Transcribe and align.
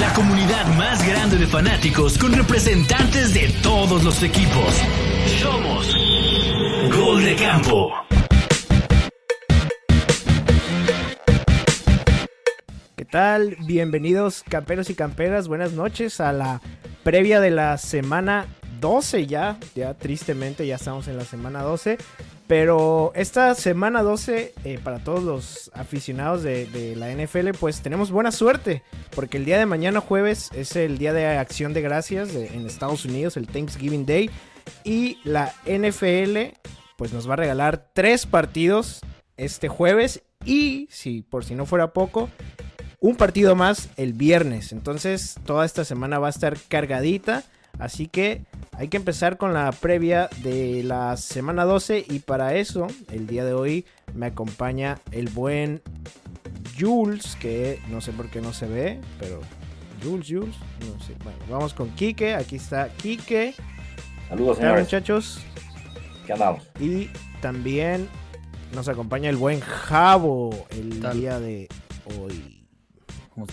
La 0.00 0.12
comunidad 0.14 0.66
más 0.78 1.06
grande 1.06 1.36
de 1.36 1.46
fanáticos 1.46 2.16
con 2.16 2.32
representantes 2.32 3.34
de 3.34 3.50
todos 3.62 4.02
los 4.02 4.22
equipos. 4.22 4.74
Somos 5.42 5.94
Gol 6.96 7.22
de 7.22 7.36
Campo. 7.36 7.92
¿Qué 12.96 13.04
tal? 13.04 13.56
Bienvenidos 13.66 14.42
camperos 14.48 14.88
y 14.88 14.94
camperas, 14.94 15.48
buenas 15.48 15.72
noches 15.72 16.18
a 16.20 16.32
la 16.32 16.62
previa 17.02 17.40
de 17.40 17.50
la 17.50 17.76
semana 17.76 18.46
12 18.80 19.26
ya, 19.26 19.58
ya 19.74 19.94
tristemente 19.94 20.66
ya 20.66 20.76
estamos 20.76 21.08
en 21.08 21.18
la 21.18 21.24
semana 21.24 21.62
12, 21.62 21.98
pero 22.46 23.12
esta 23.14 23.54
semana 23.54 24.02
12 24.02 24.54
eh, 24.64 24.78
para 24.82 24.98
todos 24.98 25.22
los 25.22 25.70
aficionados 25.74 26.42
de, 26.42 26.94
la 26.96 27.10
NFL 27.10 27.50
pues 27.58 27.80
tenemos 27.80 28.10
buena 28.10 28.32
suerte, 28.32 28.82
porque 29.14 29.38
el 29.38 29.44
día 29.44 29.58
de 29.58 29.66
mañana 29.66 30.00
jueves 30.00 30.50
es 30.54 30.76
el 30.76 30.98
día 30.98 31.12
de 31.12 31.26
acción 31.26 31.72
de 31.72 31.82
gracias 31.82 32.34
en 32.34 32.66
Estados 32.66 33.04
Unidos, 33.04 33.36
el 33.36 33.46
Thanksgiving 33.46 34.06
Day, 34.06 34.30
y 34.84 35.18
la 35.24 35.54
NFL 35.66 36.56
pues 36.96 37.12
nos 37.12 37.28
va 37.28 37.34
a 37.34 37.36
regalar 37.36 37.90
tres 37.92 38.26
partidos 38.26 39.00
este 39.36 39.68
jueves 39.68 40.22
y 40.44 40.86
si 40.90 41.22
por 41.22 41.44
si 41.44 41.54
no 41.54 41.66
fuera 41.66 41.92
poco, 41.92 42.28
un 43.00 43.16
partido 43.16 43.54
más 43.54 43.90
el 43.96 44.12
viernes. 44.12 44.72
Entonces 44.72 45.36
toda 45.44 45.64
esta 45.64 45.84
semana 45.84 46.18
va 46.18 46.28
a 46.28 46.30
estar 46.30 46.56
cargadita. 46.68 47.44
Así 47.78 48.06
que 48.06 48.44
hay 48.72 48.88
que 48.88 48.96
empezar 48.96 49.36
con 49.36 49.52
la 49.52 49.70
previa 49.72 50.28
de 50.42 50.82
la 50.82 51.16
semana 51.16 51.64
12 51.64 52.04
y 52.08 52.20
para 52.20 52.54
eso 52.54 52.86
el 53.10 53.26
día 53.26 53.44
de 53.44 53.54
hoy 53.54 53.84
me 54.14 54.26
acompaña 54.26 54.98
el 55.10 55.28
buen 55.28 55.82
Jules, 56.78 57.36
que 57.36 57.80
no 57.88 58.00
sé 58.00 58.12
por 58.12 58.30
qué 58.30 58.40
no 58.40 58.52
se 58.52 58.66
ve, 58.66 59.00
pero 59.18 59.40
Jules, 60.02 60.26
Jules, 60.28 60.56
no 60.80 61.00
sé. 61.02 61.14
Bueno, 61.22 61.38
vamos 61.48 61.72
con 61.74 61.90
Kike, 61.90 62.34
aquí 62.34 62.56
está 62.56 62.88
Kike. 62.88 63.54
Saludos, 64.28 64.58
señores. 64.58 64.84
muchachos. 64.84 65.40
¿Qué 66.26 66.32
andamos? 66.32 66.68
Y 66.80 67.10
también 67.40 68.08
nos 68.74 68.88
acompaña 68.88 69.30
el 69.30 69.36
buen 69.36 69.60
Javo 69.60 70.66
el 70.70 71.00
día 71.12 71.38
de 71.38 71.68
hoy. 72.18 72.66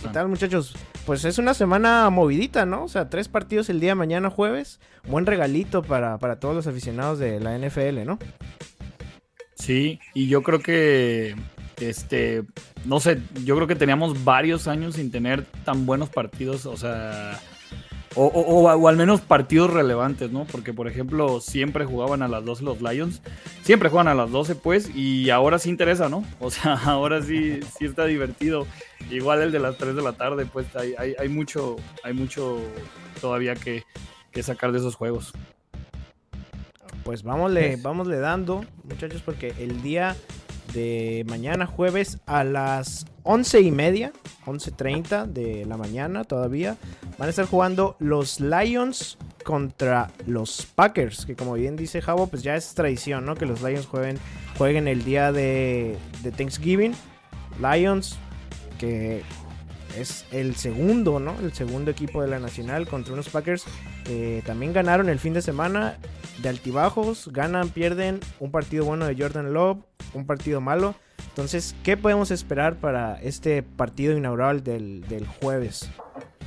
¿Qué 0.02 0.10
tal, 0.10 0.28
muchachos? 0.30 0.76
Pues 1.06 1.26
es 1.26 1.40
una 1.40 1.54
semana 1.54 2.10
movidita, 2.10 2.66
¿no? 2.66 2.84
O 2.84 2.88
sea, 2.88 3.10
tres 3.10 3.28
partidos 3.28 3.70
el 3.70 3.80
día 3.80 3.92
de 3.92 3.96
mañana 3.96 4.30
jueves. 4.30 4.80
Buen 5.08 5.26
regalito 5.26 5.82
para, 5.82 6.18
todos 6.40 6.56
los 6.56 6.68
aficionados 6.68 7.18
de 7.20 7.40
la 7.40 7.58
NFL, 7.58 8.06
¿no? 8.06 8.20
Sí, 9.56 10.00
y 10.14 10.28
yo 10.28 10.44
creo 10.44 10.60
que, 10.60 11.36
este, 11.78 12.44
no 12.86 13.00
sé, 13.00 13.22
yo 13.44 13.56
creo 13.56 13.68
que 13.68 13.76
teníamos 13.76 14.24
varios 14.24 14.68
años 14.68 14.96
sin 14.96 15.12
tener 15.12 15.46
tan 15.66 15.86
buenos 15.86 16.10
partidos, 16.10 16.66
o 16.66 16.78
sea, 16.78 17.40
o, 18.16 18.26
o, 18.26 18.88
al 18.88 18.98
menos 18.98 19.22
partidos 19.22 19.72
relevantes, 19.72 20.32
¿no? 20.32 20.46
Porque, 20.46 20.74
por 20.74 20.88
ejemplo, 20.88 21.40
siempre 21.40 21.86
jugaban 21.86 22.22
a 22.22 22.28
las 22.28 22.44
12 22.44 22.64
los 22.64 22.82
Lions. 22.82 23.22
Siempre 23.64 23.90
juegan 23.90 24.10
a 24.10 24.16
las 24.16 24.32
12, 24.32 24.56
pues, 24.56 24.94
y 24.94 25.30
ahora 25.30 25.60
sí 25.60 25.70
interesa, 25.70 26.10
¿no? 26.10 26.26
O 26.40 26.52
sea, 26.52 26.74
ahora 26.86 27.22
sí, 27.22 27.62
sí 27.78 27.86
está 27.86 28.06
divertido. 28.06 28.68
Igual 29.10 29.42
el 29.42 29.52
de 29.52 29.60
las 29.60 29.78
3 29.78 29.96
de 29.96 30.02
la 30.02 30.14
tarde, 30.14 30.46
pues, 30.46 30.68
hay, 30.76 30.94
hay, 31.18 31.30
mucho, 31.30 31.78
hay 32.04 32.14
mucho 32.14 32.60
todavía 33.22 33.56
que, 33.56 33.84
sacar 34.44 34.72
de 34.74 34.80
esos 34.80 34.96
juegos. 34.96 35.34
Pues 37.04 37.24
vámosle, 37.24 37.78
vámosle 37.78 38.20
dando, 38.20 38.66
muchachos, 38.84 39.22
porque 39.24 39.54
el 39.58 39.82
día 39.82 40.16
de 40.74 41.26
mañana 41.28 41.66
jueves 41.66 42.20
a 42.26 42.44
las 42.44 43.06
11 43.24 43.62
y 43.62 43.72
media, 43.72 44.12
11.30 44.46 45.26
de 45.28 45.66
la 45.66 45.78
mañana 45.78 46.24
todavía, 46.24 46.78
van 47.22 47.28
a 47.28 47.30
estar 47.30 47.46
jugando 47.46 47.96
los 48.00 48.40
Lions 48.40 49.20
contra 49.44 50.10
los 50.26 50.66
Packers, 50.66 51.28
que 51.28 51.36
como 51.36 51.54
bien 51.54 51.76
dice 51.76 52.02
Javo, 52.02 52.26
pues 52.26 52.42
ya 52.42 52.56
es 52.56 52.74
tradición, 52.74 53.28
¿no? 53.28 53.36
Que 53.36 53.46
los 53.46 53.62
Lions 53.62 53.86
jueguen, 53.86 54.18
jueguen 54.58 54.88
el 54.88 55.04
día 55.04 55.32
de, 55.32 56.00
Thanksgiving. 56.36 56.96
Lions, 57.60 58.18
que 58.80 59.22
es 59.96 60.26
el 60.32 60.56
segundo, 60.56 61.20
¿no? 61.20 61.36
El 61.42 61.54
segundo 61.54 61.92
equipo 61.92 62.24
de 62.24 62.28
la 62.28 62.40
Nacional 62.40 62.88
contra 62.88 63.14
unos 63.14 63.30
Packers 63.30 63.66
que 64.04 64.42
también 64.44 64.74
ganaron 64.74 65.08
el 65.08 65.20
fin 65.20 65.34
de 65.34 65.44
semana 65.44 66.00
de 66.42 66.50
altibajos, 66.50 67.30
ganan, 67.32 67.70
pierden, 67.70 68.20
un 68.40 68.50
partido 68.50 68.84
bueno 68.84 69.06
de 69.06 69.16
Jordan 69.16 69.54
Love, 69.54 69.78
un 70.16 70.26
partido 70.26 70.60
malo. 70.60 70.96
Entonces, 71.28 71.76
¿qué 71.84 71.98
podemos 71.98 72.32
esperar 72.32 72.78
para 72.78 73.22
este 73.22 73.62
partido 73.62 74.18
inaugural 74.18 74.64
del, 74.64 75.28
jueves, 75.40 75.92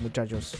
muchachos? 0.01 0.57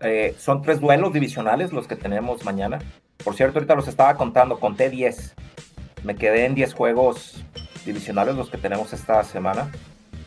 Eh, 0.00 0.34
son 0.38 0.62
tres 0.62 0.80
duelos 0.80 1.12
divisionales 1.12 1.72
los 1.72 1.86
que 1.86 1.96
tenemos 1.96 2.44
mañana. 2.44 2.78
Por 3.24 3.34
cierto, 3.34 3.58
ahorita 3.58 3.74
los 3.74 3.88
estaba 3.88 4.16
contando, 4.16 4.60
conté 4.60 4.90
10. 4.90 5.34
Me 6.04 6.14
quedé 6.16 6.44
en 6.44 6.54
10 6.54 6.74
juegos 6.74 7.42
divisionales 7.84 8.36
los 8.36 8.50
que 8.50 8.58
tenemos 8.58 8.92
esta 8.92 9.22
semana. 9.24 9.70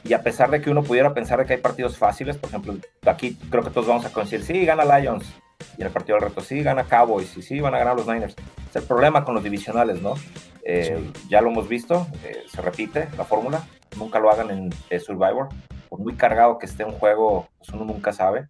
Y 0.04 0.14
a 0.14 0.24
pesar 0.24 0.50
de 0.50 0.62
que 0.62 0.70
uno 0.70 0.84
pudiera 0.84 1.14
pensar 1.14 1.46
que 1.46 1.54
hay 1.54 1.62
partidos 1.62 1.98
fáciles, 1.98 2.38
por 2.38 2.50
ejemplo, 2.50 2.76
aquí 3.06 3.38
creo 3.50 3.64
que 3.64 3.70
todos 3.70 3.88
vamos 3.88 4.06
a 4.06 4.12
coincidir, 4.12 4.46
sí, 4.46 4.66
gana 4.66 5.00
Lions. 5.00 5.26
Y 5.78 5.82
en 5.82 5.88
el 5.88 5.94
partido 5.94 6.18
del 6.18 6.30
reto, 6.30 6.42
sí, 6.42 6.62
gana 6.64 6.86
Cowboys. 6.86 7.38
Y 7.38 7.42
sí, 7.42 7.60
van 7.60 7.76
a 7.76 7.80
ganar 7.80 7.96
los 7.96 8.08
Niners. 8.08 8.36
Es 8.70 8.76
el 8.76 8.84
problema 8.84 9.24
con 9.24 9.36
los 9.36 9.44
divisionales, 9.44 10.02
¿no? 10.02 10.16
Eh, 10.64 11.12
ya 11.30 11.42
lo 11.42 11.50
hemos 11.50 11.68
visto, 11.68 12.08
eh, 12.26 12.44
se 12.48 12.62
repite 12.62 13.08
la 13.18 13.26
fórmula. 13.26 13.62
Nunca 13.98 14.20
lo 14.20 14.32
hagan 14.32 14.50
en 14.52 15.00
Survivor. 15.02 15.50
Por 15.90 16.00
muy 16.00 16.16
cargado 16.16 16.60
que 16.60 16.66
esté 16.66 16.84
un 16.84 16.94
juego, 16.94 17.50
pues 17.58 17.70
uno 17.70 17.86
nunca 17.86 18.14
sabe. 18.14 18.48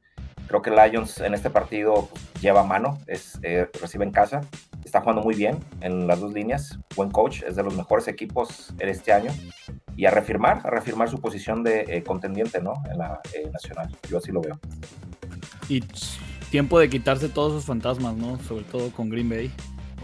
Creo 0.48 0.62
que 0.62 0.72
Lions 0.72 1.20
en 1.20 1.34
este 1.34 1.50
partido 1.50 2.10
pues, 2.12 2.42
lleva 2.42 2.64
mano, 2.64 2.98
es, 3.08 3.40
recibe 3.80 4.04
en 4.04 4.12
casa, 4.12 4.42
está 4.84 5.02
jugando 5.02 5.22
muy 5.22 5.36
bien 5.36 5.60
en 5.82 6.08
las 6.08 6.20
dos 6.20 6.34
líneas, 6.34 6.80
buen 6.96 7.12
coach, 7.12 7.44
es 7.44 7.56
de 7.56 7.64
los 7.64 7.76
mejores 7.76 8.08
equipos 8.08 8.74
en 8.80 8.90
este 8.90 9.14
año 9.14 9.32
y 9.96 10.06
a 10.06 10.12
reafirmar, 10.12 10.62
a 10.64 10.72
reafirmar 10.72 11.10
su 11.10 11.22
posición 11.22 11.64
de 11.64 12.04
contendiente 12.06 12.62
¿no? 12.62 12.74
en 12.92 12.98
la 12.98 13.22
nacional. 13.54 13.96
Yo 14.10 14.18
así 14.18 14.32
lo 14.32 14.42
veo. 14.42 14.60
Y 15.68 15.84
tiempo 16.50 16.80
de 16.80 16.90
quitarse 16.90 17.30
todos 17.30 17.54
esos 17.54 17.66
fantasmas, 17.66 18.16
¿no? 18.16 18.40
Sobre 18.40 18.64
todo 18.64 18.92
con 18.92 19.10
Green 19.10 19.30
Bay. 19.30 19.52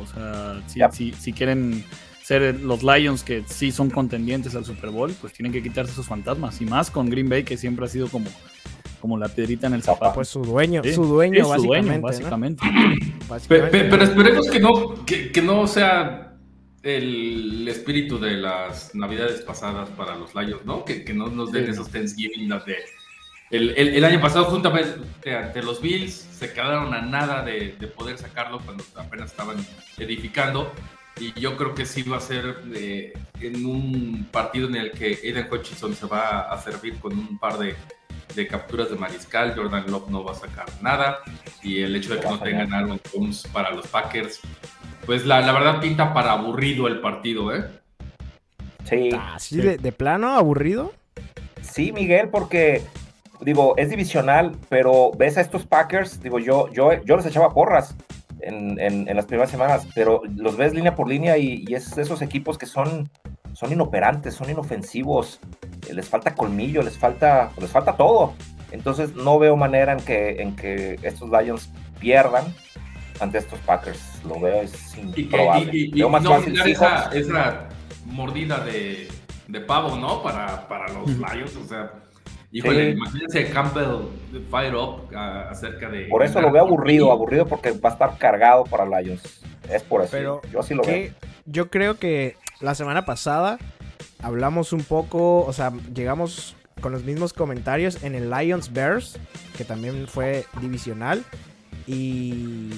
O 0.01 0.05
sea, 0.05 0.61
si, 0.91 1.13
si, 1.13 1.33
quieren 1.33 1.83
ser 2.25 2.59
los 2.61 2.81
Lions 2.81 3.23
que 3.23 3.43
sí 3.45 3.71
son 3.71 3.91
contendientes 3.91 4.55
al 4.55 4.65
Super 4.65 4.89
Bowl, 4.89 5.13
pues 5.21 5.31
tienen 5.33 5.51
que 5.51 5.61
quitarse 5.61 5.91
esos 5.91 6.07
fantasmas. 6.07 6.59
Y 6.59 6.65
más 6.65 6.89
con 6.89 7.07
Green 7.07 7.29
Bay, 7.29 7.43
que 7.43 7.55
siempre 7.55 7.85
ha 7.85 7.87
sido 7.87 8.07
como, 8.07 8.25
como 8.99 9.19
la 9.19 9.29
piedrita 9.29 9.67
en 9.67 9.75
el 9.75 9.83
zapato. 9.83 10.15
Pues 10.15 10.29
su 10.29 10.43
dueño, 10.43 10.81
su 10.83 11.05
dueño, 11.05 11.47
básicamente. 12.01 12.63
Pero, 13.47 14.03
esperemos 14.03 14.49
que 14.49 14.59
no, 14.59 15.05
que, 15.05 15.41
no 15.43 15.67
sea 15.67 16.35
el 16.81 17.67
espíritu 17.67 18.17
de 18.17 18.37
las 18.37 18.95
navidades 18.95 19.41
pasadas 19.41 19.89
para 19.91 20.15
los 20.15 20.33
Lions, 20.33 20.65
¿no? 20.65 20.83
Que, 20.83 21.05
no 21.13 21.27
nos 21.27 21.51
den 21.51 21.69
esos 21.69 21.91
Thanksgiving 21.91 22.49
de 22.49 22.77
el, 23.51 24.03
año 24.03 24.19
pasado, 24.19 24.45
juntamente 24.45 24.99
ante 25.35 25.61
los 25.61 25.79
Bills, 25.79 26.13
se 26.13 26.51
quedaron 26.51 26.91
a 26.93 27.01
nada 27.01 27.43
de, 27.43 27.75
poder 27.95 28.17
sacarlo 28.17 28.59
cuando 28.65 28.83
apenas 28.95 29.29
estaban 29.29 29.57
edificando. 29.99 30.71
Y 31.19 31.39
yo 31.39 31.55
creo 31.55 31.73
que 31.73 31.85
sí 31.85 32.03
va 32.03 32.17
a 32.17 32.21
ser 32.21 32.57
eh, 32.73 33.13
en 33.39 33.65
un 33.65 34.27
partido 34.31 34.67
en 34.67 34.75
el 34.75 34.91
que 34.91 35.17
Aiden 35.23 35.47
Hutchinson 35.49 35.95
se 35.95 36.05
va 36.07 36.41
a 36.51 36.61
servir 36.61 36.99
con 36.99 37.17
un 37.17 37.37
par 37.37 37.57
de, 37.57 37.75
capturas 38.47 38.89
de 38.89 38.97
mariscal. 38.97 39.55
Jordan 39.55 39.85
Love 39.89 40.09
no 40.09 40.23
va 40.23 40.33
a 40.33 40.35
sacar 40.35 40.65
nada. 40.81 41.19
Y 41.63 41.81
el 41.81 41.95
hecho 41.95 42.13
de 42.13 42.19
que 42.19 42.27
no 42.27 42.39
tengan 42.39 42.73
Aaron 42.73 42.99
Jones 43.13 43.47
para 43.53 43.71
los 43.71 43.87
Packers, 43.87 44.41
pues 45.05 45.25
la, 45.25 45.39
verdad 45.51 45.79
pinta 45.79 46.13
para 46.13 46.33
aburrido 46.33 46.87
el 46.87 46.99
partido, 46.99 47.55
¿eh? 47.55 47.65
Sí. 48.83 49.11
¿Así 49.17 49.57
de, 49.57 49.77
de 49.77 49.91
plano 49.91 50.35
aburrido? 50.35 50.93
Sí, 51.61 51.91
Miguel, 51.93 52.29
porque 52.29 52.83
digo, 53.41 53.75
es 53.77 53.89
divisional, 53.89 54.57
pero 54.69 55.11
ves 55.17 55.37
a 55.37 55.41
estos 55.41 55.65
Packers, 55.65 56.21
digo, 56.21 56.39
yo, 56.39 56.71
yo, 56.71 57.03
yo 57.03 57.17
les 57.17 57.25
echaba 57.25 57.53
porras 57.53 57.95
en, 58.45 58.79
en, 58.79 59.15
las 59.15 59.25
primeras 59.25 59.49
semanas, 59.49 59.87
pero 59.95 60.21
los 60.35 60.55
ves 60.55 60.73
línea 60.73 60.95
por 60.95 61.09
línea 61.09 61.37
y, 61.37 61.65
es 61.69 61.97
esos 61.97 62.21
equipos 62.21 62.57
que 62.57 62.65
son, 62.65 63.09
son 63.53 63.71
inoperantes, 63.71 64.35
son 64.35 64.49
inofensivos, 64.49 65.39
eh, 65.89 65.93
les 65.93 66.07
falta 66.07 66.35
colmillo, 66.35 66.81
les 66.81 66.97
falta, 66.97 67.51
les 67.59 67.69
falta 67.69 67.95
todo. 67.95 68.33
Entonces 68.71 69.15
no 69.15 69.39
veo 69.39 69.55
manera 69.55 69.93
en 69.93 69.99
que, 69.99 70.41
en 70.41 70.55
que 70.55 70.99
estos 71.01 71.29
Lions 71.29 71.69
pierdan 71.99 72.45
ante 73.19 73.37
estos 73.37 73.59
Packers. 73.59 74.23
Lo 74.25 74.39
veo 74.39 74.61
es 74.61 74.97
improbable. 74.97 75.71
Y, 75.73 76.01
y, 76.01 76.09
más 76.09 76.23
no 76.23 76.37
esa, 76.37 77.09
esa, 77.13 77.69
mordida 78.05 78.59
de, 78.59 79.07
de, 79.47 79.61
pavo, 79.61 79.95
¿no? 79.95 80.21
Para, 80.21 80.67
para 80.67 80.91
los 80.91 81.07
Lions, 81.07 81.55
o 81.55 81.65
sea 81.65 82.04
Híjole, 82.55 82.91
imagínense 82.91 83.49
Campbell 83.49 84.07
Fire 84.49 84.75
Up 84.75 85.13
acerca 85.13 85.89
de. 85.89 86.05
Por 86.05 86.23
eso 86.23 86.39
lo 86.39 86.53
veo 86.53 86.61
aburrido, 86.61 87.11
aburrido 87.11 87.45
porque 87.45 87.71
va 87.71 87.89
a 87.89 87.91
estar 87.91 88.17
cargado 88.17 88.63
para 88.63 88.85
Lions. 88.85 89.41
Es 89.69 89.83
por 89.83 90.01
eso. 90.01 90.11
Pero 90.11 90.41
yo 90.53 90.61
así 90.61 90.73
lo 90.73 90.81
veo. 90.83 91.11
Yo 91.45 91.69
creo 91.69 91.99
que 91.99 92.37
la 92.61 92.73
semana 92.73 93.03
pasada 93.03 93.57
hablamos 94.23 94.71
un 94.71 94.85
poco, 94.85 95.43
o 95.45 95.51
sea, 95.51 95.73
llegamos 95.93 96.55
con 96.79 96.93
los 96.93 97.03
mismos 97.03 97.33
comentarios 97.33 98.01
en 98.05 98.15
el 98.15 98.29
Lions 98.29 98.71
Bears, 98.71 99.19
que 99.57 99.65
también 99.65 100.07
fue 100.07 100.45
divisional. 100.61 101.25
Y 101.87 102.69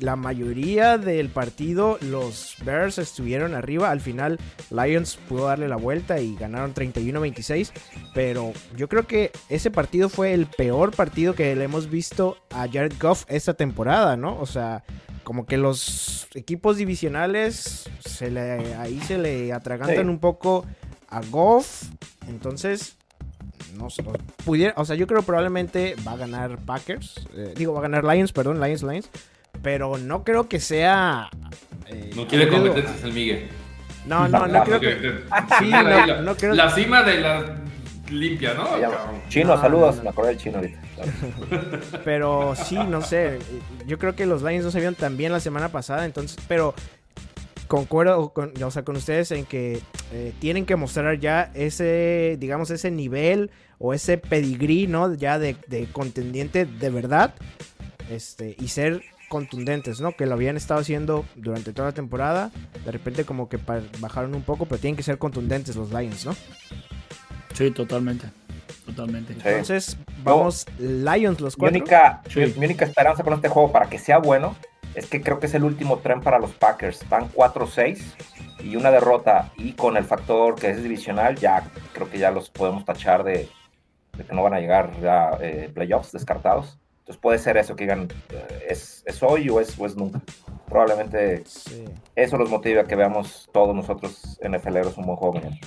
la 0.00 0.14
mayoría 0.16 0.96
del 0.98 1.28
partido 1.28 1.98
los 2.00 2.54
Bears 2.64 2.98
estuvieron 2.98 3.54
arriba. 3.54 3.90
Al 3.90 4.00
final 4.00 4.38
Lions 4.70 5.16
pudo 5.28 5.46
darle 5.46 5.68
la 5.68 5.76
vuelta 5.76 6.20
y 6.20 6.36
ganaron 6.36 6.72
31-26. 6.74 7.70
Pero 8.14 8.52
yo 8.76 8.88
creo 8.88 9.06
que 9.06 9.32
ese 9.48 9.70
partido 9.70 10.08
fue 10.08 10.34
el 10.34 10.46
peor 10.46 10.94
partido 10.94 11.34
que 11.34 11.54
le 11.56 11.64
hemos 11.64 11.90
visto 11.90 12.36
a 12.50 12.68
Jared 12.68 12.94
Goff 13.00 13.24
esta 13.28 13.54
temporada, 13.54 14.16
¿no? 14.16 14.38
O 14.40 14.46
sea, 14.46 14.84
como 15.24 15.46
que 15.46 15.56
los 15.56 16.28
equipos 16.34 16.76
divisionales 16.76 17.88
se 18.00 18.30
le, 18.30 18.74
ahí 18.76 19.00
se 19.00 19.18
le 19.18 19.52
atragantan 19.52 20.04
Sí. 20.04 20.10
un 20.10 20.18
poco 20.20 20.64
a 21.08 21.20
Goff. 21.22 21.84
Entonces, 22.28 22.96
no 23.76 23.90
sé, 23.90 24.02
pudiera, 24.44 24.74
o 24.76 24.84
sea, 24.84 24.94
yo 24.96 25.06
creo 25.06 25.22
probablemente 25.22 25.96
va 26.06 26.12
a 26.12 26.16
ganar 26.16 26.58
Packers. 26.64 27.26
eh, 27.34 27.54
digo, 27.56 27.72
va 27.72 27.80
a 27.80 27.82
ganar 27.82 28.04
Lions, 28.04 28.32
perdón, 28.32 28.60
Lions, 28.60 28.82
Lions. 28.82 29.10
Pero 29.62 29.98
no 29.98 30.24
creo 30.24 30.48
que 30.48 30.60
sea. 30.60 31.28
eh, 31.86 32.10
No 32.16 32.26
quiere 32.28 32.48
competencias 32.48 33.02
el 33.04 33.12
Miguel. 33.12 33.48
No, 34.06 34.26
no, 34.28 34.46
no 34.46 34.64
creo 34.64 34.80
que. 34.80 35.20
Sí, 35.58 35.70
no, 35.70 35.82
la, 35.82 36.20
no 36.22 36.34
creo- 36.36 36.54
la 36.54 36.70
cima 36.70 37.02
de 37.02 37.20
la 37.20 37.56
limpia, 38.10 38.54
¿no? 38.54 38.66
Chino, 39.28 39.54
No, 39.56 39.60
saludos. 39.60 39.96
no, 39.96 39.98
no. 39.98 40.02
Me 40.04 40.10
acordé 40.10 40.28
del 40.30 40.38
chino 40.38 40.58
ahorita. 40.58 40.80
Pero 42.04 42.54
sí, 42.56 42.76
no 42.76 43.02
sé. 43.02 43.38
Yo 43.86 43.98
creo 43.98 44.14
que 44.16 44.26
los 44.26 44.42
Lions 44.42 44.64
no 44.64 44.70
se 44.70 44.78
vieron 44.78 44.94
tan 44.94 45.16
bien 45.16 45.32
la 45.32 45.40
semana 45.40 45.68
pasada. 45.70 46.04
Entonces, 46.06 46.38
pero 46.48 46.74
concuerdo 47.66 48.30
con, 48.32 48.52
o 48.62 48.70
sea, 48.70 48.82
con 48.84 48.96
ustedes 48.96 49.30
en 49.32 49.44
que 49.44 49.80
eh, 50.12 50.32
tienen 50.40 50.64
que 50.64 50.76
mostrar 50.76 51.18
ya 51.18 51.50
ese, 51.54 52.36
digamos, 52.40 52.70
ese 52.70 52.90
nivel 52.90 53.50
o 53.78 53.92
ese 53.92 54.16
pedigrí, 54.18 54.86
¿no? 54.86 55.12
Ya 55.14 55.38
de, 55.38 55.56
de 55.66 55.86
contendiente 55.86 56.64
de 56.64 56.90
verdad. 56.90 57.34
Este, 58.10 58.56
y 58.58 58.68
ser 58.68 59.02
contundentes, 59.28 60.00
¿no? 60.00 60.12
Que 60.12 60.26
lo 60.26 60.34
habían 60.34 60.56
estado 60.56 60.80
haciendo 60.80 61.24
durante 61.36 61.72
toda 61.72 61.88
la 61.88 61.94
temporada. 61.94 62.50
De 62.84 62.90
repente 62.90 63.24
como 63.24 63.48
que 63.48 63.58
bajaron 64.00 64.34
un 64.34 64.42
poco, 64.42 64.66
pero 64.66 64.80
tienen 64.80 64.96
que 64.96 65.02
ser 65.02 65.18
contundentes 65.18 65.76
los 65.76 65.90
Lions, 65.92 66.24
¿no? 66.26 66.34
Sí, 67.54 67.70
totalmente. 67.70 68.26
Totalmente. 68.86 69.34
Sí. 69.34 69.40
Entonces, 69.44 69.98
vamos, 70.22 70.66
Lions 70.78 71.40
los 71.40 71.56
Mi 71.56 71.60
cuatro. 71.60 71.78
única, 71.78 72.22
Sí. 72.28 72.40
mi, 72.40 72.46
mi 72.54 72.66
única 72.66 72.84
esperanza 72.84 73.22
con 73.22 73.34
este 73.34 73.48
juego 73.48 73.70
para 73.72 73.88
que 73.88 73.98
sea 73.98 74.18
bueno 74.18 74.56
es 74.94 75.06
que 75.06 75.20
creo 75.20 75.38
que 75.38 75.46
es 75.46 75.54
el 75.54 75.64
último 75.64 75.98
tren 75.98 76.20
para 76.20 76.38
los 76.38 76.52
Packers. 76.52 77.06
Van 77.08 77.28
4-6 77.30 78.00
y 78.64 78.76
una 78.76 78.90
derrota. 78.90 79.52
Y 79.56 79.72
con 79.74 79.96
el 79.96 80.04
factor 80.04 80.54
que 80.54 80.70
es 80.70 80.82
divisional, 80.82 81.36
ya 81.36 81.62
creo 81.92 82.08
que 82.10 82.18
ya 82.18 82.30
los 82.30 82.48
podemos 82.50 82.84
tachar 82.84 83.22
de, 83.24 83.48
de 84.16 84.24
que 84.24 84.34
no 84.34 84.42
van 84.42 84.54
a 84.54 84.60
llegar 84.60 84.90
ya 85.02 85.30
eh, 85.40 85.70
playoffs 85.72 86.12
descartados. 86.12 86.78
Entonces 87.08 87.22
puede 87.22 87.38
ser 87.38 87.56
eso 87.56 87.74
que 87.74 87.84
digan, 87.84 88.06
eh, 88.28 88.66
es, 88.68 89.02
es 89.06 89.22
hoy 89.22 89.48
o 89.48 89.60
es, 89.60 89.78
o 89.78 89.86
es 89.86 89.96
nunca. 89.96 90.20
Probablemente 90.68 91.42
Sí. 91.46 91.86
eso 92.14 92.36
los 92.36 92.50
motive 92.50 92.80
a 92.80 92.84
que 92.84 92.96
veamos 92.96 93.48
todos 93.50 93.74
nosotros 93.74 94.38
NFLeros 94.46 94.98
un 94.98 95.06
buen 95.06 95.16
juego 95.16 95.34
mañana. 95.36 95.58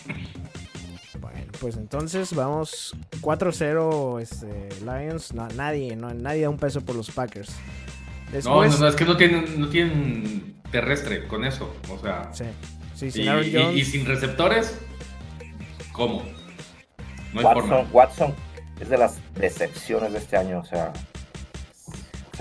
Bueno, 1.20 1.52
pues 1.60 1.78
entonces 1.78 2.36
vamos 2.36 2.96
4-0 3.22 4.20
este, 4.22 4.70
Lions. 4.86 5.34
No, 5.34 5.48
nadie, 5.56 5.96
no, 5.96 6.14
nadie 6.14 6.44
da 6.44 6.50
un 6.52 6.58
peso 6.58 6.82
por 6.82 6.96
los 6.96 7.10
Packers. 7.10 7.50
No, 7.50 8.32
Después, 8.34 8.74
no, 8.74 8.78
no, 8.82 8.88
es 8.88 8.96
que 8.96 9.06
no 9.06 9.18
tienen, 9.18 9.60
no 9.60 9.68
tienen 9.70 10.62
terrestre 10.72 11.28
con 11.28 11.44
eso. 11.44 11.74
O 11.92 11.98
sea, 11.98 12.30
Sí, 12.34 12.46
sí, 12.94 13.06
y, 13.08 13.12
sin 13.12 13.30
Aaron 13.30 13.46
y- 13.48 13.52
Jones. 13.54 13.76
y 13.78 13.84
sin 13.86 14.06
receptores, 14.06 14.78
¿cómo? 15.92 16.22
No 17.34 17.40
hay 17.40 17.56
forma. 17.56 17.78
Watson, 17.80 17.88
Watson 17.92 18.36
es 18.80 18.90
de 18.90 18.98
las 19.00 19.18
decepciones 19.34 20.12
de 20.14 20.20
este 20.20 20.38
año, 20.38 20.60
o 20.60 20.66
sea, 20.66 20.94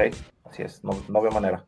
sí, 0.05 0.11
así 0.49 0.62
es, 0.62 0.85
no, 0.85 0.91
no 1.08 1.20
veo 1.20 1.31
manera, 1.31 1.64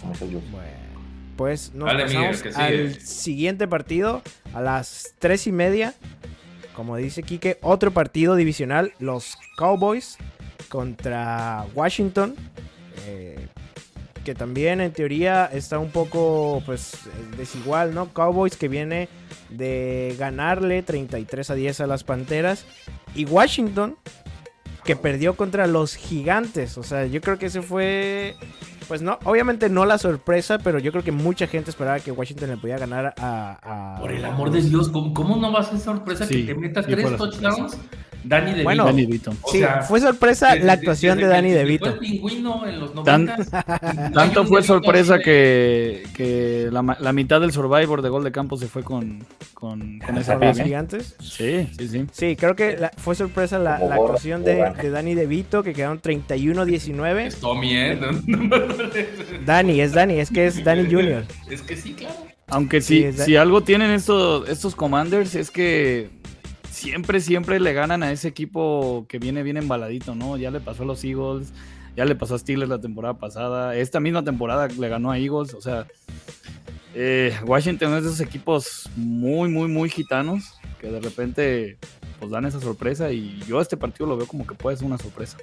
como 0.00 0.12
dice 0.12 0.26
Jules. 0.26 0.50
Bueno, 0.50 0.94
pues 1.36 1.74
nos 1.74 1.86
Dale, 1.86 2.04
pasamos 2.04 2.56
al 2.56 3.00
siguiente 3.00 3.66
partido 3.68 4.22
a 4.52 4.60
las 4.60 5.14
3 5.18 5.48
y 5.48 5.52
media. 5.52 5.94
Como 6.74 6.96
dice 6.96 7.22
Quique, 7.22 7.58
otro 7.62 7.92
partido 7.92 8.34
divisional. 8.34 8.92
Los 8.98 9.36
Cowboys 9.56 10.18
contra 10.68 11.66
Washington. 11.74 12.34
eh, 13.06 13.48
que 14.24 14.34
también 14.34 14.80
en 14.80 14.90
teoría 14.92 15.44
está 15.52 15.78
un 15.78 15.90
poco 15.90 16.62
pues 16.64 16.96
desigual, 17.36 17.94
¿no? 17.94 18.08
Cowboys 18.12 18.56
que 18.56 18.68
viene 18.68 19.08
de 19.50 20.16
ganarle 20.18 20.82
33 20.82 21.50
a 21.50 21.54
10 21.54 21.80
a 21.82 21.86
las 21.86 22.04
Panteras. 22.04 22.64
Y 23.14 23.26
Washington 23.26 23.96
que 24.84 24.96
perdió 24.96 25.34
contra 25.34 25.66
los 25.66 25.94
gigantes. 25.96 26.76
O 26.78 26.82
sea, 26.82 27.06
yo 27.06 27.20
creo 27.20 27.38
que 27.38 27.46
ese 27.46 27.62
fue. 27.62 28.36
Pues 28.86 29.00
no, 29.00 29.18
obviamente 29.24 29.70
no 29.70 29.86
la 29.86 29.96
sorpresa, 29.96 30.58
pero 30.58 30.78
yo 30.78 30.92
creo 30.92 31.02
que 31.02 31.10
mucha 31.10 31.46
gente 31.46 31.70
esperaba 31.70 32.00
que 32.00 32.12
Washington 32.12 32.50
le 32.50 32.56
podía 32.58 32.76
ganar 32.76 33.14
a. 33.18 33.94
a- 33.96 34.00
Por 34.00 34.12
el 34.12 34.22
amor 34.24 34.50
de 34.50 34.60
Dios, 34.60 34.90
¿cómo, 34.90 35.14
cómo 35.14 35.36
no 35.36 35.50
va 35.50 35.60
a 35.60 35.64
ser 35.64 35.78
sorpresa 35.78 36.26
Sí, 36.26 36.44
que 36.44 36.52
te 36.52 36.60
metas 36.60 36.84
tres 36.86 37.16
touchdowns? 37.16 37.78
Dani 38.24 38.54
de 38.54 38.62
Bueno, 38.64 38.84
Danny 38.86 39.06
DeVito. 39.06 39.32
O 39.42 39.50
Sí, 39.52 39.58
sea, 39.58 39.82
fue 39.82 40.00
sorpresa 40.00 40.54
desde- 40.54 40.66
la 40.66 40.72
actuación 40.74 41.16
desde 41.18 41.28
de 41.28 41.34
Danny 41.34 41.50
DeVito. 41.50 41.84
fue 41.84 41.92
el 41.94 41.98
pingüino 41.98 42.66
en 42.66 42.80
los 42.80 43.04
Tan- 43.04 43.26
90. 43.26 44.10
Tanto 44.14 44.44
fue 44.46 44.62
sorpresa 44.62 45.18
que, 45.18 46.02
que 46.16 46.68
la, 46.72 47.12
mitad 47.12 47.40
del 47.40 47.52
Survivor 47.52 48.02
de 48.02 48.08
Gol 48.08 48.24
de 48.24 48.32
Campo 48.32 48.56
se 48.56 48.66
fue 48.66 48.82
con, 48.82 49.24
con, 49.52 49.98
con 50.00 50.18
¿eh? 50.18 50.54
gigantes. 50.54 51.16
Sí, 51.20 51.68
sí, 51.78 51.88
sí. 51.88 52.06
Sí, 52.12 52.36
creo 52.36 52.56
que 52.56 52.76
la- 52.78 52.90
fue 52.96 53.14
sorpresa 53.14 53.58
la, 53.58 53.76
actuación 53.76 54.42
de, 54.44 54.72
de 54.80 54.90
Danny 54.90 55.14
DeVito, 55.14 55.62
que 55.62 55.72
quedaron 55.74 56.00
31-19. 56.00 57.26
Es 57.26 57.36
Tommy, 57.36 57.76
¿eh? 57.76 57.98
No, 58.00 58.12
no, 58.48 58.56
Dani, 59.44 59.80
es 59.80 59.92
Dani, 59.92 60.18
es 60.18 60.30
que 60.30 60.46
es 60.46 60.64
Danny 60.64 60.90
Jr. 60.90 61.24
Es 61.50 61.62
que 61.62 61.76
sí, 61.76 61.92
claro. 61.94 62.14
Aunque 62.48 62.80
Sí, 62.82 63.10
si, 63.12 63.22
si 63.24 63.36
algo 63.36 63.62
tienen 63.62 63.90
estos, 63.90 64.48
estos 64.48 64.74
Commanders 64.76 65.34
es 65.34 65.50
que 65.50 66.10
siempre, 66.74 67.20
siempre 67.20 67.60
le 67.60 67.72
ganan 67.72 68.02
a 68.02 68.10
ese 68.10 68.28
equipo 68.28 69.06
que 69.08 69.18
viene 69.18 69.42
bien 69.42 69.56
embaladito, 69.56 70.14
¿no? 70.14 70.36
Ya 70.36 70.50
le 70.50 70.60
pasó 70.60 70.82
a 70.82 70.86
los 70.86 71.04
Eagles, 71.04 71.52
ya 71.96 72.04
le 72.04 72.16
pasó 72.16 72.34
a 72.34 72.38
Steelers 72.38 72.68
la 72.68 72.80
temporada 72.80 73.14
pasada, 73.14 73.76
esta 73.76 74.00
misma 74.00 74.24
temporada 74.24 74.68
le 74.68 74.88
ganó 74.88 75.12
a 75.12 75.18
Eagles, 75.18 75.54
o 75.54 75.60
sea, 75.60 75.86
eh, 76.94 77.34
Washington 77.46 77.94
es 77.94 78.02
de 78.02 78.08
esos 78.10 78.20
equipos 78.20 78.90
muy, 78.96 79.48
muy, 79.48 79.68
muy 79.68 79.88
gitanos 79.88 80.54
que 80.80 80.88
de 80.88 81.00
repente 81.00 81.78
pues 82.18 82.30
dan 82.30 82.44
esa 82.44 82.60
sorpresa 82.60 83.10
y 83.10 83.40
yo 83.46 83.60
este 83.60 83.76
partido 83.76 84.06
lo 84.06 84.16
veo 84.16 84.26
como 84.26 84.46
que 84.46 84.54
puede 84.54 84.76
ser 84.76 84.86
una 84.86 84.98
sorpresa. 84.98 85.38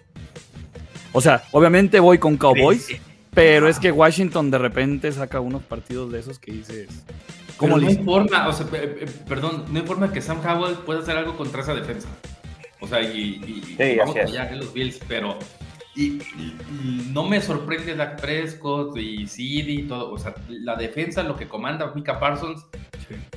O 1.14 1.22
sea, 1.22 1.44
obviamente 1.52 2.00
voy 2.00 2.20
con 2.20 2.38
Cowboys, 2.38 2.88
pero 3.34 3.68
es 3.68 3.80
que 3.80 3.92
Washington 3.92 4.52
de 4.52 4.58
repente 4.58 5.12
saca 5.12 5.40
unos 5.40 5.64
partidos 5.64 6.12
de 6.12 6.20
esos 6.20 6.40
que 6.40 6.52
dices. 6.52 6.88
Como 7.62 7.76
¿Cómo 7.76 7.78
no 7.86 7.88
hay 7.88 8.04
forma, 8.04 8.48
o 8.48 8.54
sea, 8.54 8.66
pe- 8.66 8.88
pe- 8.88 9.06
perdón, 9.28 9.66
no 9.70 9.80
hay 9.80 9.86
forma 9.86 10.12
que 10.12 10.20
Sam 10.22 10.40
Howell 10.46 10.78
pueda 10.78 11.00
hacer 11.02 11.16
algo 11.16 11.38
contra 11.38 11.62
esa 11.62 11.74
defensa. 11.76 12.10
O 12.80 12.88
sea, 12.88 13.00
y, 13.02 13.40
y- 13.46 13.64
y 13.74 13.76
Sí, 13.78 13.98
vamos 13.98 14.16
allá 14.16 14.50
en 14.50 14.58
los 14.60 14.74
Bills, 14.74 15.00
pero 15.08 15.38
y, 15.96 16.04
y- 16.14 16.58
y 16.72 17.10
no 17.14 17.24
me 17.24 17.40
sorprende 17.40 17.96
Dak 17.96 18.20
Prescott 18.20 18.98
y 18.98 19.28
CD 19.28 19.72
y 19.74 19.84
todo. 19.84 20.12
O 20.12 20.18
sea, 20.18 20.34
la 20.50 20.76
defensa, 20.76 21.22
lo 21.22 21.36
que 21.36 21.48
comanda 21.48 21.92
Mika 21.94 22.20
Parsons, 22.20 22.66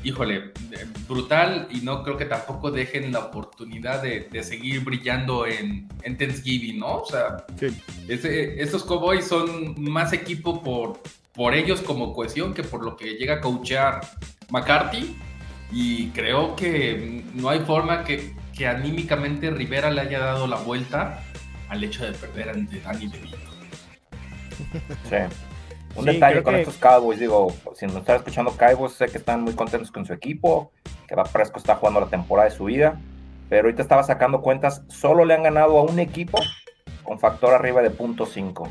híjole, 0.03 0.37
eh, 0.73 0.87
brutal 1.09 1.69
y 1.71 1.79
no 1.83 2.03
creo 2.03 2.17
que 2.17 2.25
tampoco 2.27 2.71
dejen 2.71 3.13
la 3.13 3.19
oportunidad 3.19 4.01
de, 4.03 4.29
de 4.31 4.43
seguir 4.43 4.81
brillando 4.85 5.47
en, 5.47 5.89
en 6.03 6.17
Thanksgiving, 6.17 6.79
¿no? 6.79 7.01
O 7.03 7.07
sea, 7.07 7.45
Sí. 7.59 7.67
ese- 8.09 8.63
estos 8.63 8.85
Cowboys 8.85 9.27
son 9.27 9.75
más 9.83 10.13
equipo 10.13 10.63
por, 10.63 11.01
por 11.35 11.55
ellos 11.55 11.81
como 11.83 12.13
cohesión 12.13 12.55
que 12.55 12.63
por 12.63 12.85
lo 12.85 12.97
que 12.97 13.15
llega 13.15 13.35
a 13.35 13.41
coachear 13.41 14.01
McCarthy. 14.51 15.17
Y 15.73 16.09
creo 16.11 16.55
que 16.55 17.25
no 17.35 17.49
hay 17.49 17.61
forma 17.61 18.05
que, 18.05 18.35
que 18.57 18.67
anímicamente 18.69 19.51
Rivera 19.51 19.91
le 19.91 20.03
haya 20.03 20.21
dado 20.21 20.47
la 20.47 20.57
vuelta 20.57 21.21
al 21.69 21.83
hecho 21.83 22.05
de 22.05 22.13
perder 22.13 22.51
ante 22.51 22.81
Danny 22.81 23.09
DeVito. 23.09 23.37
Sí. 25.09 25.17
Un 25.97 26.05
Sí, 26.05 26.13
detalle 26.13 26.43
con 26.43 26.55
que- 26.55 26.61
estos 26.63 26.77
Cowboys, 26.77 27.19
digo, 27.21 27.55
si 27.77 27.87
nos 27.87 27.97
están 27.97 28.17
escuchando 28.17 28.53
Cowboys, 28.57 28.93
sé 28.95 29.07
que 29.07 29.19
están 29.19 29.43
muy 29.43 29.55
contentos 29.55 29.91
con 29.91 30.05
su 30.05 30.13
equipo, 30.13 30.73
que 31.09 31.15
va 31.15 31.25
Presco 31.25 31.59
está 31.59 31.77
jugando 31.77 32.01
la 32.01 32.07
temporada 32.07 32.49
de 32.49 32.55
su 32.55 32.65
vida, 32.65 33.01
pero 33.49 33.65
ahorita 33.67 33.83
estaba 33.83 34.03
sacando 34.03 34.41
cuentas, 34.43 34.83
solo 34.89 35.25
le 35.25 35.35
han 35.35 35.45
ganado 35.45 35.79
a 35.79 35.83
un 35.83 35.99
equipo 36.01 36.39
con 37.05 37.19
factor 37.21 37.55
arriba 37.55 37.81
de 37.83 37.91
punto 37.91 38.27
.5. 38.27 38.69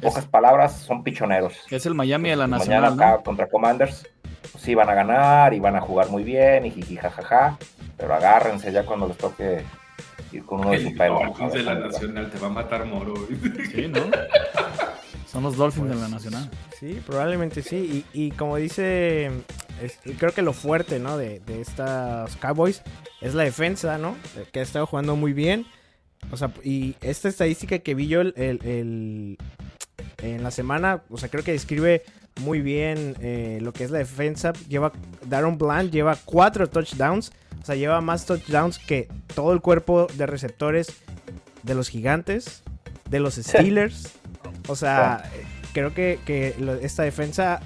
Pocas 0.00 0.26
palabras, 0.26 0.72
son 0.72 1.02
pichoneros. 1.02 1.54
Es 1.70 1.86
el 1.86 1.94
Miami 1.94 2.30
de 2.30 2.36
la 2.36 2.46
Mañana 2.46 2.90
Nacional, 2.90 2.94
acá 2.94 3.16
¿no? 3.18 3.22
contra 3.22 3.48
Commanders, 3.48 4.06
pues 4.52 4.62
sí 4.64 4.74
van 4.74 4.88
a 4.88 4.94
ganar 4.94 5.54
y 5.54 5.60
van 5.60 5.76
a 5.76 5.80
jugar 5.80 6.08
muy 6.10 6.22
bien 6.22 6.66
y 6.66 6.70
jiji 6.70 6.96
jajaja, 6.96 7.58
pero 7.96 8.14
agárrense 8.14 8.72
ya 8.72 8.84
cuando 8.84 9.08
les 9.08 9.16
toque 9.16 9.64
ir 10.32 10.44
con 10.44 10.60
uno 10.60 10.70
de 10.70 10.82
su 10.82 10.88
El 10.88 10.96
pelo. 10.96 11.20
Dolphins 11.20 11.52
de 11.52 11.62
la 11.62 11.74
Nacional 11.74 12.30
te 12.30 12.38
va 12.38 12.46
a 12.46 12.50
matar 12.50 12.84
Moro. 12.84 13.14
Sí, 13.72 13.88
¿no? 13.88 14.00
Son 15.26 15.42
los 15.42 15.56
Dolphins 15.56 15.88
de 15.90 15.94
la 15.96 16.08
Nacional. 16.08 16.50
Sí, 16.78 17.02
probablemente 17.06 17.62
sí. 17.62 18.04
Y, 18.12 18.26
y 18.26 18.30
como 18.32 18.56
dice 18.56 19.30
creo 20.18 20.32
que 20.32 20.42
lo 20.42 20.52
fuerte, 20.52 20.98
¿no? 20.98 21.16
De, 21.16 21.40
de 21.40 21.60
estas 21.60 22.36
Cowboys 22.36 22.82
es 23.20 23.34
la 23.34 23.44
defensa, 23.44 23.98
¿no? 23.98 24.16
Que 24.52 24.60
ha 24.60 24.62
estado 24.62 24.86
jugando 24.86 25.16
muy 25.16 25.32
bien. 25.32 25.66
O 26.30 26.36
sea, 26.36 26.50
y 26.64 26.96
esta 27.00 27.28
estadística 27.28 27.78
que 27.78 27.94
vi 27.94 28.08
yo 28.08 28.20
el, 28.20 29.38
en 30.22 30.42
la 30.42 30.50
semana, 30.50 31.02
o 31.10 31.18
sea, 31.18 31.28
creo 31.28 31.44
que 31.44 31.52
describe 31.52 32.02
muy 32.40 32.60
bien 32.60 33.16
eh, 33.20 33.58
lo 33.62 33.72
que 33.72 33.84
es 33.84 33.90
la 33.90 33.98
defensa. 33.98 34.52
Lleva, 34.68 34.92
Daron 35.26 35.58
Bland 35.58 35.90
lleva 35.90 36.16
cuatro 36.24 36.68
touchdowns. 36.68 37.32
O 37.60 37.64
sea, 37.64 37.74
lleva 37.74 38.00
más 38.00 38.26
touchdowns 38.26 38.78
que 38.78 39.08
todo 39.34 39.52
el 39.52 39.60
cuerpo 39.60 40.06
de 40.14 40.26
receptores 40.26 40.88
de 41.62 41.74
los 41.74 41.88
gigantes, 41.88 42.62
de 43.10 43.20
los 43.20 43.34
Steelers. 43.34 44.12
O 44.68 44.76
sea, 44.76 45.30
creo 45.72 45.92
que, 45.92 46.18
que 46.24 46.54
esta 46.82 47.02
defensa 47.02 47.60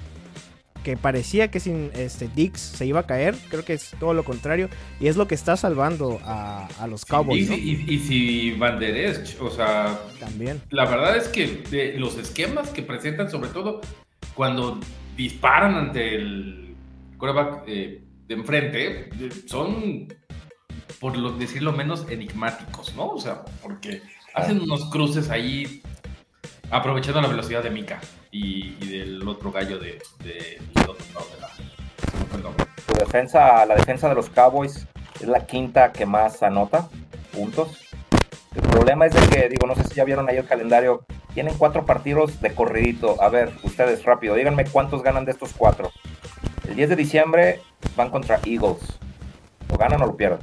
que 0.83 0.97
parecía 0.97 1.49
que 1.49 1.59
sin 1.59 1.89
este 1.95 2.29
Dix 2.33 2.59
se 2.59 2.85
iba 2.85 2.99
a 2.99 3.07
caer, 3.07 3.35
creo 3.49 3.65
que 3.65 3.73
es 3.73 3.91
todo 3.99 4.13
lo 4.13 4.23
contrario 4.23 4.69
y 4.99 5.07
es 5.07 5.15
lo 5.15 5.27
que 5.27 5.35
está 5.35 5.57
salvando 5.57 6.19
a, 6.23 6.67
los 6.87 7.05
Cowboys. 7.05 7.49
y, 7.49 7.99
si 7.99 8.51
Van 8.51 8.79
Der 8.79 8.95
Esch, 8.95 9.39
o 9.41 9.49
sea, 9.49 9.99
también. 10.19 10.61
La 10.69 10.85
verdad 10.85 11.17
es 11.17 11.27
que 11.27 11.95
los 11.97 12.17
esquemas 12.17 12.69
que 12.69 12.81
presentan, 12.81 13.31
sobre 13.31 13.49
todo 13.49 13.81
cuando 14.35 14.79
disparan 15.15 15.75
ante 15.75 16.15
el 16.15 16.75
quarterback 17.17 17.63
eh, 17.67 18.01
de 18.27 18.33
enfrente, 18.33 19.09
son, 19.47 20.07
por 20.99 21.17
lo, 21.17 21.31
decirlo 21.31 21.71
menos, 21.71 22.05
enigmáticos, 22.09 22.95
¿no? 22.95 23.09
O 23.09 23.19
sea, 23.19 23.45
porque 23.61 24.01
hacen 24.33 24.59
unos 24.59 24.89
cruces 24.89 25.29
ahí 25.29 25.81
aprovechando 26.69 27.21
la 27.21 27.27
velocidad 27.27 27.63
de 27.63 27.69
Mika 27.69 28.01
y, 28.33 28.71
del 28.87 29.25
otro 29.27 29.51
gallo 29.51 29.77
de, 29.77 30.01
de, 30.23 30.59
otro 30.81 31.05
lado 31.13 31.27
de 31.33 31.39
la. 31.39 31.49
Perdón. 32.31 32.53
defensa, 32.97 33.65
la 33.65 33.75
defensa 33.75 34.09
de 34.09 34.15
los 34.15 34.29
Cowboys 34.29 34.87
es 35.21 35.27
la 35.27 35.45
quinta 35.45 35.91
que 35.93 36.05
más 36.05 36.41
anota 36.41 36.89
puntos. 37.31 37.77
El 38.55 38.61
problema 38.63 39.05
es 39.05 39.13
de 39.13 39.21
que, 39.27 39.49
digo, 39.49 39.67
no 39.67 39.75
sé 39.75 39.83
si 39.83 39.95
ya 39.95 40.03
vieron 40.03 40.27
ahí 40.29 40.37
el 40.37 40.45
calendario, 40.45 41.05
tienen 41.33 41.55
cuatro 41.57 41.85
partidos 41.85 42.41
de 42.41 42.53
corridito. 42.53 43.21
A 43.21 43.29
ver, 43.29 43.51
ustedes 43.63 44.03
rápido, 44.03 44.35
díganme 44.35 44.65
cuántos 44.65 45.03
ganan 45.03 45.25
de 45.25 45.31
estos 45.31 45.53
cuatro. 45.55 45.91
El 46.67 46.75
10 46.75 46.89
de 46.89 46.95
diciembre 46.95 47.61
van 47.95 48.09
contra 48.09 48.39
Eagles. 48.45 48.99
¿Lo 49.69 49.77
ganan 49.77 50.01
o 50.01 50.07
lo 50.07 50.17
pierden? 50.17 50.39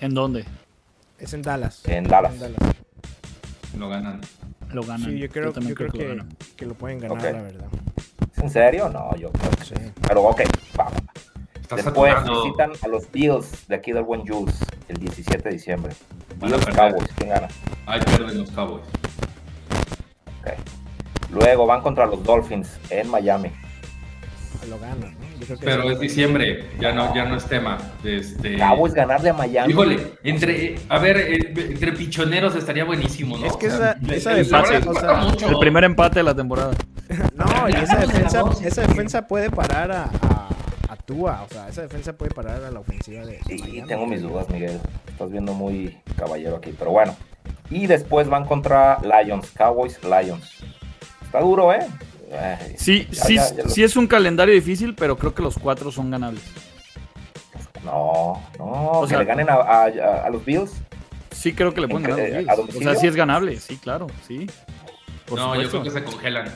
¿En 0.00 0.14
dónde? 0.14 0.44
Es 1.18 1.32
en 1.32 1.42
Dallas. 1.42 1.86
En 1.86 2.04
Dallas. 2.04 2.34
Lo 3.78 3.88
ganan 3.88 4.20
lo 4.72 4.82
ganan. 4.82 5.10
Sí, 5.10 5.18
yo 5.18 5.28
creo, 5.28 5.52
yo 5.52 5.74
creo, 5.74 5.90
que, 6.56 6.66
lo 6.66 6.74
pueden 6.74 7.00
ganar, 7.00 7.22
la 7.22 7.42
verdad. 7.42 7.66
¿Es 8.32 8.38
en 8.38 8.50
serio? 8.50 8.88
No, 8.88 9.14
yo 9.16 9.30
creo 9.32 9.50
que 9.50 9.64
sí. 9.64 9.74
Pero 10.06 10.22
ok, 10.22 10.42
vamos. 10.76 11.02
Después 11.76 12.14
visitan 12.24 12.72
a 12.82 12.88
los 12.88 13.10
Bills 13.12 13.68
de 13.68 13.76
aquí 13.76 13.92
del 13.92 14.02
buen 14.02 14.26
Jules 14.26 14.58
el 14.88 14.96
17 14.96 15.42
de 15.42 15.50
diciembre. 15.50 15.92
Bills 16.40 16.66
Cowboys, 16.66 17.08
¿quién 17.16 17.30
gana? 17.30 17.48
Ahí 17.86 18.00
pierden 18.00 18.38
los 18.38 18.50
Cowboys. 18.50 18.84
Ok. 20.40 20.50
Luego 21.30 21.66
van 21.66 21.82
contra 21.82 22.06
los 22.06 22.22
Dolphins 22.24 22.78
en 22.90 23.08
Miami. 23.08 23.50
Lo 24.68 24.78
ganan. 24.78 25.19
Pero 25.60 25.90
es 25.90 26.00
diciembre, 26.00 26.70
ya 26.80 26.92
no, 26.92 27.14
ya 27.14 27.24
no 27.24 27.36
es 27.36 27.44
tema. 27.44 27.78
Este... 28.04 28.56
Cowboys 28.56 28.94
ganarle 28.94 29.30
a 29.30 29.32
Miami. 29.32 29.72
Híjole, 29.72 30.12
entre, 30.22 30.76
a 30.88 30.98
ver, 30.98 31.16
eh, 31.16 31.52
entre 31.70 31.92
pichoneros 31.92 32.54
estaría 32.54 32.84
buenísimo, 32.84 33.36
¿no? 33.38 33.46
Es 33.46 33.56
que 33.56 33.66
esa, 33.66 33.96
esa 34.08 34.34
defensa, 34.34 34.80
o 34.88 34.94
sea, 35.38 35.48
el 35.48 35.58
primer 35.58 35.84
empate 35.84 36.20
de 36.20 36.22
la 36.24 36.34
temporada. 36.34 36.72
no, 37.34 37.68
y 37.68 37.72
esa 37.72 37.96
defensa, 37.96 38.44
esa 38.64 38.82
defensa 38.82 39.26
puede 39.26 39.50
parar 39.50 39.90
a, 39.92 40.04
a, 40.88 40.96
Tua, 41.06 41.42
o 41.42 41.52
sea, 41.52 41.68
esa 41.68 41.82
defensa 41.82 42.12
puede 42.12 42.32
parar 42.32 42.62
a 42.62 42.70
la 42.70 42.80
ofensiva 42.80 43.24
de, 43.24 43.40
Sí, 43.48 43.82
tengo 43.88 44.06
mis 44.06 44.22
dudas, 44.22 44.48
Miguel. 44.48 44.78
Estás 45.08 45.30
viendo 45.30 45.54
muy 45.54 45.98
caballero 46.16 46.56
aquí, 46.56 46.72
pero 46.78 46.92
bueno. 46.92 47.16
Y 47.68 47.86
después 47.86 48.28
van 48.28 48.44
contra 48.44 48.98
Lions, 49.02 49.50
Cowboys, 49.50 49.98
Lions. 50.04 50.62
Está 51.22 51.40
duro, 51.40 51.72
¿eh? 51.72 51.86
Sí, 52.76 53.08
sí, 53.10 53.36
sí 53.68 53.82
es 53.82 53.96
un 53.96 54.06
calendario 54.06 54.54
difícil, 54.54 54.94
pero 54.94 55.16
creo 55.16 55.34
que 55.34 55.42
los 55.42 55.58
cuatro 55.58 55.90
son 55.90 56.10
ganables. 56.10 56.42
No, 57.84 58.42
no, 58.58 58.64
o 58.64 59.06
que 59.06 59.16
le 59.16 59.24
ganen 59.24 59.48
a, 59.50 60.28
los 60.30 60.44
Bills. 60.44 60.72
Sí, 61.30 61.52
creo 61.52 61.72
que 61.72 61.80
le 61.80 61.88
pueden 61.88 62.08
ganar 62.08 62.44
a 62.48 62.56
los 62.56 62.66
Bills. 62.66 62.76
O 62.76 62.82
sea, 62.82 62.94
sí 62.94 63.06
es 63.06 63.16
ganable, 63.16 63.58
sí, 63.58 63.76
claro, 63.76 64.06
sí. 64.26 64.46
no, 65.34 65.60
yo 65.60 65.68
creo 65.68 65.82
que 65.82 65.90
se 65.90 66.04
congelan. 66.04 66.52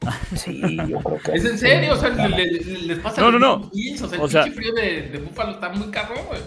Sí, 0.36 0.60
yo 0.88 1.00
creo 1.00 1.18
que. 1.18 1.32
¿Es 1.32 1.44
en 1.44 1.58
serio? 1.58 1.94
O 1.94 1.96
sea, 1.96 2.10
les 2.10 2.98
pasa. 3.00 3.20
No, 3.20 3.32
no, 3.32 3.38
no. 3.38 3.70
Bills, 3.70 4.02
o 4.02 4.08
sea, 4.08 4.18
el 4.18 4.24
o 4.24 4.28
sea, 4.28 4.46
frío 4.52 4.72
de, 4.72 5.02
de 5.08 5.18
Búfalo 5.18 5.52
está 5.52 5.70
muy 5.70 5.88
caro, 5.90 6.14
güey. 6.28 6.40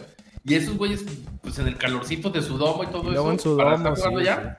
Y 0.45 0.55
esos 0.55 0.77
güeyes, 0.77 1.03
pues 1.41 1.59
en 1.59 1.67
el 1.67 1.77
calorcito 1.77 2.29
de 2.29 2.41
su 2.41 2.57
domo 2.57 2.83
y 2.83 2.87
todo 2.87 3.11
eso. 3.11 3.31
En 3.31 3.39
su 3.39 3.55
domo, 3.55 3.95
sí, 3.95 4.03
ya. 4.23 4.58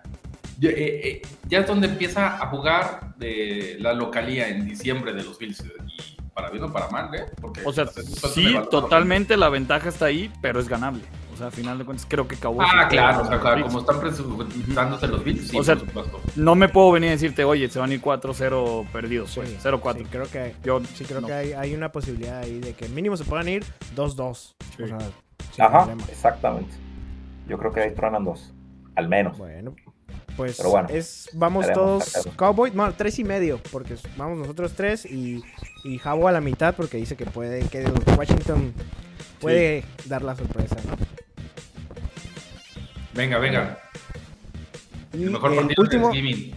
Eh, 0.62 1.00
eh, 1.04 1.22
ya 1.48 1.60
es 1.60 1.66
donde 1.66 1.86
empieza 1.86 2.42
a 2.42 2.46
jugar 2.48 3.14
de 3.16 3.76
la 3.80 3.94
localía 3.94 4.48
en 4.48 4.66
diciembre 4.66 5.12
de 5.12 5.22
los 5.22 5.38
Bills. 5.38 5.64
Y 5.86 6.16
para 6.34 6.50
bien 6.50 6.64
o 6.64 6.72
para 6.72 6.88
mal, 6.90 7.14
¿eh? 7.14 7.26
Porque, 7.40 7.62
o 7.64 7.72
sea, 7.72 7.86
sí, 7.86 8.54
totalmente 8.70 9.36
la 9.36 9.48
ventaja 9.48 9.88
está 9.88 10.06
ahí, 10.06 10.30
pero 10.42 10.60
es 10.60 10.68
ganable. 10.68 11.02
O 11.32 11.36
sea, 11.36 11.46
a 11.46 11.50
final 11.50 11.78
de 11.78 11.84
cuentas, 11.84 12.06
creo 12.08 12.28
que 12.28 12.36
acabó. 12.36 12.60
Ah, 12.60 12.86
claro, 12.88 13.22
o 13.22 13.26
sea, 13.26 13.62
como 13.62 13.80
están 13.80 14.00
presentándose 14.00 15.06
los 15.08 15.24
Bills, 15.24 15.48
sí, 15.48 15.58
o 15.58 15.64
sea, 15.64 15.78
No 16.36 16.54
me 16.54 16.68
puedo 16.68 16.92
venir 16.92 17.08
a 17.08 17.12
decirte, 17.12 17.44
oye, 17.44 17.68
se 17.70 17.78
van 17.78 17.90
a 17.90 17.94
ir 17.94 18.02
4-0 18.02 18.86
perdidos, 18.92 19.34
pues, 19.34 19.64
0-4. 19.64 19.98
Sí, 19.98 20.04
creo 20.10 20.30
que, 20.30 20.54
Yo, 20.62 20.82
sí, 20.94 21.04
creo 21.04 21.22
que 21.22 21.32
hay, 21.32 21.52
hay, 21.52 21.74
una 21.74 21.90
posibilidad 21.90 22.40
ahí 22.40 22.60
de 22.60 22.74
que 22.74 22.88
mínimo 22.88 23.16
se 23.16 23.24
puedan 23.24 23.48
ir 23.48 23.64
2-2. 23.96 24.54
O 24.82 24.86
sea, 24.86 25.66
Ajá, 25.66 25.88
exactamente. 26.08 26.74
Yo 27.48 27.58
creo 27.58 27.72
que 27.72 27.80
ahí 27.80 27.94
truenan 27.94 28.24
dos, 28.24 28.52
al 28.94 29.08
menos. 29.08 29.38
Bueno, 29.38 29.74
pues 30.40 30.58
es, 30.88 31.28
vamos 31.34 31.70
todos 31.70 32.26
Cowboys, 32.36 32.74
bueno, 32.74 32.94
tres 32.96 33.18
y 33.18 33.24
medio, 33.24 33.60
porque 33.70 33.96
vamos 34.16 34.38
nosotros 34.38 34.72
tres 34.74 35.04
y, 35.04 35.44
y 35.84 35.98
Jabo 35.98 36.28
a 36.28 36.32
la 36.32 36.40
mitad, 36.40 36.74
porque 36.74 36.96
dice 36.96 37.14
que 37.14 37.26
puede, 37.26 37.60
que 37.68 37.84
Washington 38.16 38.72
puede 39.38 39.84
dar 40.06 40.22
la 40.22 40.34
sorpresa, 40.34 40.76
¿no? 40.86 40.96
Venga, 43.12 43.38
venga. 43.38 43.78
el 45.12 45.30
mejor 45.30 45.56
partido 45.56 45.82
último, 45.82 46.10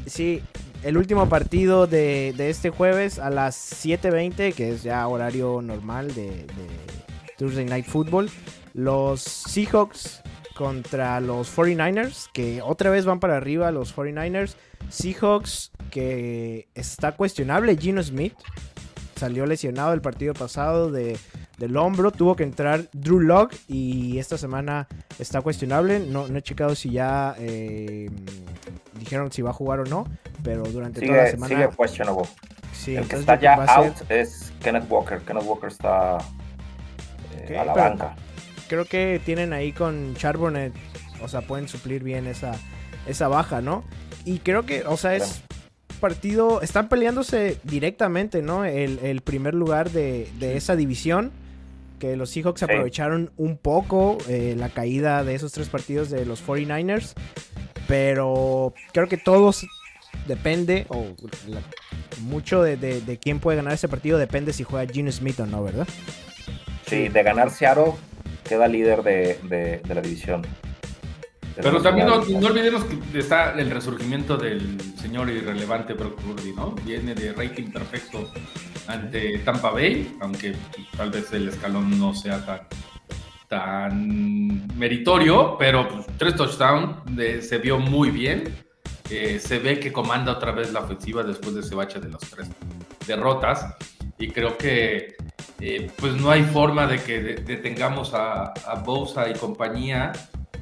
Sí, 0.06 0.42
el 0.84 0.96
último 0.96 1.28
partido 1.28 1.86
de, 1.86 2.34
de, 2.38 2.50
este 2.50 2.70
jueves 2.70 3.20
a 3.20 3.30
las 3.30 3.86
7.20, 3.86 4.54
que 4.54 4.72
es 4.72 4.84
ya 4.84 5.06
horario 5.10 5.62
normal 5.62 6.16
de, 6.16 6.30
de 6.30 6.68
Thursday 7.38 7.66
Night 7.66 7.86
Football. 7.86 8.30
Los 8.74 9.22
Seahawks 9.22 10.23
contra 10.54 11.20
los 11.20 11.56
49ers, 11.56 12.30
que 12.32 12.62
otra 12.62 12.90
vez 12.90 13.06
van 13.06 13.20
para 13.20 13.38
arriba 13.38 13.72
los 13.72 13.96
49ers. 13.96 14.56
Seahawks, 14.90 15.72
que 15.90 16.68
está 16.76 17.14
cuestionable. 17.14 17.78
Gino 17.78 18.04
Smith 18.04 18.36
salió 19.16 19.46
lesionado 19.46 19.94
el 19.94 20.02
partido 20.02 20.34
pasado 20.34 20.92
de, 20.92 21.18
del 21.58 21.78
hombro. 21.78 22.12
Tuvo 22.12 22.36
que 22.36 22.44
entrar 22.44 22.90
Drew 22.94 23.20
Locke 23.20 23.58
y 23.68 24.20
esta 24.20 24.38
semana 24.38 24.88
está 25.20 25.42
cuestionable. 25.42 26.00
No, 26.00 26.28
no 26.28 26.38
he 26.38 26.42
checado 26.42 26.76
si 26.76 26.92
ya 26.92 27.36
eh, 27.40 28.10
dijeron 29.00 29.32
si 29.32 29.42
va 29.42 29.52
a 29.52 29.54
jugar 29.54 29.80
o 29.80 29.86
no, 29.86 30.06
pero 30.44 30.64
durante 30.64 31.06
toda 31.06 31.24
la 31.24 31.32
semana. 31.32 31.56
Sigue 31.56 31.70
questionable. 31.78 32.24
el 32.88 33.08
que 33.08 33.16
está 33.16 33.40
ya 33.40 33.56
out 33.56 33.96
es 34.10 34.54
Kenneth 34.62 34.90
Walker. 34.90 35.20
Kenneth 35.22 35.46
Walker 35.46 35.70
está 35.70 36.18
eh, 37.48 37.58
a 37.58 37.66
la 37.66 37.74
banca 37.74 38.16
creo 38.68 38.86
que 38.86 39.22
tienen 39.24 39.54
ahí 39.54 39.72
con 39.72 40.16
Charbonnet, 40.16 40.74
o 41.22 41.28
sea, 41.28 41.42
pueden 41.42 41.68
suplir 41.68 42.04
bien 42.04 42.28
esa, 42.28 42.54
esa 43.08 43.28
baja, 43.28 43.62
¿no? 43.62 43.84
Y 44.26 44.40
creo 44.40 44.66
que, 44.66 44.84
o 44.86 44.98
sea, 44.98 45.16
es 45.16 45.42
partido, 46.00 46.62
están 46.62 46.90
peleándose 46.90 47.58
directamente, 47.64 48.42
¿no? 48.42 48.66
El, 48.66 49.22
primer 49.22 49.54
lugar 49.54 49.90
de, 49.92 50.28
esa 50.42 50.76
división, 50.76 51.32
que 52.00 52.16
los 52.18 52.30
Seahawks 52.30 52.64
aprovecharon 52.64 53.32
un 53.38 53.58
poco 53.58 54.18
eh, 54.28 54.56
la 54.58 54.70
caída 54.70 55.24
de 55.24 55.36
esos 55.36 55.54
tres 55.54 55.70
partidos 55.70 56.10
de 56.10 56.26
los 56.26 56.46
49ers, 56.46 57.14
pero 57.88 58.74
creo 58.92 59.08
que 59.08 59.18
todos 59.18 59.66
depende, 60.28 60.86
o 60.90 61.06
mucho 62.22 62.62
de, 62.62 62.78
de, 62.78 63.18
quién 63.18 63.40
puede 63.40 63.58
ganar 63.58 63.74
ese 63.74 63.88
partido 63.88 64.18
depende 64.18 64.54
si 64.54 64.64
juega 64.64 64.92
Gene 64.92 65.12
Smith 65.12 65.40
o 65.40 65.46
no, 65.46 65.64
¿verdad? 65.64 65.88
Sí, 66.86 67.10
de 67.10 67.24
ganar 67.24 67.50
Seattle 67.50 67.94
queda 68.54 68.68
líder 68.68 69.02
de, 69.02 69.82
la 69.88 70.02
división. 70.02 70.44
Pero 71.56 71.82
también 71.82 72.06
no, 72.08 72.18
olvidemos 72.18 72.84
que 72.86 73.18
está 73.20 73.54
el 73.54 73.72
resurgimiento 73.72 74.38
del 74.38 74.80
señor 74.96 75.30
irrelevante 75.30 75.94
Brock 75.94 76.22
Purdy, 76.22 76.54
¿no? 76.54 76.76
Viene 76.86 77.16
de 77.16 77.34
rating 77.34 77.72
perfecto 77.72 78.32
ante 78.88 79.40
Tampa 79.40 79.72
Bay, 79.72 80.16
aunque 80.20 80.56
tal 80.96 81.10
vez 81.10 81.32
el 81.34 81.48
escalón 81.48 82.00
no 82.00 82.14
sea 82.14 82.46
tan, 82.46 82.62
tan 83.48 84.78
meritorio, 84.78 85.56
pero 85.58 85.88
pues, 85.90 86.06
tres 86.18 86.36
touchdowns 86.36 86.98
se 87.48 87.58
vio 87.58 87.80
muy 87.80 88.12
bien. 88.12 88.44
Eh, 89.10 89.40
se 89.40 89.58
ve 89.60 89.80
que 89.80 89.92
comanda 89.92 90.32
otra 90.32 90.52
vez 90.52 90.72
la 90.72 90.82
ofensiva 90.82 91.24
después 91.24 91.56
de 91.56 91.62
ese 91.62 91.74
bache 91.74 92.00
de 92.00 92.10
las 92.10 92.22
tres 92.30 92.50
derrotas. 93.08 93.66
Y 94.20 94.30
creo 94.30 94.58
que 94.58 95.16
eh, 95.66 95.90
pues 95.96 96.14
no 96.16 96.30
hay 96.30 96.44
forma 96.44 96.88
de 96.88 97.02
que 97.02 97.22
detengamos 97.22 98.14
a, 98.14 98.52
a 98.52 98.76
Bosa 98.84 99.30
y 99.30 99.34
compañía 99.34 100.12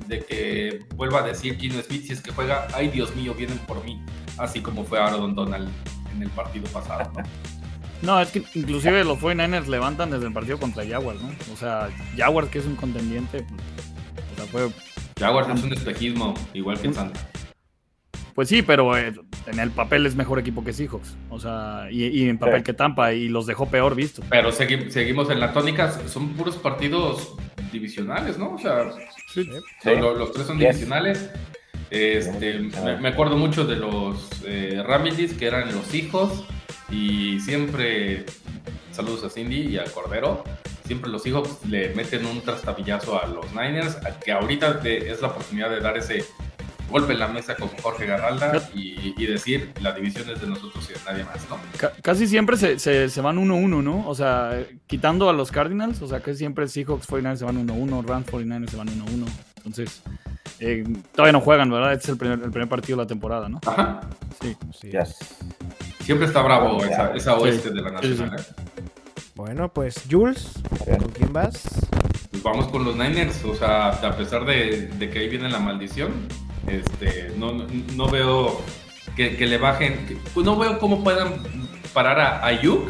de 0.06 0.24
que 0.24 0.86
vuelva 0.96 1.22
a 1.22 1.24
decir 1.24 1.58
Gino 1.58 1.82
Smith 1.82 2.06
si 2.06 2.14
es 2.14 2.22
que 2.22 2.32
juega, 2.32 2.68
ay 2.76 2.90
Dios 2.90 3.16
mío, 3.16 3.34
vienen 3.34 3.58
por 3.60 3.84
mí, 3.84 4.00
así 4.38 4.62
como 4.62 4.84
fue 4.84 5.00
Aaron 5.00 5.34
Donald 5.34 5.68
en 6.14 6.22
el 6.22 6.30
partido 6.30 6.68
pasado, 6.70 7.12
¿no? 7.16 7.24
No, 8.04 8.20
es 8.20 8.30
que 8.30 8.44
inclusive 8.54 9.04
los 9.04 9.20
49ers 9.20 9.68
levantan 9.68 10.12
desde 10.12 10.28
el 10.28 10.34
partido 10.34 10.60
contra 10.60 10.86
Jaguars, 10.86 11.20
¿no? 11.22 11.30
O 11.52 11.58
sea, 11.58 11.90
Jaguars 12.16 12.50
que 12.50 12.60
es 12.60 12.66
un 12.66 12.76
contendiente, 12.76 13.44
pues, 13.44 13.62
o 14.34 14.36
sea, 14.36 14.46
fue... 14.46 14.70
Jaguars 15.20 15.50
es 15.50 15.64
un 15.64 15.74
espejismo, 15.74 16.34
igual 16.54 16.80
que 16.80 16.94
Santa. 16.94 17.20
Pues 18.36 18.50
sí, 18.50 18.62
pero 18.62 18.98
eh, 18.98 19.14
en 19.48 19.60
el 19.60 19.72
papel 19.72 20.06
es 20.06 20.16
mejor 20.16 20.40
equipo 20.40 20.64
que 20.64 20.74
Seahawks. 20.74 21.16
O 21.30 21.40
sea, 21.40 21.88
y, 21.92 22.28
en 22.28 22.38
papel 22.38 22.64
que 22.64 22.74
Tampa, 22.74 23.14
y 23.14 23.28
los 23.28 23.46
dejó 23.46 23.68
peor 23.68 23.96
visto. 23.96 24.24
Pero 24.30 24.52
seguimos 24.52 25.30
en 25.30 25.40
la 25.40 25.54
tónica, 25.54 25.92
son 26.08 26.30
puros 26.34 26.58
partidos 26.58 27.36
divisionales, 27.72 28.38
¿no? 28.38 28.54
O 28.54 28.58
sea, 28.58 28.84
Los, 29.86 30.32
tres 30.32 30.48
son 30.48 30.58
divisionales. 30.58 31.30
Este, 31.90 32.60
me, 33.02 33.10
acuerdo 33.10 33.36
mucho 33.36 33.66
de 33.66 33.76
los 33.76 34.44
eh, 34.46 34.82
que 35.38 35.46
eran 35.46 35.74
los 35.76 35.94
hijos, 35.94 36.46
y 36.90 37.40
siempre, 37.42 38.26
saludos 38.92 39.26
a 39.26 39.30
Cindy 39.30 39.68
y 39.68 39.78
al 39.78 39.92
Cordero, 39.92 40.44
siempre 40.86 41.10
los 41.10 41.26
hijos 41.26 41.60
le 41.68 41.94
meten 41.96 42.26
un 42.26 42.42
trastabillazo 42.42 43.22
a 43.22 43.28
los 43.28 43.46
Niners, 43.54 43.98
que 44.24 44.32
ahorita 44.32 44.82
es 44.86 45.22
la 45.22 45.30
oportunidad 45.30 45.70
de 45.70 45.82
dar 45.82 45.98
ese 45.98 46.26
golpe 46.92 47.14
en 47.14 47.20
la 47.20 47.28
mesa 47.28 47.56
con 47.56 47.70
Jorge 47.70 48.06
Garralda 48.06 48.70
y, 48.74 49.26
decir 49.26 49.72
la 49.82 49.94
división 49.94 50.30
es 50.30 50.42
de 50.42 50.48
nosotros 50.48 50.90
y 50.90 50.94
de 50.94 51.00
nadie 51.06 51.24
más, 51.24 51.48
¿no? 51.50 51.58
casi 52.02 52.28
siempre 52.28 52.58
se, 52.58 52.78
se, 52.78 53.22
van 53.22 53.38
1-1, 53.38 53.82
¿no? 53.82 54.08
O 54.08 54.14
sea, 54.14 54.60
quitando 54.88 55.30
a 55.30 55.34
los 55.34 55.52
Cardinals, 55.52 56.02
o 56.02 56.08
sea, 56.08 56.20
que 56.20 56.34
siempre 56.36 56.68
Seahawks 56.68 57.08
49ers 57.08 57.38
se 57.38 57.46
van 57.46 57.66
1-1, 57.66 58.06
Rams 58.06 58.28
49ers 58.28 58.70
se 58.70 58.78
van 58.78 58.88
1-1. 58.88 59.26
Entonces, 59.58 60.02
eh, 60.60 60.84
todavía 61.14 61.34
no 61.34 61.42
juegan, 61.42 61.70
¿verdad? 61.70 61.94
Este 61.94 62.06
es 62.06 62.10
el 62.10 62.18
primer, 62.18 62.40
el 62.44 62.52
primer, 62.52 62.68
partido 62.68 62.98
de 62.98 63.04
la 63.04 63.08
temporada, 63.08 63.48
¿no? 63.48 63.60
Ajá. 63.66 64.02
Sí. 64.42 64.58
sí. 64.80 64.92
Siempre 66.04 66.28
está 66.28 66.42
bravo 66.42 66.84
esa, 66.84 67.14
esa 67.14 67.36
oeste 67.38 67.70
de 67.70 67.82
la 67.82 67.92
nacional. 67.92 68.40
¿eh? 68.40 68.82
Bueno, 69.36 69.72
pues 69.74 70.04
Jules, 70.10 70.52
¿con 70.86 71.10
quién 71.10 71.32
vas? 71.32 71.64
Pues 72.32 72.44
vamos 72.44 72.68
con 72.68 72.84
los 72.84 72.96
Niners, 72.96 73.44
o 73.46 73.56
sea, 73.56 73.90
a 73.90 74.16
pesar 74.16 74.46
de, 74.46 74.88
de 74.88 75.10
que 75.10 75.20
ahí 75.20 75.30
viene 75.30 75.50
la 75.50 75.60
maldición, 75.60 76.12
este, 76.68 77.34
no, 77.38 77.54
no 77.96 78.08
veo 78.10 78.62
que, 79.16 79.48
le 79.48 79.58
bajen, 79.58 80.20
pues 80.34 80.46
no 80.46 80.58
veo 80.58 80.80
cómo 80.80 81.04
puedan 81.04 81.34
parar 81.94 82.20
a 82.20 82.46
Ayuk, 82.46 82.90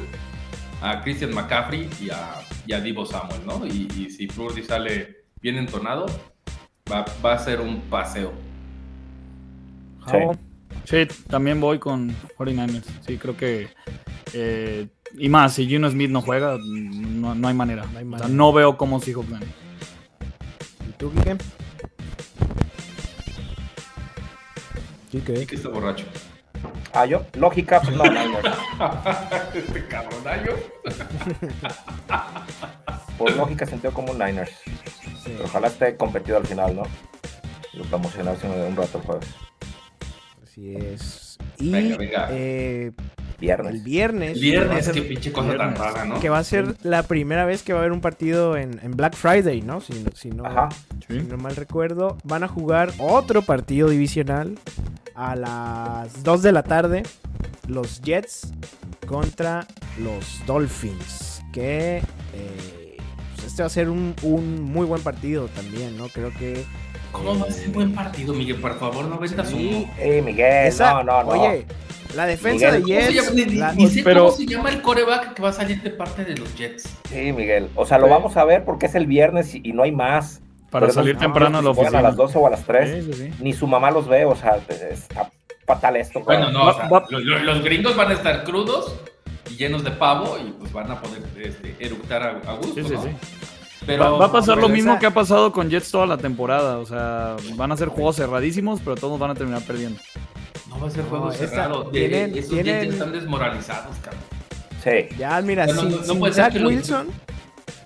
a 0.81 1.01
Christian 1.01 1.33
McCaffrey 1.33 1.89
y 2.01 2.09
a, 2.09 2.41
y 2.65 2.73
a 2.73 2.81
Divo 2.81 3.05
Samuel, 3.05 3.41
¿no? 3.45 3.65
Y, 3.65 4.09
si 4.09 4.27
Purdy 4.27 4.63
sale 4.63 5.25
bien 5.41 5.57
entonado, 5.57 6.05
va, 6.91 7.05
va, 7.23 7.33
a 7.33 7.39
ser 7.39 7.61
un 7.61 7.81
paseo. 7.81 8.33
Sí. 10.85 11.07
también 11.29 11.61
voy 11.61 11.79
con 11.79 12.15
49ers. 12.37 12.83
Sí, 13.05 13.17
creo 13.17 13.37
que. 13.37 13.69
Eh, 14.33 14.87
y 15.17 15.29
más, 15.29 15.53
si 15.53 15.67
Gino 15.67 15.89
Smith 15.89 16.09
no 16.09 16.21
juega, 16.21 16.57
no, 16.61 17.35
no 17.35 17.47
hay 17.47 17.53
manera. 17.53 17.85
No, 17.91 17.99
hay 17.99 18.05
manera. 18.05 18.25
O 18.25 18.27
sea, 18.27 18.35
no 18.35 18.53
veo 18.53 18.77
cómo 18.77 18.99
gane. 18.99 19.45
¿Y 20.89 20.91
tú, 20.97 21.11
Guillem? 21.11 21.37
¿Y 25.13 25.20
qué? 25.20 25.34
está 25.34 25.70
borracho? 25.70 26.06
Ah, 26.94 27.06
yo, 27.06 27.25
lógica, 27.34 27.82
pues 27.82 27.96
no, 27.96 28.03
Niners. 28.03 28.44
este 29.53 29.88
cabronayo. 29.88 30.58
Por 33.18 33.36
lógica 33.36 33.65
sentido 33.65 33.94
como 33.94 34.12
un 34.12 34.20
Niners. 34.20 34.51
Pero 35.25 35.46
ojalá 35.46 35.68
esté 35.68 35.98
competido 35.98 36.38
al 36.38 36.46
final, 36.46 36.75
¿no? 36.75 36.84
Lo 37.74 37.84
promocionarse 37.86 38.47
un 38.47 38.76
rato 38.76 38.97
el 38.97 39.04
jueves. 39.04 39.30
Así 40.43 40.76
es. 40.76 41.38
Y 41.58 41.71
venga, 41.71 41.97
venga. 41.97 42.28
Eh, 42.32 42.91
viernes. 43.41 43.73
el 43.73 43.82
viernes. 43.82 44.39
Viernes, 44.39 44.89
qué 44.89 45.01
pinche 45.01 45.32
cosa 45.34 45.58
tan 45.58 45.75
rara, 45.75 46.06
¿no? 46.06 46.19
Que 46.19 46.30
va 46.30 46.38
a 46.38 46.43
ser 46.43 46.75
la 46.84 47.04
primera 47.04 47.45
vez 47.45 47.63
que 47.63 47.73
va 47.73 47.80
a 47.80 47.82
haber 47.82 47.91
un 47.91 48.01
partido 48.01 48.56
en, 48.56 48.80
en 48.82 48.91
Black 48.91 49.15
Friday, 49.15 49.62
¿no? 49.62 49.82
Si, 49.82 49.93
si 50.15 50.30
no, 50.30 50.43
si 51.08 51.19
no 51.19 51.38
mal 51.38 51.56
recuerdo. 51.56 52.17
Van 52.23 52.43
a 52.43 52.47
jugar 52.47 52.93
otro 52.97 53.41
partido 53.41 53.89
divisional 53.89 54.58
a 55.15 55.36
las 55.36 56.23
2 56.23 56.41
de 56.41 56.51
la 56.51 56.63
tarde 56.63 57.04
los 57.67 58.01
Jets 58.01 58.51
contra 59.08 59.67
los 59.99 60.41
Dolphins. 60.45 61.41
Que 61.51 61.97
eh, 62.34 62.97
pues 63.36 63.47
este 63.47 63.62
va 63.63 63.67
a 63.67 63.69
ser 63.69 63.89
un, 63.89 64.15
muy 64.63 64.86
buen 64.86 65.01
partido 65.01 65.47
también, 65.47 65.97
¿no? 65.97 66.08
Creo 66.08 66.32
que... 66.38 66.65
¿Cómo 67.12 67.39
va 67.39 67.47
a 67.47 67.52
ser 67.52 67.67
un 67.67 67.74
buen 67.74 67.93
partido, 67.93 68.34
Miguel? 68.34 68.58
Por 68.58 68.78
favor, 68.80 69.06
no 69.06 69.17
ventas 69.17 69.50
sí. 69.50 69.88
Eh, 70.00 70.21
Miguel, 70.21 70.74
no, 70.80 71.04
no, 71.04 71.24
no. 71.24 71.30
Oye, 71.30 71.65
la 72.15 72.26
defensa 72.26 72.71
de 72.71 72.84
Jets. 72.84 73.34
Ni, 73.34 73.88
sé 73.88 74.04
pero... 74.04 74.26
cómo 74.26 74.38
se 74.38 74.45
llama 74.45 74.69
el 74.69 74.82
coreback 74.82 75.34
que 75.34 75.41
va 75.41 75.50
a 75.50 75.54
salir 75.54 75.82
de 75.82 75.91
parte 75.91 76.26
de 76.26 76.36
los 76.36 76.56
Jets. 76.56 76.84
Sí, 77.10 77.32
Miguel. 77.32 77.69
O 77.76 77.86
sea, 77.86 77.97
lo 77.97 78.08
vamos 78.08 78.38
a 78.38 78.45
ver 78.45 78.63
porque 78.63 78.86
es 78.88 78.95
el 78.95 79.06
viernes 79.06 79.56
y 79.56 79.74
no 79.74 79.84
hay 79.84 79.91
más. 79.91 80.41
Para 80.69 80.89
salir 80.89 81.17
temprano 81.17 81.58
a 81.58 81.62
la 81.62 81.71
oficina. 81.71 82.00
A 82.00 82.02
las 82.02 82.15
12 82.15 82.38
o 82.38 82.47
a 82.47 82.50
las 82.50 82.63
3. 82.63 83.39
Ni 83.41 83.52
su 83.52 83.67
mamá 83.67 83.91
los 83.91 84.08
ve, 84.08 84.24
o 84.24 84.36
sea, 84.36 84.56
está 84.89 85.30
fatal 85.65 85.97
esto. 85.97 86.21
Bueno, 86.21 86.50
no, 86.50 86.65
los, 87.10 87.63
gringos 87.63 87.95
van 87.95 88.12
a 88.12 88.13
estar 88.13 88.43
crudos 88.43 88.95
y 89.50 89.58
llenos 89.58 89.84
de 89.84 89.91
pavo 89.91 90.38
y 90.38 90.52
pues 90.52 90.71
van 90.71 90.91
a 90.91 91.02
poder 91.02 91.21
este, 91.41 91.76
eructar 91.80 92.41
a, 92.45 92.54
gusto, 92.54 92.84
sí, 92.84 92.95
Pero, 93.86 94.17
va, 94.17 94.28
a 94.28 94.32
pasar 94.32 94.58
lo 94.58 94.70
mismo 94.70 95.00
que 95.00 95.08
ha 95.08 95.13
pasado 95.13 95.52
con 95.52 95.70
Jets 95.70 95.89
toda 95.91 96.06
la 96.06 96.17
temporada. 96.17 96.78
O 96.78 96.86
sea, 96.86 97.36
van 97.56 97.72
a 97.72 97.78
ser 97.78 97.89
juegos 97.89 98.15
cerradísimos, 98.15 98.80
pero 98.80 98.96
todos 98.96 99.20
van 99.20 99.32
a 99.32 99.36
terminar 99.36 99.62
perdiendo. 99.63 100.00
No 100.70 100.80
va 100.80 100.88
a 100.88 100.91
ser 100.91 101.04
juegos 101.06 101.36
cerrados. 101.36 101.91
Tienen, 101.91 102.38
esos 102.38 102.52
Jets 102.52 102.94
están 102.94 103.12
desmoralizados, 103.12 103.98
cabrón. 103.98 104.22
Sí. 104.84 105.15
Ya, 105.17 105.41
mira, 105.41 105.67
sin, 105.67 106.34
Zach 106.34 106.56
Wilson, 106.56 107.08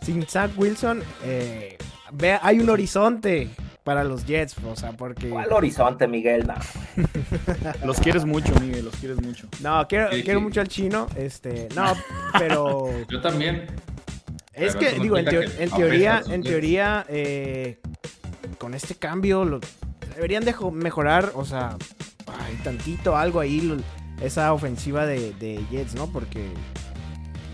sin 0.02 0.26
Zach 0.26 0.52
Wilson, 0.56 1.04
eh, 1.26 1.78
ve, 2.14 2.40
hay 2.42 2.60
un 2.60 2.70
horizonte 2.70 3.50
para 3.84 4.04
los 4.04 4.26
Jets, 4.26 4.56
o 4.66 4.76
sea, 4.76 4.94
porque... 4.94 5.30
¿Cuál 5.30 5.52
horizonte, 5.52 6.08
Miguel? 6.08 6.48
No. 6.48 6.56
los 7.86 8.00
quieres 8.00 8.26
mucho, 8.26 8.54
Miguel, 8.60 8.86
los 8.86 8.96
quieres 8.96 9.22
mucho. 9.22 9.48
No, 9.62 9.86
quiero, 9.88 10.10
quiero 10.10 10.42
mucho 10.42 10.62
al 10.62 10.68
chino, 10.68 11.08
este, 11.16 11.68
no, 11.76 11.94
pero... 12.40 12.90
Yo 13.10 13.22
también. 13.22 13.68
Es 14.56 14.76
que, 14.76 15.00
digo, 15.00 15.18
en, 15.18 15.26
teoría, 15.26 16.22
en 16.30 16.41
teoría, 16.41 17.06
eh, 17.10 17.80
con 18.58 18.74
este 18.74 18.96
cambio, 18.96 19.44
lo, 19.44 19.60
deberían 20.15 20.46
de 20.46 20.56
mejorar, 20.72 21.32
o 21.36 21.44
sea, 21.44 21.78
hay 22.28 22.56
tantito 22.63 23.18
algo 23.18 23.41
ahí, 23.41 23.78
esa 24.22 24.54
ofensiva 24.54 25.06
de, 25.06 25.65
Jets, 25.70 25.96
¿no? 25.96 26.08
Porque 26.08 26.48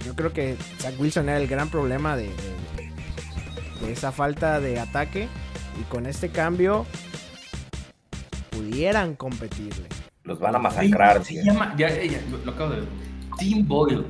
yo 0.06 0.16
creo 0.16 0.32
que 0.32 0.56
Zach 0.80 0.94
Wilson 1.00 1.30
era 1.30 1.40
el 1.40 1.48
gran 1.48 1.70
problema 1.70 2.16
de, 2.16 2.30
de 3.82 3.92
esa 3.92 4.12
falta 4.12 4.60
de 4.60 4.80
ataque 4.80 5.28
y 5.80 5.84
con 5.86 6.06
este 6.06 6.30
cambio 6.30 6.86
pudieran 8.52 9.16
competirle. 9.16 9.88
Los 10.24 10.40
van 10.40 10.56
a 10.56 10.60
masacrar. 10.60 11.26
Se 11.26 11.44
llama, 11.44 11.76
ya, 11.78 11.90
lo, 12.46 12.52
acabo 12.52 12.72
de 12.72 12.82
ver. 12.82 12.90
Tim 13.40 13.68
Boyle. 13.68 14.06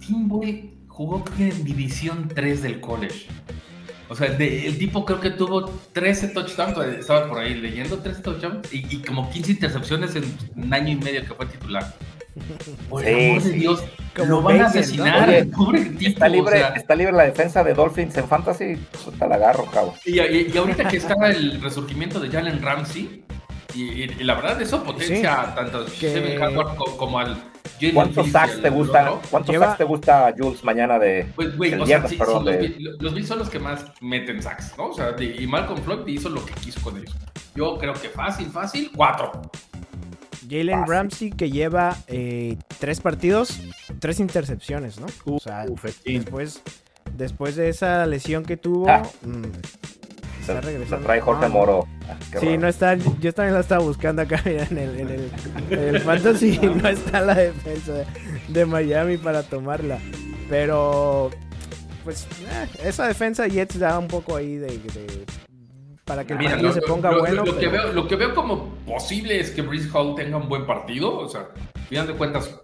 Tim 0.00 0.26
Boyle 0.26 0.71
jugó 0.92 1.24
en 1.38 1.64
División 1.64 2.28
3 2.34 2.62
del 2.62 2.80
college. 2.80 3.26
O 4.08 4.14
sea, 4.14 4.26
el 4.26 4.78
tipo 4.78 5.06
creo 5.06 5.20
que 5.20 5.30
tuvo 5.30 5.64
13 5.92 6.28
touchdowns, 6.28 6.78
estaba 6.98 7.28
por 7.28 7.38
ahí 7.38 7.54
leyendo 7.54 7.98
13 7.98 8.20
touchdowns 8.20 8.72
y, 8.72 8.96
y 8.96 9.02
como 9.02 9.30
15 9.30 9.52
intercepciones 9.52 10.14
en 10.16 10.24
un 10.54 10.74
año 10.74 10.90
y 10.92 10.96
medio 10.96 11.22
que 11.22 11.34
fue 11.34 11.46
titular. 11.46 11.94
Por 12.88 13.04
el 13.04 13.30
amor 13.30 13.42
de 13.42 13.52
Dios, 13.52 13.84
lo 14.26 14.42
van 14.42 14.60
a 14.62 14.66
asesinar. 14.66 15.30
está, 15.30 16.28
libre, 16.28 16.62
está 16.76 16.94
libre 16.94 17.12
la 17.12 17.24
defensa 17.24 17.62
de 17.62 17.74
Dolphins 17.74 18.16
en 18.16 18.28
Fantasy. 18.28 18.76
Pues, 19.04 19.18
te 19.18 19.28
la 19.28 19.34
agarro, 19.34 19.66
cabo. 19.66 19.94
Y, 20.04 20.20
y, 20.20 20.56
ahorita 20.56 20.88
que 20.88 20.96
está 20.96 21.14
el 21.28 21.60
resurgimiento 21.60 22.20
de 22.20 22.30
Jalen 22.30 22.62
Ramsey, 22.62 23.24
y, 23.74 24.06
la 24.24 24.34
verdad, 24.34 24.60
eso 24.60 24.82
potencia 24.82 25.54
tanto 25.54 25.78
a 25.78 25.86
Kevin 25.86 26.38
como, 26.98 27.18
al. 27.18 27.51
¿Cuántos 27.92 28.30
sacks 28.30 28.60
te 28.60 28.70
gustan? 28.70 29.14
¿Cuántos 29.30 29.56
sacks 29.56 29.78
te 29.78 29.84
gusta 29.84 30.34
Jules 30.36 30.62
mañana 30.62 30.98
de 30.98 31.26
pues, 31.34 31.56
güey, 31.56 31.74
o 31.74 31.86
sea, 31.86 32.02
perdón, 32.02 32.46
los, 33.00 33.14
Bills 33.14 33.28
son 33.28 33.38
los 33.38 33.50
que 33.50 33.58
más 33.58 33.84
meten 34.00 34.42
sacks, 34.42 34.74
¿no? 34.78 34.88
O 34.88 34.92
sea, 34.92 35.14
y 35.20 35.46
Malcolm 35.46 35.82
Floyd 35.82 36.06
hizo 36.06 36.28
lo 36.28 36.44
que 36.44 36.52
quiso 36.54 36.80
con 36.80 36.96
ellos. 36.96 37.16
Yo 37.54 37.78
creo 37.78 37.92
que 37.94 38.08
fácil, 38.08 38.46
fácil, 38.50 38.90
cuatro. 38.94 39.32
Jalen 40.48 40.86
Ramsey 40.86 41.30
que 41.30 41.50
lleva 41.50 41.96
eh, 42.08 42.56
tres 42.78 43.00
partidos, 43.00 43.58
tres 44.00 44.20
intercepciones, 44.20 45.00
¿no? 45.00 45.06
o 45.24 45.38
sea, 45.38 45.64
después, 46.04 46.62
después 47.16 47.56
de 47.56 47.68
esa 47.68 48.04
lesión 48.06 48.44
que 48.44 48.56
tuvo, 48.56 48.88
ah. 48.88 49.02
mm, 49.22 50.01
está 50.42 50.60
regresando. 50.60 51.06
trae 51.06 51.20
Jorge 51.20 51.48
Moro. 51.48 51.86
Ah, 52.08 52.16
sí, 52.38 52.58
no 52.58 52.68
está, 52.68 52.94
yo 52.94 53.32
también 53.32 53.54
la 53.54 53.60
estaba 53.60 53.82
buscando 53.82 54.22
acá 54.22 54.40
en, 54.44 54.76
el, 54.78 55.00
en, 55.00 55.08
el, 55.10 55.30
en 55.70 55.94
el 55.96 56.00
fantasy, 56.00 56.58
no 56.82 56.88
está 56.88 57.20
la 57.20 57.34
defensa 57.34 58.04
de, 58.48 58.66
Miami 58.66 59.16
para 59.18 59.42
tomarla. 59.42 59.98
Pero 60.50 61.30
pues 62.04 62.26
eh, 62.42 62.68
esa 62.84 63.06
defensa 63.06 63.44
de 63.44 63.50
Jets 63.50 63.78
da 63.78 63.98
un 63.98 64.08
poco 64.08 64.36
ahí 64.36 64.56
de, 64.56 64.66
de- 64.78 65.24
para 66.04 66.24
que 66.26 66.32
el 66.32 66.38
Mira, 66.40 66.50
partido 66.52 66.68
lo, 66.68 66.74
se 66.74 66.82
ponga 66.82 67.10
lo- 67.12 67.20
bueno. 67.20 67.44
lo 67.44 67.56
que 67.58 67.68
veo, 67.68 67.92
lo 67.92 68.08
que 68.08 68.16
veo 68.16 68.34
como 68.34 68.74
posible 68.84 69.38
es 69.40 69.50
que 69.52 69.62
Brice 69.62 69.88
Hall 69.94 70.14
tenga 70.16 70.36
un 70.36 70.48
buen 70.48 70.66
partido. 70.66 71.16
O 71.16 71.28
sea, 71.28 71.42
al 71.74 71.82
final 71.82 72.06
de 72.08 72.14
cuentas, 72.14 72.60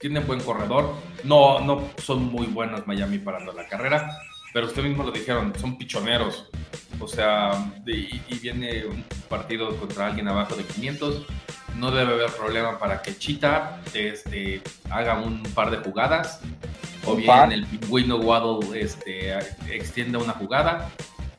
tiene 0.00 0.20
buen 0.20 0.40
corredor. 0.40 0.94
No, 1.24 1.60
no 1.60 1.82
son 1.98 2.24
muy 2.32 2.46
buenos 2.46 2.86
Miami 2.86 3.18
parando 3.18 3.52
la 3.52 3.66
carrera, 3.68 4.10
pero 4.52 4.66
usted 4.66 4.82
mismo 4.82 5.02
lo 5.04 5.10
dijeron, 5.12 5.52
son 5.58 5.76
pichoneros. 5.78 6.48
O 7.00 7.06
sea, 7.06 7.50
y, 7.86 8.20
y 8.28 8.38
viene 8.40 8.84
un 8.86 9.04
partido 9.28 9.76
contra 9.76 10.06
alguien 10.06 10.28
abajo 10.28 10.56
de 10.56 10.64
500. 10.64 11.26
No 11.76 11.90
debe 11.92 12.12
haber 12.14 12.30
problema 12.32 12.78
para 12.78 13.02
que 13.02 13.16
Chita 13.16 13.80
este, 13.94 14.60
haga 14.90 15.20
un 15.20 15.42
par 15.54 15.70
de 15.70 15.76
jugadas. 15.78 16.40
O 17.04 17.14
bien 17.14 17.26
par. 17.28 17.52
el 17.52 17.64
pingüino 17.66 18.16
Waddle 18.16 18.80
este, 18.80 19.32
extienda 19.70 20.18
una 20.18 20.32
jugada 20.32 20.90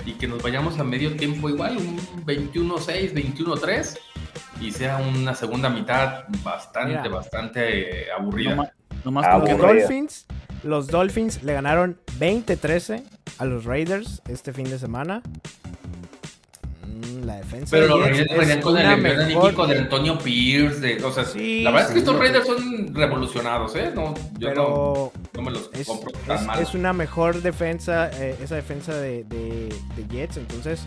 y 0.06 0.14
que 0.14 0.28
nos 0.28 0.42
vayamos 0.42 0.80
a 0.80 0.84
medio 0.86 1.16
tiempo 1.18 1.50
igual, 1.50 1.78
un 1.78 1.98
21-6, 2.26 3.14
21-3 3.14 3.98
y 4.62 4.72
sea 4.72 4.98
una 4.98 5.36
segunda 5.36 5.70
mitad 5.70 6.24
bastante, 6.44 6.98
Mira. 6.98 7.10
bastante 7.10 8.10
aburrida. 8.18 8.52
No, 8.52 8.56
ma- 8.64 8.72
nomás 9.04 9.26
Ah, 9.28 9.38
porque- 9.38 9.52
Los 9.52 9.62
aburrida. 9.62 9.82
Dolphins, 9.84 10.26
los 10.64 10.88
Dolphins 10.88 11.44
le 11.44 11.54
ganaron 11.54 11.98
20-13 12.20 13.04
a 13.38 13.46
los 13.46 13.66
Raiders 13.66 14.22
este 14.28 14.54
fin 14.54 14.70
de 14.70 14.78
semana. 14.80 15.22
Mm, 16.86 17.26
La 17.26 17.36
defensa 17.38 17.68
Pero 17.72 17.88
los 17.88 18.02
Raiders 18.02 18.38
venían 18.38 18.62
con 18.62 18.78
el 18.78 18.98
mejor- 19.02 19.68
de 19.68 19.78
Antonio 19.78 20.18
Pierce. 20.18 20.80
De, 20.80 21.04
o 21.04 21.12
sea, 21.12 21.26
Sí, 21.26 21.62
la 21.62 21.72
verdad 21.72 21.88
es 21.90 21.94
que 21.94 22.00
estos 22.00 22.18
Raiders 22.20 22.46
son 22.48 22.94
revolucionados, 22.96 23.76
¿eh? 23.76 23.92
No, 23.96 24.14
yo 24.38 24.50
Pero 24.50 25.12
no 25.36 25.42
me 25.42 25.52
los 25.52 25.70
es, 25.74 25.88
compro 25.88 26.12
tan 26.26 26.38
es- 26.38 26.46
mal. 26.46 26.60
es 26.62 26.74
una 26.74 26.94
mejor 26.94 27.42
defensa, 27.42 28.10
eh, 28.14 28.36
esa 28.42 28.56
defensa 28.56 28.94
de, 28.94 29.24
de- 29.26 29.74
de 29.96 30.08
Jets. 30.10 30.38
Entonces 30.38 30.82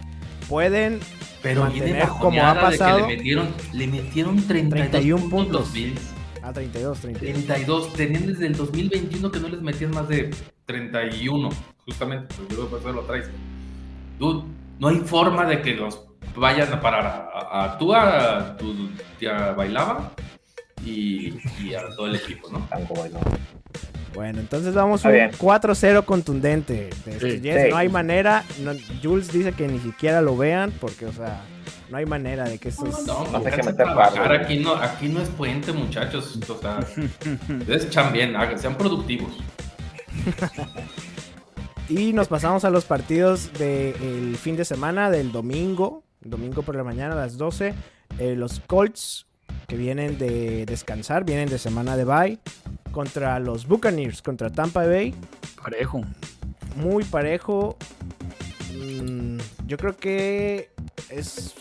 pueden 0.49 1.01
Pero 1.43 1.63
mantener 1.63 2.09
como 2.09 2.43
ha 2.45 2.55
pasado. 2.61 3.07
le 3.07 3.17
metieron, 3.17 3.49
le 3.73 3.87
metieron 3.87 4.37
32 4.47 4.91
31 4.91 5.31
puntos 5.31 5.69
puntos. 5.69 6.03
Los 6.43 6.49
Bills. 6.49 6.49
a 6.49 6.53
32, 6.53 7.01
32. 7.01 7.47
32, 7.47 7.93
tenían 7.95 8.27
desde 8.27 8.47
el 8.47 8.57
2021 8.57 9.31
que 9.31 9.41
no 9.41 9.49
les 9.49 9.63
metían 9.63 9.91
más 9.93 10.09
de 10.09 10.31
31, 10.67 11.49
justamente, 11.85 12.35
pues 12.37 12.53
luego 12.53 12.71
pues 12.71 12.95
lo 12.95 13.03
traes. 13.03 13.31
Dude, 14.19 14.45
no 14.79 14.89
hay 14.89 14.99
forma 15.01 15.47
de 15.47 15.63
que 15.63 15.75
los 15.75 16.07
vayan 16.37 16.73
a 16.73 16.81
parar 16.81 17.07
a, 17.07 17.39
a, 17.39 17.65
a 17.65 17.79
tú, 17.79 17.95
a 17.95 18.57
tu 18.57 18.91
tía 19.19 19.53
Bailaba 19.53 20.13
y, 20.85 21.35
y 21.63 21.75
a 21.75 21.89
todo 21.97 22.07
el 22.07 22.17
equipo, 22.17 22.51
¿no? 22.51 22.67
Algo 22.71 22.95
bueno. 22.95 23.21
Bueno, 24.15 24.41
entonces 24.41 24.75
vamos 24.75 25.01
Está 25.01 25.09
un 25.09 25.15
bien. 25.15 25.31
4-0 25.33 26.05
contundente. 26.05 26.91
de 27.05 27.13
estos 27.13 27.31
Sí. 27.33 27.41
Jets. 27.41 27.63
Sí. 27.65 27.71
No 27.71 27.77
hay 27.77 27.89
manera. 27.89 28.45
no- 28.63 28.73
Jules 29.03 29.33
dice 29.33 29.53
que 29.53 29.67
ni 29.69 29.79
siquiera 29.79 30.21
lo 30.21 30.37
vean 30.37 30.71
porque, 30.81 31.07
o 31.07 31.13
sea, 31.13 31.41
no 31.91 31.97
hay 31.97 32.05
manera 32.07 32.45
de 32.45 32.59
que 32.59 32.69
estos... 32.71 33.07
No, 33.07 33.21
No 33.21 33.25
sé 33.25 33.27
qué 33.27 33.33
pónganse 33.33 33.61
a 33.61 33.65
meter 33.65 33.75
trabajar, 33.87 34.19
barro. 34.19 34.45
aquí 34.45 34.59
no, 34.59 34.75
aquí 34.75 35.09
no 35.09 35.21
es 35.23 35.29
puente, 35.31 35.73
muchachos. 35.73 36.39
O 36.49 36.59
sea, 36.61 36.79
ustedes 37.61 37.87
echan 37.87 38.13
bien, 38.13 38.37
hagan- 38.37 38.59
sean 38.59 38.77
productivos. 38.77 39.33
Y 41.89 42.13
nos 42.13 42.29
pasamos 42.29 42.65
a 42.65 42.71
los 42.71 42.85
partidos 42.85 43.53
del 43.55 44.37
fin 44.37 44.57
de 44.57 44.65
semana, 44.65 45.11
del 45.11 45.33
domingo. 45.33 46.03
Domingo 46.21 46.63
por 46.63 46.77
la 46.77 46.85
mañana 46.85 47.15
a 47.15 47.17
las 47.17 47.37
12. 47.37 47.75
Eh, 48.19 48.35
los 48.37 48.61
Colts, 48.67 49.27
que 49.67 49.77
vienen 49.77 50.19
de 50.19 50.65
descansar, 50.67 51.25
vienen 51.25 51.49
de 51.49 51.59
semana 51.59 51.97
de 51.97 52.05
bye. 52.05 52.39
Contra 52.93 53.39
los 53.41 53.67
Buccaneers, 53.67 54.23
contra 54.23 54.51
Tampa 54.51 54.87
Bay. 54.87 55.15
Parejo. 55.63 56.03
Muy 56.77 57.05
parejo. 57.05 57.77
Mm, 58.75 59.39
yo 59.67 59.77
creo 59.79 59.97
que 59.97 60.71
es... 61.11 61.55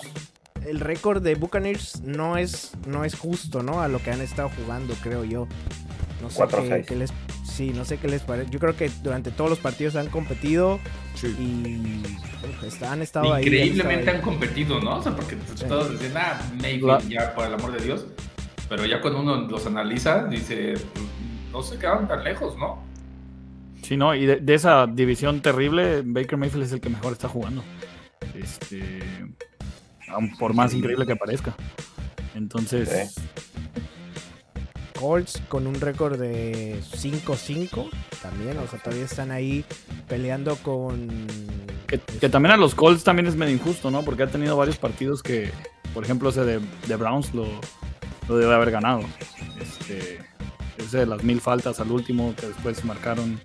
El 0.65 0.79
récord 0.79 1.23
de 1.23 1.33
Buccaneers 1.33 2.01
no 2.01 2.37
es, 2.37 2.73
no 2.85 3.03
es 3.03 3.15
justo, 3.15 3.63
¿no? 3.63 3.81
A 3.81 3.87
lo 3.87 3.97
que 3.99 4.11
han 4.11 4.21
estado 4.21 4.49
jugando, 4.61 4.93
creo 5.01 5.23
yo. 5.23 5.47
No 6.21 6.29
sé 6.29 6.43
qué, 6.47 6.55
4-6. 6.55 6.85
qué 6.85 6.95
les... 6.97 7.13
Sí, 7.43 7.71
no 7.75 7.83
sé 7.83 7.97
qué 7.97 8.07
les 8.07 8.21
parece. 8.21 8.51
Yo 8.51 8.59
creo 8.59 8.75
que 8.77 8.89
durante 9.01 9.31
todos 9.31 9.49
los 9.49 9.57
partidos 9.59 9.95
han 9.95 10.07
competido 10.07 10.79
y 11.23 11.99
uf, 12.43 12.63
está- 12.63 12.91
han 12.91 13.01
estado 13.01 13.33
ahí. 13.33 13.43
Increíblemente 13.43 14.09
han 14.09 14.17
han 14.17 14.21
competido, 14.21 14.79
¿no? 14.79 14.97
O 14.97 15.01
sea, 15.03 15.15
porque 15.15 15.35
Sí. 15.55 15.65
todos 15.67 15.91
dicen, 15.91 16.13
ah, 16.15 16.39
maybe, 16.61 16.87
ya, 17.09 17.33
por 17.33 17.45
el 17.47 17.53
amor 17.55 17.71
de 17.77 17.83
Dios. 17.83 18.05
Pero 18.69 18.85
ya 18.85 19.01
cuando 19.01 19.19
uno 19.21 19.35
los 19.47 19.65
analiza, 19.65 20.25
dice, 20.25 20.75
pues, 20.93 21.05
no 21.51 21.61
se 21.61 21.77
quedaron 21.77 22.07
tan 22.07 22.23
lejos, 22.23 22.57
¿no? 22.57 22.79
Sí, 23.81 23.97
no, 23.97 24.15
y 24.15 24.25
de, 24.25 24.37
de 24.37 24.53
esa 24.53 24.87
división 24.87 25.41
terrible, 25.41 26.01
Baker 26.05 26.37
Mayfield 26.37 26.65
es 26.65 26.71
el 26.71 26.81
que 26.81 26.89
mejor 26.89 27.13
está 27.13 27.27
jugando. 27.27 27.63
Este. 28.35 28.99
aun 30.07 30.35
por 30.37 30.53
más 30.53 30.73
increíble 30.73 31.05
que 31.05 31.15
parezca. 31.15 31.55
Entonces, 32.35 33.15
Colts 34.97 35.41
con 35.49 35.67
un 35.67 35.75
récord 35.81 36.19
de 36.19 36.79
5-5 36.81 37.89
también, 38.21 38.57
o 38.59 38.67
sea, 38.67 38.79
todavía 38.79 39.05
están 39.05 39.31
ahí 39.31 39.65
peleando 40.07 40.55
con... 40.57 41.27
que, 41.87 41.99
que 41.99 42.29
también 42.29 42.53
a 42.53 42.57
los 42.57 42.75
Colts 42.75 43.03
también 43.03 43.27
es 43.27 43.35
medio 43.35 43.53
injusto, 43.53 43.89
¿no? 43.89 44.03
Porque 44.03 44.23
ha 44.23 44.27
tenido 44.27 44.55
varios 44.55 44.77
partidos 44.77 45.23
que, 45.23 45.51
por 45.93 46.03
ejemplo, 46.03 46.29
ese 46.29 46.45
de, 46.45 46.61
de 46.87 46.95
Browns 46.95 47.33
lo, 47.33 47.47
lo 48.29 48.37
debe 48.37 48.53
haber 48.53 48.71
ganado. 48.71 49.01
Este, 49.59 50.19
ese 50.77 50.99
de 50.99 51.05
las 51.05 51.23
mil 51.23 51.39
faltas 51.41 51.79
al 51.79 51.91
último 51.91 52.33
que 52.39 52.47
después 52.47 52.83
marcaron. 52.85 53.39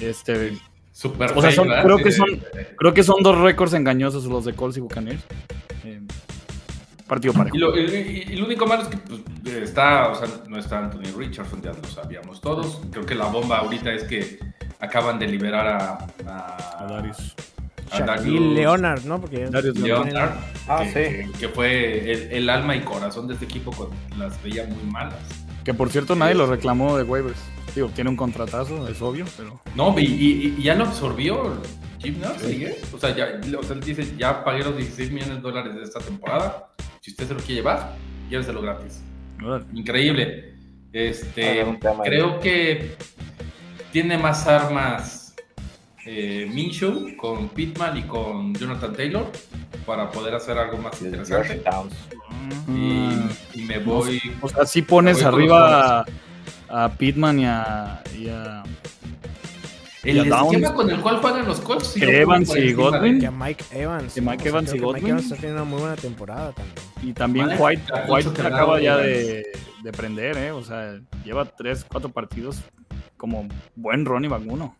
Este, 0.00 0.56
Súper 0.92 1.30
O 1.30 1.40
creo 1.40 1.96
que 1.98 2.12
son- 2.12 2.40
creo 2.76 2.92
que 2.94 3.02
son 3.02 3.22
dos 3.22 3.38
récords 3.38 3.72
engañosos 3.72 4.24
los 4.26 4.44
de 4.44 4.52
Colts 4.54 4.76
y 4.76 4.80
Buccaneers. 4.80 5.22
Eh, 5.84 6.00
partido 7.06 7.32
parejo. 7.32 7.56
Y 7.56 7.58
lo, 7.58 7.76
y- 7.78 7.80
y- 8.28 8.32
y 8.32 8.36
lo 8.36 8.44
único 8.46 8.66
malo 8.66 8.82
es 8.82 8.88
que 8.88 8.96
pues, 8.98 9.20
está, 9.62 10.08
o 10.08 10.14
sea, 10.14 10.28
no 10.48 10.58
está 10.58 10.78
Anthony 10.78 11.10
Richardson, 11.16 11.62
ya 11.62 11.72
lo 11.72 11.84
sabíamos 11.88 12.40
todos. 12.40 12.80
Creo 12.90 13.06
que 13.06 13.14
la 13.14 13.26
bomba 13.26 13.58
ahorita 13.58 13.92
es 13.94 14.04
que 14.04 14.38
acaban 14.78 15.18
de 15.18 15.26
liberar 15.28 15.66
a, 15.68 16.06
a, 16.30 16.84
A 16.84 16.86
Darius. 16.86 17.34
a 17.92 18.00
Darius 18.00 18.54
Leonard, 18.54 19.04
¿no? 19.04 19.20
Porque 19.20 19.46
Darius 19.46 19.78
Leonard, 19.78 20.32
Ah, 20.68 20.84
que, 20.92 21.24
sí. 21.32 21.32
que 21.38 21.48
fue 21.48 22.12
el, 22.12 22.32
el 22.32 22.50
alma 22.50 22.76
y 22.76 22.80
corazón 22.80 23.26
de 23.26 23.34
este 23.34 23.46
equipo 23.46 23.70
cuando 23.72 23.96
las 24.18 24.40
veía 24.42 24.64
muy 24.66 24.82
malas. 24.90 25.16
Que 25.64 25.74
por 25.74 25.90
cierto 25.90 26.16
nadie 26.16 26.34
lo 26.34 26.46
reclamó 26.46 26.96
de 26.96 27.02
waivers. 27.04 27.38
Digo, 27.74 27.88
tiene 27.88 28.10
un 28.10 28.16
contratazo, 28.16 28.88
es 28.88 29.00
obvio, 29.00 29.24
pero 29.36 29.60
No, 29.76 29.94
y, 29.98 30.04
y- 30.04 30.54
y 30.58 30.62
ya 30.62 30.74
lo 30.74 30.84
absorbió 30.86 31.52
Jim 32.00 32.16
Nurse, 32.20 32.50
¿eh? 32.66 32.80
O 32.92 32.98
sea, 32.98 33.14
ya, 33.14 33.40
o 33.58 33.62
sea, 33.62 33.76
él 33.76 33.80
dice, 33.80 34.14
ya 34.18 34.42
pagué 34.42 34.64
los 34.64 34.76
16 34.76 35.12
millones 35.12 35.36
de 35.36 35.40
dólares 35.42 35.74
de 35.76 35.82
esta 35.82 36.00
temporada. 36.00 36.72
Si 37.00 37.12
usted 37.12 37.28
se 37.28 37.34
lo 37.34 37.40
quiere 37.40 37.54
llevar, 37.56 37.94
lléveselo 38.28 38.60
gratis. 38.62 39.02
Increíble. 39.72 40.54
Este, 40.92 41.60
ahí. 41.62 41.78
creo 42.02 42.40
que 42.40 42.96
tiene 43.92 44.18
más 44.18 44.46
armas 44.48 45.19
eh, 46.12 46.50
Minshew 46.52 47.16
con 47.16 47.48
Pittman 47.50 47.96
y 47.98 48.02
con 48.02 48.52
Jonathan 48.52 48.92
Taylor 48.92 49.30
para 49.86 50.10
poder 50.10 50.34
hacer 50.34 50.58
algo 50.58 50.76
más 50.78 51.00
interesante. 51.00 51.62
Mm. 52.66 53.28
Y, 53.54 53.62
me 53.62 53.78
voy. 53.78 54.20
O 54.40 54.48
sea, 54.48 54.66
si 54.66 54.82
pones 54.82 55.22
arriba 55.22 56.00
a, 56.00 56.04
a, 56.68 56.88
Pittman 56.94 57.38
y 57.38 57.44
a. 57.44 58.02
Y 58.18 58.28
a 58.28 58.64
el 60.02 60.16
y 60.16 60.20
esquema 60.20 60.74
con 60.74 60.90
el 60.90 61.00
cual 61.00 61.18
juegan 61.18 61.46
los 61.46 61.60
Colts. 61.60 61.96
Evans 61.96 62.56
y 62.56 62.72
Godwin. 62.72 63.20
Que 63.20 63.30
Mike 63.30 63.64
Evans. 63.70 64.14
Que 64.14 64.20
Mike 64.20 64.48
Evans 64.48 64.74
y 64.74 64.78
Godwin. 64.78 64.94
Mike 64.94 65.10
Evans 65.10 65.24
está 65.26 65.36
teniendo 65.36 65.62
una 65.62 65.70
muy 65.70 65.80
buena 65.80 65.96
temporada 65.96 66.52
también. 66.52 66.76
Y 67.02 67.12
también 67.12 67.50
White, 67.56 67.82
White 68.08 68.30
se 68.34 68.46
acaba 68.46 68.80
ya 68.80 68.96
de, 68.96 69.46
de, 69.84 69.92
prender, 69.92 70.36
¿eh? 70.38 70.50
O 70.50 70.62
sea, 70.62 70.98
lleva 71.24 71.44
3, 71.44 71.86
4 71.88 72.10
partidos 72.10 72.62
como 73.16 73.46
buen 73.76 74.04
Ronnie 74.04 74.28
back 74.28 74.42
1. 74.44 74.76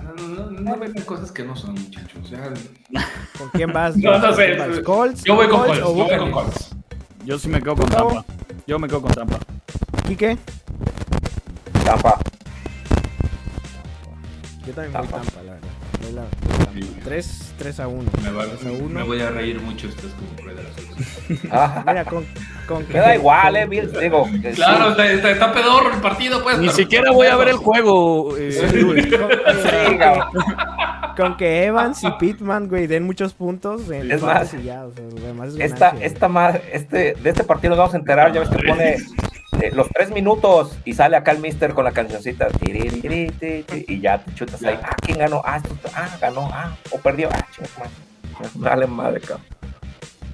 No, 0.00 0.76
no, 0.76 1.04
cosas 1.04 1.32
que 1.32 1.44
no 1.44 1.56
son, 1.56 1.74
muchachos. 1.74 2.30
¿Con 3.38 3.48
quién 3.50 3.72
vas? 3.72 3.96
No, 4.02 4.18
no 4.18 4.26
¿Con 4.26 4.36
sé. 4.36 4.82
¿Colts? 4.82 5.24
Yo 5.24 5.34
voy 5.34 5.48
con 5.48 5.60
Colts 5.60 5.78
Yo 5.78 5.92
voy 5.92 6.18
con? 6.18 6.30
Colts. 6.30 6.70
Yo 7.24 7.38
sí 7.38 7.48
me 7.48 7.60
quedo 7.60 7.76
con. 7.76 7.88
Tampa. 7.88 8.24
Yo 8.66 8.78
me 8.78 8.88
quedo 8.88 9.02
con 9.02 9.12
Tampa. 9.12 9.38
¿Quique? 10.06 10.38
Tampa. 11.84 12.18
Yo 14.66 14.72
también 14.72 14.92
voy. 14.92 15.08
Tampa, 15.08 15.42
la 15.42 15.52
verdad. 15.52 15.68
Voy 16.02 16.12
la- 16.12 16.22
voy 16.22 16.58
Tampa. 16.82 17.04
3, 17.04 17.54
3 17.58 17.80
a 17.80 17.88
1. 17.88 18.10
Me, 18.22 18.30
va- 18.30 18.44
3 18.46 18.66
a 18.66 18.70
1. 18.72 18.88
me 18.88 19.02
voy 19.02 19.20
a 19.20 19.30
reír 19.30 19.60
mucho. 19.60 19.88
Esto 19.88 20.06
es 20.06 20.12
como. 20.14 20.32
Ah, 21.50 21.82
Mira, 21.86 22.04
con, 22.04 22.24
con 22.66 22.84
me 22.88 22.98
da 22.98 23.14
igual, 23.14 23.56
eh, 23.56 23.66
Bills. 23.66 23.98
Digo, 23.98 24.28
que 24.42 24.50
Claro, 24.50 24.84
sí. 24.86 24.90
está, 24.92 25.06
está, 25.12 25.30
está 25.30 25.52
pedorro 25.52 25.94
el 25.94 26.00
partido, 26.00 26.42
pues. 26.42 26.58
Ni 26.58 26.66
pero- 26.66 26.76
siquiera 26.76 27.10
voy 27.12 27.26
a 27.28 27.36
ver 27.36 27.48
el 27.48 27.56
juego. 27.56 28.36
eh, 28.36 28.58
con, 28.60 28.96
Sí, 29.62 29.98
cabrón. 29.98 30.26
con 31.16 31.36
que 31.36 31.64
Evans 31.64 32.02
y 32.04 32.10
Pittman, 32.18 32.68
güey, 32.68 32.86
den 32.86 33.04
muchos 33.04 33.32
puntos 33.34 33.88
en 33.90 34.10
Es 34.10 34.22
más, 34.22 34.52
ya, 34.62 34.84
o 34.84 34.92
sea, 34.92 35.04
lo 35.04 35.26
demás 35.26 35.48
es 35.54 35.60
Esta, 35.60 35.94
esta 36.00 36.28
madre, 36.28 36.62
este, 36.72 37.14
de 37.14 37.30
este 37.30 37.44
partido 37.44 37.70
nos 37.70 37.78
vamos 37.78 37.94
a 37.94 37.98
enterar, 37.98 38.32
ya 38.32 38.40
ves 38.40 38.48
que 38.50 38.62
pone 38.66 38.96
los 39.70 39.88
tres 39.90 40.10
minutos 40.10 40.76
y 40.84 40.94
sale 40.94 41.16
acá 41.16 41.32
el 41.32 41.38
mister 41.38 41.74
con 41.74 41.84
la 41.84 41.92
cancioncita 41.92 42.48
y 42.66 44.00
ya 44.00 44.18
te 44.18 44.34
chutas 44.34 44.62
ahí. 44.64 44.78
Ah, 44.82 44.96
¿quién 45.00 45.18
ganó? 45.18 45.42
Ah, 45.44 45.60
ah 45.94 46.18
ganó. 46.20 46.48
Ah, 46.52 46.76
o 46.90 46.98
perdió. 46.98 47.28
Ah, 47.32 47.46
Dale 48.54 48.86
madre, 48.86 49.20
cabrón. 49.20 49.46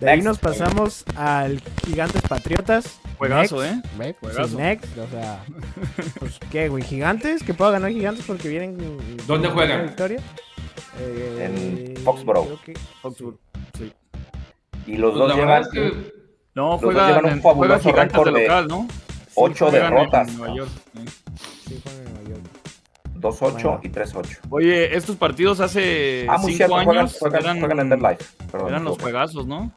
De 0.00 0.10
ahí 0.10 0.22
nos 0.22 0.38
pasamos 0.38 1.04
al 1.16 1.60
Gigantes 1.84 2.22
Patriotas. 2.22 3.00
Juegazo, 3.18 3.64
¿eh? 3.64 3.82
Juegazo. 4.20 4.56
next, 4.56 4.96
o 4.96 5.08
sea, 5.08 5.44
pues, 6.20 6.38
¿qué, 6.52 6.68
güey? 6.68 6.84
¿Gigantes? 6.84 7.42
¿Que 7.42 7.52
pueda 7.52 7.72
ganar 7.72 7.90
Gigantes 7.90 8.24
porque 8.24 8.48
vienen. 8.48 8.78
¿Dónde 9.26 9.48
juegan? 9.48 9.86
Victoria? 9.86 10.20
Eh, 11.00 11.94
en 11.96 12.04
Foxborough. 12.04 12.60
Foxborough, 13.02 13.38
sí. 13.76 13.92
Y 14.86 14.96
los 14.96 15.14
pues 15.14 15.28
dos 15.28 15.36
llevan. 15.36 15.64
No, 16.54 16.78
juegan, 16.78 17.24
un 17.24 17.42
fabuloso 17.42 17.92
récord 17.92 18.32
de 18.32 18.42
local, 18.42 18.68
¿no? 18.68 18.88
Ocho 19.40 19.70
derrotas. 19.70 20.28
En 20.28 20.38
Nueva 20.38 20.54
York. 20.54 20.70
Sí, 21.66 21.80
juegan 21.82 22.06
en 22.06 22.14
Nueva 22.14 22.28
York. 22.30 22.58
2-8 23.20 23.80
y 23.82 23.88
3-8. 23.88 24.38
Oye, 24.50 24.96
estos 24.96 25.16
partidos 25.16 25.60
hace 25.60 26.26
5 26.44 26.74
ah, 26.74 26.80
años 26.80 27.16
juegan, 27.18 27.42
eran, 27.42 27.60
juegan 27.60 27.80
en 27.80 27.88
Dead 27.90 28.18
eran 28.66 28.84
los 28.84 28.98
juegazos, 28.98 29.46
¿no? 29.46 29.72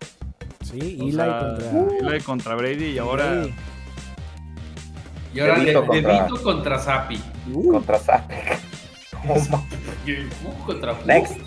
Sí, 0.64 0.98
Eli, 1.02 1.18
contra... 1.18 1.58
Eli 2.00 2.22
contra 2.22 2.56
Brady 2.56 2.86
y 2.86 2.98
ahora... 3.00 3.46
Y 5.34 5.40
ahora 5.40 5.60
Devito 5.60 5.86
contra, 5.86 6.28
contra 6.28 6.80
Zappi. 6.80 7.20
Uh. 7.52 7.72
Contra 7.72 8.00
Zappi. 8.00 8.36
contra 10.66 10.94
Next. 11.06 11.38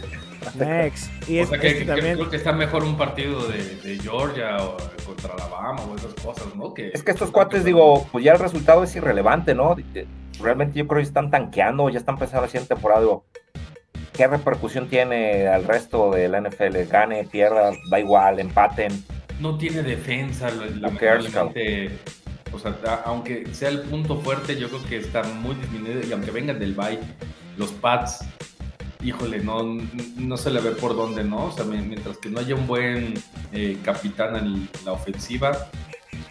Next. 0.56 1.10
Y 1.28 1.40
o 1.40 1.46
sea, 1.46 1.58
que, 1.58 1.78
que, 1.78 1.84
también... 1.84 2.16
creo 2.16 2.30
que 2.30 2.36
está 2.36 2.52
mejor 2.52 2.84
un 2.84 2.96
partido 2.96 3.46
de, 3.48 3.76
de, 3.76 3.98
Georgia 3.98 4.58
o 4.58 4.76
contra 5.06 5.32
Alabama 5.32 5.82
o 5.82 5.96
esas 5.96 6.14
cosas, 6.14 6.54
¿no? 6.54 6.74
Que, 6.74 6.90
es 6.92 7.02
que 7.02 7.12
estos 7.12 7.30
cuates, 7.30 7.64
digo, 7.64 8.06
pues 8.12 8.24
ya 8.24 8.32
el 8.32 8.38
resultado 8.38 8.84
es 8.84 8.94
irrelevante, 8.94 9.54
¿no? 9.54 9.74
Realmente 10.40 10.78
yo 10.78 10.86
creo 10.86 11.00
que 11.00 11.06
están 11.06 11.30
tanqueando, 11.30 11.88
ya 11.88 11.98
están 11.98 12.16
empezando 12.16 12.42
la 12.42 12.48
siguiente 12.48 12.74
temporada, 12.74 13.00
digo, 13.00 13.24
¿qué 14.12 14.26
repercusión 14.26 14.88
tiene 14.88 15.48
al 15.48 15.64
resto 15.64 16.10
de 16.10 16.28
la 16.28 16.40
NFL? 16.40 16.76
Gane, 16.90 17.24
pierda, 17.24 17.72
da 17.90 18.00
igual, 18.00 18.38
empaten. 18.38 19.04
No 19.40 19.56
tiene 19.56 19.82
defensa, 19.82 20.50
la, 20.50 20.90
o 22.54 22.58
sea, 22.58 23.02
aunque 23.04 23.52
sea 23.52 23.68
el 23.68 23.80
punto 23.80 24.20
fuerte, 24.20 24.56
yo 24.56 24.68
creo 24.68 24.84
que 24.84 24.96
está 24.98 25.22
muy 25.24 25.56
disminuido 25.56 26.06
y 26.06 26.12
aunque 26.12 26.30
vengan 26.30 26.58
del 26.58 26.74
bye, 26.74 27.00
los 27.56 27.72
Pats 27.72 28.24
híjole, 29.04 29.40
no, 29.40 29.62
no 30.16 30.36
se 30.36 30.50
le 30.50 30.60
ve 30.60 30.70
por 30.70 30.96
dónde, 30.96 31.22
¿no? 31.22 31.46
O 31.46 31.52
sea, 31.52 31.64
mientras 31.64 32.18
que 32.18 32.30
no 32.30 32.40
haya 32.40 32.54
un 32.54 32.66
buen 32.66 33.14
eh, 33.52 33.78
capitán 33.84 34.36
en 34.36 34.68
la 34.84 34.92
ofensiva, 34.92 35.68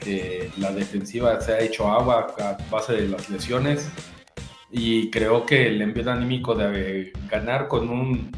eh, 0.05 0.51
la 0.57 0.71
defensiva 0.71 1.39
se 1.39 1.53
ha 1.53 1.59
hecho 1.59 1.87
agua 1.87 2.35
a 2.39 2.57
base 2.69 2.93
de 2.93 3.07
las 3.07 3.29
lesiones 3.29 3.89
y 4.71 5.09
creo 5.11 5.45
que 5.45 5.67
el 5.67 5.81
envío 5.81 6.11
anímico 6.11 6.55
de 6.55 7.13
ganar 7.29 7.67
con 7.67 7.89
un 7.89 8.31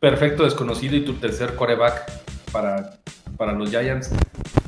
perfecto 0.00 0.44
desconocido 0.44 0.96
y 0.96 1.04
tu 1.04 1.14
tercer 1.14 1.54
coreback 1.54 2.10
para, 2.50 2.98
para 3.36 3.52
los 3.52 3.70
Giants 3.70 4.10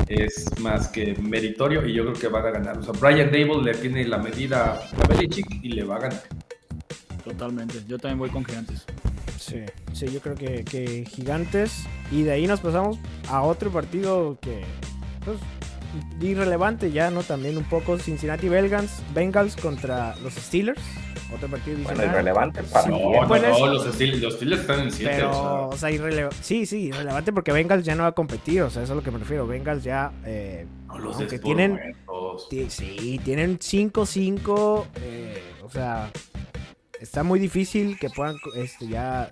es 0.07 0.47
más 0.61 0.89
que 0.89 1.15
meritorio 1.15 1.87
y 1.87 1.95
yo 1.95 2.05
creo 2.05 2.15
que 2.15 2.29
van 2.29 2.47
a 2.47 2.51
ganar. 2.51 2.79
O 2.79 2.83
sea, 2.83 2.93
Brian 2.93 3.33
Dable 3.33 3.63
le 3.63 3.75
tiene 3.75 4.07
la 4.07 4.19
medida 4.19 4.81
a 4.97 5.07
Belichick 5.09 5.47
y 5.63 5.71
le 5.71 5.85
va 5.85 5.97
a 5.97 6.01
ganar. 6.01 6.23
Totalmente. 7.25 7.79
Yo 7.87 7.99
también 7.99 8.19
voy 8.19 8.31
con 8.31 8.45
Gigantes. 8.45 8.85
Sí, 9.39 9.63
sí, 9.93 10.07
yo 10.13 10.21
creo 10.21 10.35
que, 10.35 11.05
Gigantes. 11.09 11.85
Y 12.11 12.23
de 12.23 12.33
ahí 12.33 12.47
nos 12.47 12.61
pasamos 12.61 12.99
a 13.29 13.43
otro 13.43 13.71
partido 13.71 14.39
que. 14.41 14.65
Pues, 15.25 15.39
irrelevante 16.21 16.91
ya, 16.91 17.11
¿no? 17.11 17.23
También 17.23 17.57
un 17.57 17.65
poco 17.65 17.99
Cincinnati 17.99 18.49
Bengals, 18.49 19.03
Bengals 19.15 19.57
contra 19.57 20.17
los 20.23 20.35
Steelers. 20.35 20.81
Otro 21.35 21.49
partido 21.49 21.79
Bueno, 21.83 22.05
irrelevante 22.05 22.63
para 22.63 22.85
sí, 22.85 22.91
no, 22.91 23.27
no, 23.27 23.73
los, 23.73 23.95
Steelers, 23.95 24.21
los 24.21 24.35
Steelers 24.35 24.61
están 24.61 24.81
en 24.81 24.93
7. 24.93 25.13
Pero, 25.15 25.69
o 25.69 25.77
sea, 25.77 25.91
irrelevante. 25.91 26.37
Sí, 26.43 26.67
sí, 26.67 26.89
irrelevante 26.89 27.33
porque 27.33 27.53
Bengals 27.53 27.85
ya 27.87 27.95
no 27.95 28.03
va 28.03 28.11
a 28.11 28.13
competir. 28.13 28.63
O 28.63 28.71
sea, 28.71 28.83
eso 28.83 28.93
es 28.93 28.97
lo 28.97 29.03
que 29.03 29.11
me 29.11 29.19
refiero. 29.19 29.47
Bengals 29.47 29.83
ya. 29.83 30.13
Eh, 30.27 30.67
no, 30.89 30.99
los 30.99 31.17
aunque 31.17 31.39
tienen. 31.39 31.97
Sí, 32.69 33.21
tienen 33.25 33.59
5-5. 33.59 34.85
Eh, 34.97 35.43
o 35.65 35.71
sea, 35.71 36.11
está 37.03 37.25
muy 37.25 37.41
difícil 37.41 37.99
que 37.99 38.09
puedan 38.09 38.37
este, 38.55 38.87
ya 38.87 39.29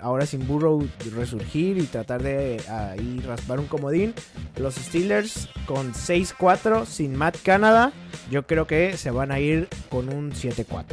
ahora 0.00 0.26
sin 0.26 0.46
Burrow 0.46 0.88
resurgir 1.14 1.78
y 1.78 1.82
tratar 1.82 2.22
de 2.22 2.60
ahí 2.68 3.22
raspar 3.26 3.60
un 3.60 3.66
comodín. 3.66 4.14
Los 4.56 4.74
Steelers 4.74 5.48
con 5.66 5.92
6-4 5.92 6.86
sin 6.86 7.14
Matt 7.14 7.36
Canada, 7.42 7.92
yo 8.30 8.46
creo 8.46 8.66
que 8.66 8.96
se 8.96 9.10
van 9.10 9.30
a 9.30 9.38
ir 9.38 9.68
con 9.90 10.08
un 10.08 10.32
7-4, 10.32 10.66
¿no? 10.74 10.86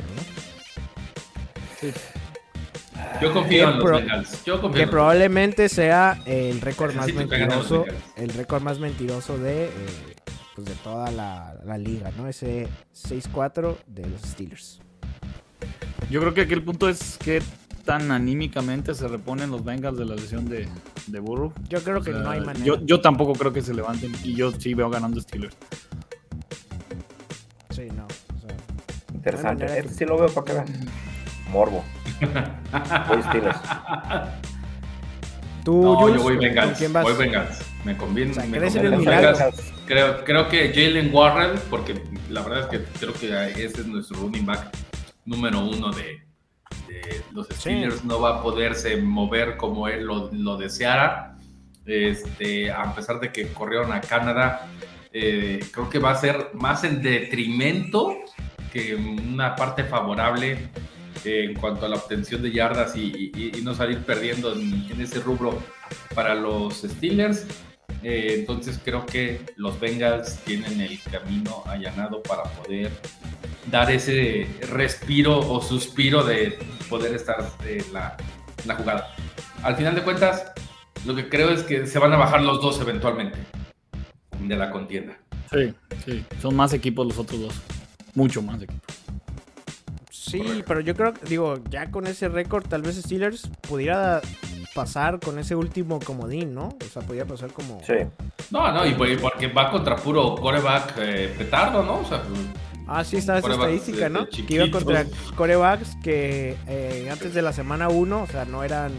Yo 3.22 3.34
confío 3.34 3.70
en 3.70 3.80
los 3.80 3.92
Bengals. 3.92 4.44
que 4.76 4.88
probablemente 4.88 5.70
sea 5.70 6.22
el 6.26 6.60
récord 6.60 6.94
más 6.94 7.12
mentiroso, 7.14 7.86
el 8.18 8.30
récord 8.30 8.62
más 8.62 8.80
mentiroso 8.80 9.38
de, 9.38 9.66
eh, 9.66 9.70
pues 10.54 10.68
de 10.68 10.74
toda 10.76 11.10
la, 11.12 11.56
la 11.66 11.78
liga, 11.78 12.12
¿no? 12.18 12.28
Ese 12.28 12.68
6-4 12.94 13.78
de 13.88 14.08
los 14.08 14.22
Steelers. 14.22 14.82
Yo 16.10 16.19
creo 16.19 16.34
que 16.34 16.41
aquí 16.41 16.54
el 16.54 16.63
punto 16.63 16.89
es 16.89 17.17
que 17.24 17.41
tan 17.86 18.12
anímicamente 18.12 18.93
se 18.95 19.08
reponen 19.08 19.52
los 19.52 19.63
Bengals 19.63 19.98
de 19.98 20.06
la 20.06 20.15
lesión 20.15 20.50
de, 20.50 20.67
de 21.08 21.19
Burrow. 21.19 21.54
Yo 21.69 21.84
creo 21.84 22.02
que 22.02 22.12
no 22.12 22.30
hay 22.30 22.39
manera. 22.39 22.65
Yo, 22.65 22.84
yo 22.84 23.00
tampoco 23.00 23.34
creo 23.34 23.54
que 23.54 23.62
se 23.62 23.74
levanten 23.74 24.12
y 24.24 24.34
yo 24.34 24.52
sí 24.52 24.74
veo 24.74 24.89
ganando 24.89 25.22
Steelers. 25.22 25.56
Sí, 27.69 27.88
no. 27.95 28.08
Interesante. 29.13 29.65
este 29.65 29.93
sí 29.93 30.06
lo 30.06 30.17
veo 30.17 30.30
para 30.30 30.45
que 30.45 30.54
vean. 30.54 30.65
Morbo. 31.52 31.84
voy 33.08 33.24
Steelers. 33.24 33.58
¿Tú, 35.63 35.84
no, 35.84 36.10
yo 36.10 36.24
voy 36.24 36.38
Bengals. 36.38 36.78
¿Quién 36.78 36.91
vas? 36.91 37.04
Voy 37.04 37.13
Bengals. 37.13 37.60
Me 37.86 37.95
conviene. 37.95 38.34
me 38.48 38.60
conviene 38.60 39.34
creo, 39.86 40.24
creo 40.24 40.48
que 40.50 40.72
Jalen 40.74 41.13
Warren, 41.13 41.60
porque 41.69 42.02
la 42.30 42.41
verdad 42.41 42.60
es 42.62 42.65
que 42.67 43.00
creo 43.00 43.13
que 43.13 43.65
ese 43.65 43.82
es 43.82 43.88
nuestro 43.88 44.19
running 44.19 44.45
back 44.45 44.72
número 45.30 45.63
uno 45.63 45.92
de, 45.92 46.24
los 47.32 47.48
Steelers, 47.48 48.04
no 48.04 48.20
va 48.20 48.39
a 48.39 48.42
poderse 48.42 48.98
mover 48.98 49.56
como 49.58 49.88
él 49.88 50.06
lo, 50.06 50.58
deseara. 50.58 51.38
Este, 51.86 52.72
a 52.72 52.94
pesar 52.94 53.20
de 53.20 53.32
que 53.32 53.48
corrieron 53.54 53.94
a 53.94 54.02
Canadá, 54.02 54.68
eh, 55.13 55.60
creo 55.72 55.89
que 55.89 56.00
va 56.00 56.12
a 56.12 56.15
ser 56.15 56.50
más 56.54 56.84
en 56.84 57.02
detrimento 57.02 58.15
que 58.72 58.96
una 58.96 59.56
parte 59.56 59.84
favorable 59.84 60.70
eh, 61.26 61.46
en 61.50 61.56
cuanto 61.56 61.86
a 61.86 61.89
la 61.89 61.96
obtención 61.96 62.42
de 62.42 62.52
yardas 62.52 62.96
y, 62.96 63.52
no 63.63 63.74
salir 63.74 64.00
perdiendo 64.00 64.54
en, 64.54 65.00
ese 65.00 65.20
rubro 65.20 65.58
para 66.13 66.36
los 66.36 66.82
Steelers. 66.82 67.46
Eh, 68.04 68.36
entonces 68.39 68.80
creo 68.84 69.06
que 69.06 69.42
los 69.58 69.80
Bengals 69.80 70.39
tienen 70.46 70.80
el 70.82 71.00
camino 71.04 71.63
allanado 71.65 72.22
para 72.24 72.44
poder 72.44 72.92
dar 73.70 73.92
ese 73.92 74.48
respiro 74.72 75.40
o 75.40 75.62
suspiro 75.62 76.24
de 76.24 76.58
poder 76.90 77.14
estar 77.14 77.38
en 77.66 77.94
la, 77.94 78.76
jugada. 78.76 79.14
Al 79.64 79.76
final 79.76 79.96
de 79.96 80.04
cuentas, 80.04 80.52
lo 81.06 81.16
que 81.16 81.30
creo 81.30 81.50
es 81.50 81.64
que 81.64 81.86
se 81.88 82.00
van 82.00 82.14
a 82.14 82.18
bajar 82.18 82.42
los 82.42 82.62
dos 82.62 82.80
eventualmente 82.82 83.38
de 84.40 84.56
la 84.56 84.72
contienda. 84.72 85.18
Sí, 85.52 85.74
sí, 86.06 86.26
son 86.42 86.56
más 86.56 86.74
equipos 86.74 87.06
los 87.06 87.18
otros 87.18 87.40
dos, 87.42 87.62
mucho 88.16 88.42
más 88.42 88.62
equipos. 88.62 88.96
Sí, 90.12 90.44
pero 90.68 90.80
yo 90.80 90.96
creo 90.96 91.14
que, 91.14 91.26
digo, 91.26 91.58
ya 91.70 91.90
con 91.90 92.06
ese 92.06 92.30
récord, 92.30 92.68
tal 92.68 92.84
vez 92.84 92.98
Steelers 92.98 93.50
pudiera 93.68 94.22
pasar 94.76 95.20
con 95.20 95.40
ese 95.40 95.56
último 95.56 96.00
comodín, 96.00 96.54
¿no? 96.54 96.70
O 96.80 96.86
sea, 96.86 97.02
podría 97.02 97.26
pasar 97.26 97.52
como. 97.52 97.82
Sí. 97.84 97.96
No, 98.52 98.72
no, 98.72 98.86
y 98.86 98.94
porque 98.94 99.48
va 99.48 99.72
contra 99.72 99.96
puro 99.96 100.36
coreback 100.36 100.94
eh, 100.98 101.34
petardo, 101.36 101.82
¿no? 101.82 102.02
O 102.02 102.06
sea, 102.06 102.22
Ah, 102.91 103.04
sí, 103.04 103.17
está 103.17 103.38
esa 103.38 103.52
estadística, 103.52 104.10
¿no? 104.10 104.28
Que 104.28 104.56
iba 104.56 104.71
contra 104.71 105.06
corebacks 105.36 105.95
que 106.04 106.58
eh, 106.67 107.08
antes 107.12 107.36
de 107.36 107.43
la 107.43 107.54
semana 107.54 107.88
1, 107.88 108.23
o 108.23 108.25
sea, 108.25 108.45
no 108.45 108.63
eran, 108.63 108.91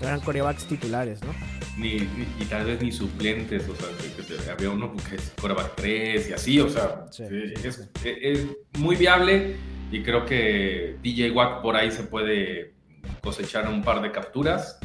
eran 0.00 0.20
corebacks 0.20 0.64
titulares, 0.64 1.22
¿no? 1.22 1.34
Ni, 1.76 2.08
y 2.40 2.44
tal 2.48 2.64
vez 2.64 2.80
ni 2.80 2.90
suplentes, 2.90 3.68
o 3.68 3.74
sea, 3.76 4.54
había 4.54 4.70
uno 4.70 4.94
que 5.10 5.16
es 5.16 5.32
coreback 5.38 5.74
3 5.74 6.30
y 6.30 6.32
así, 6.32 6.58
o 6.58 6.70
sea, 6.70 7.04
es, 7.18 7.90
es, 8.04 8.46
muy 8.78 8.96
viable 8.96 9.56
y 9.92 10.02
creo 10.02 10.24
que 10.24 10.96
DJ 11.02 11.32
Watt 11.32 11.60
por 11.60 11.76
ahí 11.76 11.90
se 11.90 12.04
puede 12.04 12.72
cosechar 13.20 13.68
un 13.68 13.82
par 13.82 14.00
de 14.00 14.10
capturas. 14.10 14.78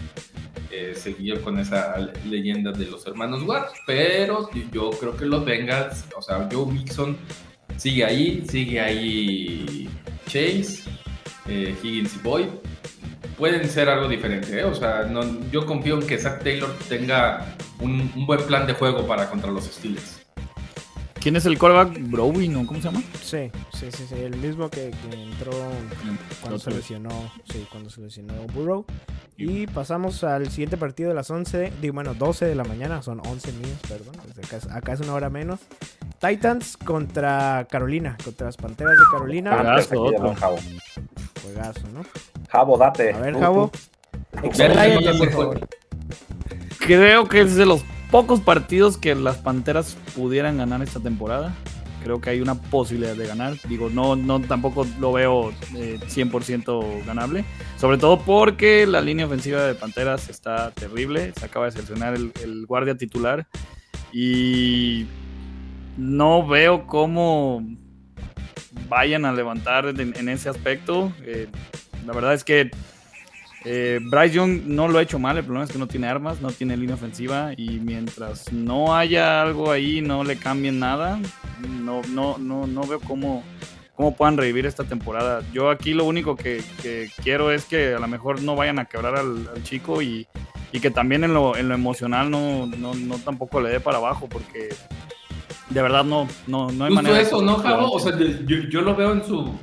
Eh, 0.72 0.94
seguir 0.94 1.42
con 1.42 1.58
esa 1.58 1.98
leyenda 2.30 2.72
de 2.72 2.86
los 2.86 3.06
hermanos 3.08 3.42
Watt, 3.42 3.70
pero 3.88 4.52
yo 4.72 4.92
creo 4.92 5.18
que 5.18 5.26
los 5.26 5.44
Bengals, 5.44 6.06
o 6.16 6.22
sea, 6.22 6.48
Joe 6.52 6.72
Mixon 6.72 7.18
sigue 7.80 8.06
ahí, 8.06 8.44
sigue 8.48 8.80
ahí 8.80 9.90
Chase, 10.26 10.84
eh, 11.48 11.76
Higgins 11.82 12.16
y 12.16 12.20
Boyd. 12.20 12.48
Pueden 13.38 13.70
ser 13.70 13.88
algo 13.88 14.10
diferente, 14.10 14.60
¿eh? 14.60 14.66
o 14.66 14.76
sea, 14.76 15.04
no, 15.04 15.24
yo 15.50 15.66
confío 15.66 15.98
en 15.98 16.06
que 16.06 16.18
Zach 16.18 16.44
Taylor 16.44 16.76
tenga 16.90 17.56
un, 17.80 18.12
buen 18.26 18.42
plan 18.46 18.68
de 18.68 18.74
juego 18.74 19.08
para 19.08 19.30
contra 19.30 19.50
los 19.50 19.64
Steelers. 19.64 20.19
¿Quién 21.22 21.36
es 21.36 21.46
el 21.46 21.58
quarterback? 21.60 22.00
Browy, 22.10 22.48
¿no? 22.48 22.66
¿Cómo 22.66 22.80
se 22.80 22.86
llama? 22.88 23.02
Sí, 23.22 23.52
sí, 23.74 23.88
sí, 23.92 24.06
sí. 24.08 24.16
El 24.16 24.38
mismo 24.38 24.70
que, 24.70 24.92
que 24.92 25.22
entró 25.22 25.52
cuando 26.42 26.58
se 26.60 26.72
lesionó. 26.72 27.10
Sí, 27.52 27.68
cuando 27.70 27.90
se 27.90 28.00
lesionó 28.02 28.34
Burrow. 28.54 28.86
Y 29.38 29.68
pasamos 29.68 30.24
al 30.24 30.50
siguiente 30.50 30.78
partido 30.78 31.10
de 31.10 31.16
las 31.16 31.30
11, 31.30 31.74
digo, 31.82 31.94
bueno, 31.94 32.14
12 32.14 32.46
de 32.46 32.56
la 32.56 32.64
mañana, 32.64 33.02
son 33.02 33.20
11 33.26 33.52
míos, 33.54 33.78
perdón. 33.88 34.16
acá, 34.44 34.58
es- 34.58 34.68
acá 34.68 34.94
es 34.94 35.00
una 35.02 35.14
hora 35.14 35.30
menos. 35.30 35.60
Titans 36.20 36.78
contra 36.78 37.68
Carolina, 37.70 38.18
contra 38.24 38.48
las 38.48 38.58
Panteras 38.58 38.94
de 38.98 39.04
Carolina. 39.12 39.56
Juegazo, 39.56 40.02
otro. 40.02 40.24
Don 40.24 40.36
Jabo. 40.36 40.58
Juegazo, 41.44 41.82
¿no? 41.94 42.02
Jabo, 42.50 42.78
date. 42.78 43.14
A 43.14 43.20
ver, 43.20 43.34
Tú, 43.34 43.40
Jabo. 43.40 43.72
no 44.44 44.52
se 44.54 45.18
por 45.18 45.32
favor. 45.32 45.68
Creo 46.80 47.28
que 47.28 47.42
es 47.42 47.56
de 47.56 47.66
los 47.66 47.84
pocos 48.12 48.42
partidos 48.42 48.98
que 48.98 49.16
las 49.16 49.38
Panteras 49.38 49.98
pudieran 50.16 50.58
ganar 50.58 50.82
esta 50.82 51.00
temporada. 51.00 51.54
Creo 52.04 52.22
que 52.22 52.30
hay 52.30 52.42
una 52.42 52.56
posibilidad 52.56 53.16
de 53.16 53.28
ganar. 53.28 53.56
Digo, 53.68 53.90
no, 53.90 54.16
no 54.16 54.40
tampoco 54.40 54.88
lo 55.00 55.12
veo 55.12 55.52
eh, 55.76 56.00
100% 56.08 57.06
ganable. 57.06 57.44
Sobre 57.78 57.98
todo 57.98 58.20
porque 58.20 58.88
la 58.88 59.02
línea 59.02 59.26
ofensiva 59.26 59.64
de 59.64 59.76
Panteras 59.76 60.30
está 60.30 60.72
terrible. 60.72 61.34
Se 61.38 61.46
acaba 61.46 61.66
de 61.66 61.72
seleccionar 61.74 62.16
el, 62.16 62.66
guardia 62.66 62.96
titular. 62.96 63.48
Y 64.14 65.06
no 65.98 66.48
veo 66.48 66.88
cómo 66.88 67.64
vayan 68.88 69.26
a 69.26 69.34
levantar 69.34 69.88
en, 69.88 70.16
en 70.16 70.30
ese 70.30 70.50
aspecto. 70.50 71.12
Eh, 71.24 71.48
la 72.08 72.14
verdad 72.14 72.34
es 72.34 72.44
que 72.44 72.72
eh, 73.66 74.00
Bryce 74.02 74.36
Young 74.36 74.62
no 74.66 74.88
lo 74.88 75.00
ha 75.00 75.02
hecho 75.02 75.20
mal, 75.20 75.38
el 75.38 75.44
problema 75.44 75.66
es 75.66 75.72
que 75.72 75.78
no 75.80 75.88
tiene 75.88 76.08
armas, 76.08 76.42
no 76.42 76.50
tiene 76.52 76.78
línea 76.78 76.96
ofensiva 76.96 77.52
y 77.58 77.80
mientras 77.80 78.52
no 78.54 78.96
haya 78.96 79.42
algo 79.42 79.72
ahí, 79.72 80.02
no 80.02 80.24
le 80.24 80.38
cambien 80.38 80.80
nada, 80.80 81.20
no, 81.68 82.02
no, 82.10 82.38
no, 82.38 82.68
no 82.68 82.82
veo 82.84 83.00
cómo, 83.02 83.44
cómo 83.96 84.16
puedan 84.16 84.38
revivir 84.38 84.66
esta 84.66 84.84
temporada. 84.86 85.42
Yo 85.54 85.70
aquí 85.70 85.94
lo 85.94 86.06
único 86.06 86.36
que, 86.36 86.64
que 86.82 87.10
quiero 87.22 87.52
es 87.52 87.66
que 87.66 87.94
a 87.96 88.00
lo 88.00 88.08
mejor 88.08 88.42
no 88.42 88.56
vayan 88.56 88.80
a 88.80 88.86
quebrar 88.86 89.18
al, 89.18 89.50
al 89.54 89.64
chico 89.64 90.02
y, 90.02 90.26
y 90.72 90.80
que 90.80 90.90
también 90.92 91.24
en 91.26 91.34
lo, 91.34 91.58
en 91.58 91.68
lo 91.68 91.76
emocional 91.76 92.32
no, 92.32 92.66
no, 92.66 92.94
no 92.94 93.16
tampoco 93.18 93.60
le 93.60 93.70
dé 93.70 93.80
para 93.80 93.98
abajo 93.98 94.28
porque 94.30 94.70
de 95.70 95.82
verdad 95.82 96.04
no, 96.04 96.28
no, 96.48 96.72
no 96.72 96.86
hay 96.86 96.92
Justo 96.92 96.94
manera. 97.04 97.20
eso, 97.22 97.42
¿no, 97.42 97.58
Javo? 97.58 97.92
O 97.92 98.00
sea, 98.00 98.18
yo, 98.18 98.58
yo 98.70 98.82
lo 98.82 98.96
veo 98.96 99.12
en 99.14 99.24
su 99.24 99.54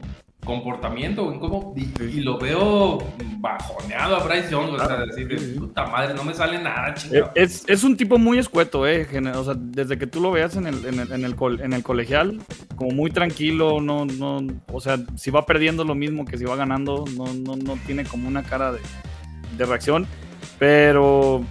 comportamiento, 0.46 1.30
en 1.30 1.38
cómo, 1.38 1.74
y, 1.76 2.02
y 2.02 2.20
lo 2.22 2.38
veo 2.38 2.98
bajoneado 3.40 4.16
a 4.16 4.24
Bryce 4.24 4.50
Young, 4.50 4.70
o 4.70 4.78
sea, 4.78 4.96
decir, 5.04 5.28
de 5.28 5.59
puta 5.61 5.85
madre, 5.87 6.14
no 6.14 6.24
me 6.24 6.32
sale 6.32 6.59
nada, 6.62 6.88
Eh, 6.88 6.94
chingado. 6.94 7.32
Es, 7.35 7.64
es 7.68 7.85
un 7.85 7.98
tipo 7.98 8.16
muy 8.16 8.38
escueto, 8.38 8.87
eh. 8.87 9.06
O 9.35 9.44
sea, 9.44 9.54
desde 9.59 9.98
que 9.98 10.06
tú 10.06 10.20
lo 10.20 10.30
veas 10.30 10.56
en 10.56 10.66
el, 10.66 10.82
en 10.87 11.00
el, 11.00 11.12
en 11.12 11.24
el, 11.26 11.37
col- 11.37 11.61
en 11.61 11.74
el 11.74 11.82
colegial, 11.82 12.40
como 12.76 12.92
muy 12.92 13.11
tranquilo, 13.11 13.82
no, 13.82 14.06
no, 14.06 14.40
o 14.72 14.80
sea, 14.80 14.98
si 15.16 15.30
va 15.30 15.44
perdiendo 15.44 15.85
lo 15.85 15.94
mismo 15.94 16.24
que 16.24 16.38
si 16.38 16.44
va 16.44 16.56
ganando, 16.56 17.04
no, 17.16 17.26
no, 17.35 17.56
no 17.56 17.78
tiene 17.85 18.04
como 18.04 18.26
una 18.28 18.42
cara 18.42 18.72
de, 18.72 18.80
de 19.59 19.66
reacción. 19.66 20.06
Pero, 20.59 21.44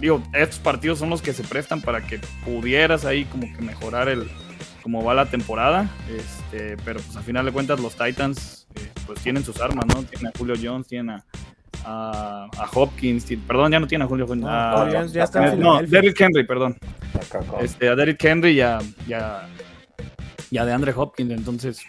digo, 0.00 0.22
estos 0.32 0.60
partidos 0.60 0.98
son 0.98 1.10
los 1.10 1.20
que 1.20 1.32
se 1.34 1.42
prestan 1.44 1.82
para 1.82 2.00
que 2.06 2.18
pudieras 2.44 3.04
ahí 3.04 3.24
como 3.24 3.42
que 3.54 3.60
mejorar 3.62 4.08
el 4.08 4.30
cómo 4.82 5.02
va 5.04 5.14
la 5.14 5.26
temporada. 5.26 5.88
Este, 6.08 6.76
pero 6.84 7.00
pues 7.00 7.16
al 7.16 7.22
final 7.22 7.44
de 7.46 7.52
cuentas 7.52 7.80
los 7.80 7.94
Titans 7.94 8.66
eh, 8.76 8.88
pues 9.06 9.20
tienen 9.20 9.44
sus 9.44 9.60
armas, 9.60 9.86
¿no? 9.86 10.02
Tienen 10.04 10.28
a 10.28 10.38
Julio 10.38 10.54
Jones, 10.60 10.86
tienen 10.86 11.10
a, 11.10 11.24
a, 11.84 12.48
a 12.56 12.70
Hopkins, 12.74 13.26
perdón, 13.46 13.72
ya 13.72 13.80
no 13.80 13.86
tiene 13.86 14.04
a 14.04 14.06
Julio 14.06 14.26
Jones. 14.26 14.42
No, 14.44 14.50
a- 14.50 15.06
ya 15.06 15.24
está 15.24 15.52
en 15.52 15.60
no. 15.60 15.82
Derrick 15.82 16.20
Henry, 16.20 16.46
perdón. 16.46 16.76
Este, 17.60 17.88
a 17.88 17.94
Derrick 17.94 18.22
Henry 18.24 18.52
y 18.52 18.60
a, 18.60 18.78
y 19.06 19.12
a, 19.12 19.48
y 20.50 20.58
a 20.58 20.64
DeAndre 20.64 20.92
Hopkins, 20.96 21.30
entonces 21.32 21.80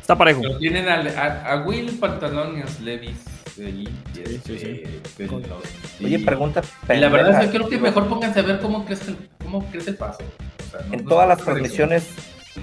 está 0.00 0.16
parejo. 0.16 0.42
Pero 0.42 0.58
tienen 0.58 0.88
a, 0.88 0.94
a, 0.96 1.52
a 1.52 1.62
Will 1.64 1.98
Pantalones 1.98 2.80
Levis 2.80 3.24
de 3.56 3.66
allí. 3.66 3.88
y 4.14 4.16
Sí, 4.26 4.40
sí, 4.44 4.82
este, 4.84 5.22
de 5.22 5.28
Con- 5.28 5.42
los- 5.42 6.04
Oye, 6.04 6.18
pregunta. 6.20 6.62
y 6.88 6.96
la 6.98 7.08
verdad 7.08 7.40
es 7.42 7.46
que 7.50 7.56
creo 7.56 7.68
que 7.68 7.78
mejor 7.78 8.08
pónganse 8.08 8.40
a 8.40 8.42
ver 8.42 8.60
cómo 8.60 8.84
crece 8.84 9.10
el, 9.12 9.28
cómo 9.42 9.64
crece 9.70 9.90
el 9.90 9.96
paso. 9.96 10.18
O 10.22 10.70
sea, 10.70 10.86
no- 10.88 10.94
En 10.94 11.04
no 11.04 11.08
todas 11.10 11.28
las 11.28 11.38
de 11.38 11.44
transmisiones 11.44 12.08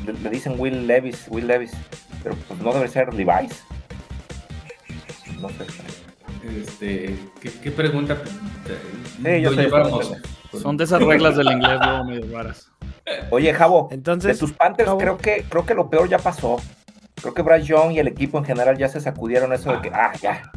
le, 0.05 0.13
le 0.13 0.29
dicen 0.29 0.55
Will 0.57 0.87
Levis, 0.87 1.25
Will 1.29 1.47
Levis, 1.47 1.71
pero 2.23 2.35
pues 2.47 2.59
no 2.61 2.73
debe 2.73 2.87
ser 2.87 3.13
Levi's. 3.13 3.63
No 5.39 5.49
sé. 5.49 5.65
Este, 6.61 7.15
¿qué, 7.39 7.51
qué 7.63 7.71
pregunta? 7.71 8.17
Sí, 9.23 9.41
yo 9.41 9.51
llevamos? 9.51 10.13
Son 10.61 10.75
de 10.75 10.83
esas 10.83 11.01
reglas 11.01 11.35
del 11.37 11.51
inglés 11.51 11.79
luego 11.83 12.03
medio 12.03 12.37
raras. 12.37 12.69
Oye, 13.29 13.53
Javo, 13.53 13.87
de 13.89 13.95
Entonces, 13.95 14.37
tus 14.39 14.51
Panthers 14.53 14.87
Javo. 14.89 14.99
creo 14.99 15.17
que 15.17 15.45
creo 15.47 15.65
que 15.65 15.73
lo 15.73 15.89
peor 15.89 16.09
ya 16.09 16.17
pasó. 16.17 16.57
Creo 17.21 17.33
que 17.33 17.41
Bryce 17.41 17.67
Young 17.67 17.91
y 17.91 17.99
el 17.99 18.07
equipo 18.07 18.37
en 18.37 18.45
general 18.45 18.77
ya 18.77 18.87
se 18.89 18.99
sacudieron 18.99 19.53
eso 19.53 19.71
de 19.71 19.81
que, 19.81 19.89
ah, 19.93 20.11
ya. 20.21 20.51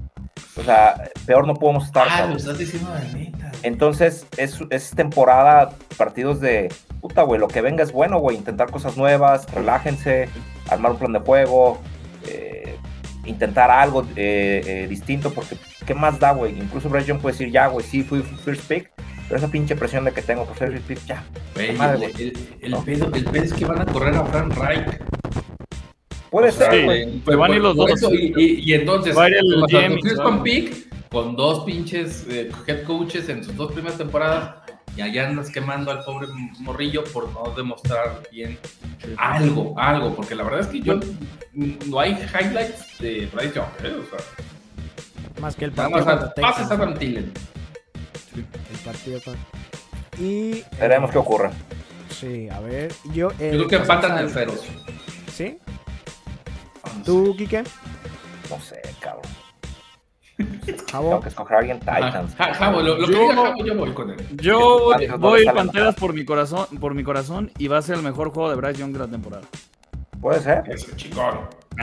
O 0.56 0.62
sea, 0.62 1.10
peor 1.26 1.46
no 1.46 1.54
podemos 1.54 1.84
estar. 1.86 2.06
Ah, 2.10 2.26
lo 2.26 2.36
estás 2.36 2.58
diciendo 2.58 2.90
de 2.92 3.18
neta. 3.18 3.50
Entonces, 3.62 4.26
es, 4.36 4.58
es 4.70 4.90
temporada, 4.90 5.70
partidos 5.96 6.40
de 6.40 6.72
puta, 7.00 7.22
güey. 7.22 7.40
Lo 7.40 7.48
que 7.48 7.60
venga 7.60 7.82
es 7.82 7.90
bueno, 7.92 8.18
güey. 8.18 8.36
Intentar 8.36 8.70
cosas 8.70 8.96
nuevas, 8.96 9.50
relájense, 9.52 10.28
armar 10.70 10.92
un 10.92 10.98
plan 10.98 11.12
de 11.12 11.18
juego, 11.20 11.80
eh, 12.28 12.76
intentar 13.24 13.70
algo 13.70 14.02
eh, 14.16 14.62
eh, 14.64 14.86
distinto, 14.88 15.32
porque 15.32 15.56
¿qué 15.86 15.94
más 15.94 16.18
da, 16.20 16.32
güey? 16.32 16.56
Incluso 16.58 16.88
Bryce 16.88 17.08
Young 17.08 17.20
puede 17.20 17.32
decir, 17.32 17.50
ya, 17.50 17.66
güey, 17.66 17.84
sí, 17.84 18.02
fui 18.04 18.22
first 18.22 18.68
pick, 18.68 18.90
pero 19.28 19.38
esa 19.38 19.48
pinche 19.48 19.74
presión 19.74 20.04
de 20.04 20.12
que 20.12 20.22
tengo 20.22 20.44
por 20.44 20.56
ser 20.58 20.70
first 20.72 20.86
pick, 20.86 21.04
ya. 21.06 21.24
Güey, 21.54 21.72
Madre, 21.72 22.12
el, 22.14 22.20
el- 22.20 22.48
el 22.60 22.70
¿No? 22.70 22.84
pedo, 22.84 23.10
el 23.12 23.24
pedo 23.24 23.42
es 23.44 23.52
que 23.54 23.64
van 23.64 23.80
a 23.80 23.86
correr 23.86 24.14
a 24.14 24.24
Frank 24.26 24.54
Reich. 24.56 24.86
Puede 26.34 26.48
O 26.48 26.52
sea, 26.52 26.68
ser, 26.68 26.80
Sí. 26.80 26.84
güey. 26.84 27.22
Se 27.24 27.36
van 27.36 27.52
a 27.52 27.54
ir 27.54 27.62
los 27.62 27.76
dos. 27.76 27.90
eso, 27.92 28.12
y, 28.12 28.32
y- 28.36 28.60
y 28.68 28.74
entonces, 28.74 29.16
Va 29.16 29.26
a 29.26 29.28
ir 29.28 29.36
pick 30.42 31.08
con 31.08 31.36
dos 31.36 31.64
pinches 31.64 32.26
eh, 32.28 32.50
head 32.66 32.82
coaches 32.82 33.28
en 33.28 33.44
sus 33.44 33.54
dos 33.54 33.70
primeras 33.70 33.96
temporadas 33.98 34.56
y 34.96 35.00
allá 35.02 35.28
andas 35.28 35.48
quemando 35.48 35.92
al 35.92 36.02
pobre 36.04 36.26
morrillo 36.58 37.04
por 37.04 37.30
no 37.32 37.54
demostrar 37.56 38.20
bien 38.32 38.58
algo, 39.16 39.78
algo, 39.78 40.12
porque 40.16 40.34
la 40.34 40.42
verdad 40.42 40.62
es 40.62 40.66
que 40.66 40.80
yo 40.80 40.98
no 41.86 42.00
hay 42.00 42.14
highlights 42.14 42.98
de 42.98 43.28
Bryce 43.32 43.52
Young, 43.54 43.68
¿eh? 43.84 43.96
o 44.04 44.10
sea, 44.16 45.40
más 45.40 45.54
que 45.54 45.66
el 45.66 45.74
nada 45.76 45.88
partido 45.90 46.10
a- 46.10 46.34
pases 46.34 46.68
a 46.68 46.74
Van 46.74 46.98
Tillen. 46.98 47.32
El 48.36 48.78
partido 48.84 49.20
con... 49.24 49.36
Y... 50.18 50.64
Veremos 50.80 51.10
eh, 51.10 51.12
qué 51.12 51.18
ocurre. 51.20 51.50
Sí, 52.10 52.48
a 52.48 52.58
ver, 52.58 52.90
yo... 53.12 53.30
Yo 53.30 53.36
creo 53.38 53.68
que 53.68 53.76
empatan 53.76 54.16
terceros. 54.16 54.62
¿Sí? 55.32 55.58
¿Tú, 57.04 57.34
Quique? 57.36 57.62
No 58.50 58.60
sé, 58.60 58.80
cabrón. 59.00 59.22
Javo. 60.90 61.08
Tengo 61.10 61.20
que 61.20 61.28
escoger 61.28 61.56
a 61.56 61.60
alguien 61.60 61.78
Titans. 61.78 62.34
Ja- 62.36 62.54
Javo, 62.54 62.82
lo, 62.82 62.98
lo 62.98 63.06
que 63.06 63.12
Yo- 63.12 63.20
diga 63.20 63.34
Javo, 63.34 63.64
yo 63.64 63.74
voy 63.76 63.92
con 63.92 64.10
él. 64.10 64.16
Yo 64.40 64.88
Panthers 64.90 65.18
voy 65.20 65.44
Panteras 65.44 65.94
por 65.94 66.12
mi 66.12 66.24
corazón, 66.24 66.66
por 66.80 66.94
mi 66.94 67.04
corazón 67.04 67.50
y 67.58 67.68
va 67.68 67.78
a 67.78 67.82
ser 67.82 67.96
el 67.96 68.02
mejor 68.02 68.30
juego 68.30 68.50
de 68.50 68.56
Bryce 68.56 68.80
Young 68.80 68.92
de 68.92 68.98
la 68.98 69.06
temporada. 69.06 69.44
Puede 70.20 70.40
ser. 70.40 70.64
Eso, 70.68 70.88
chingón. 70.96 71.40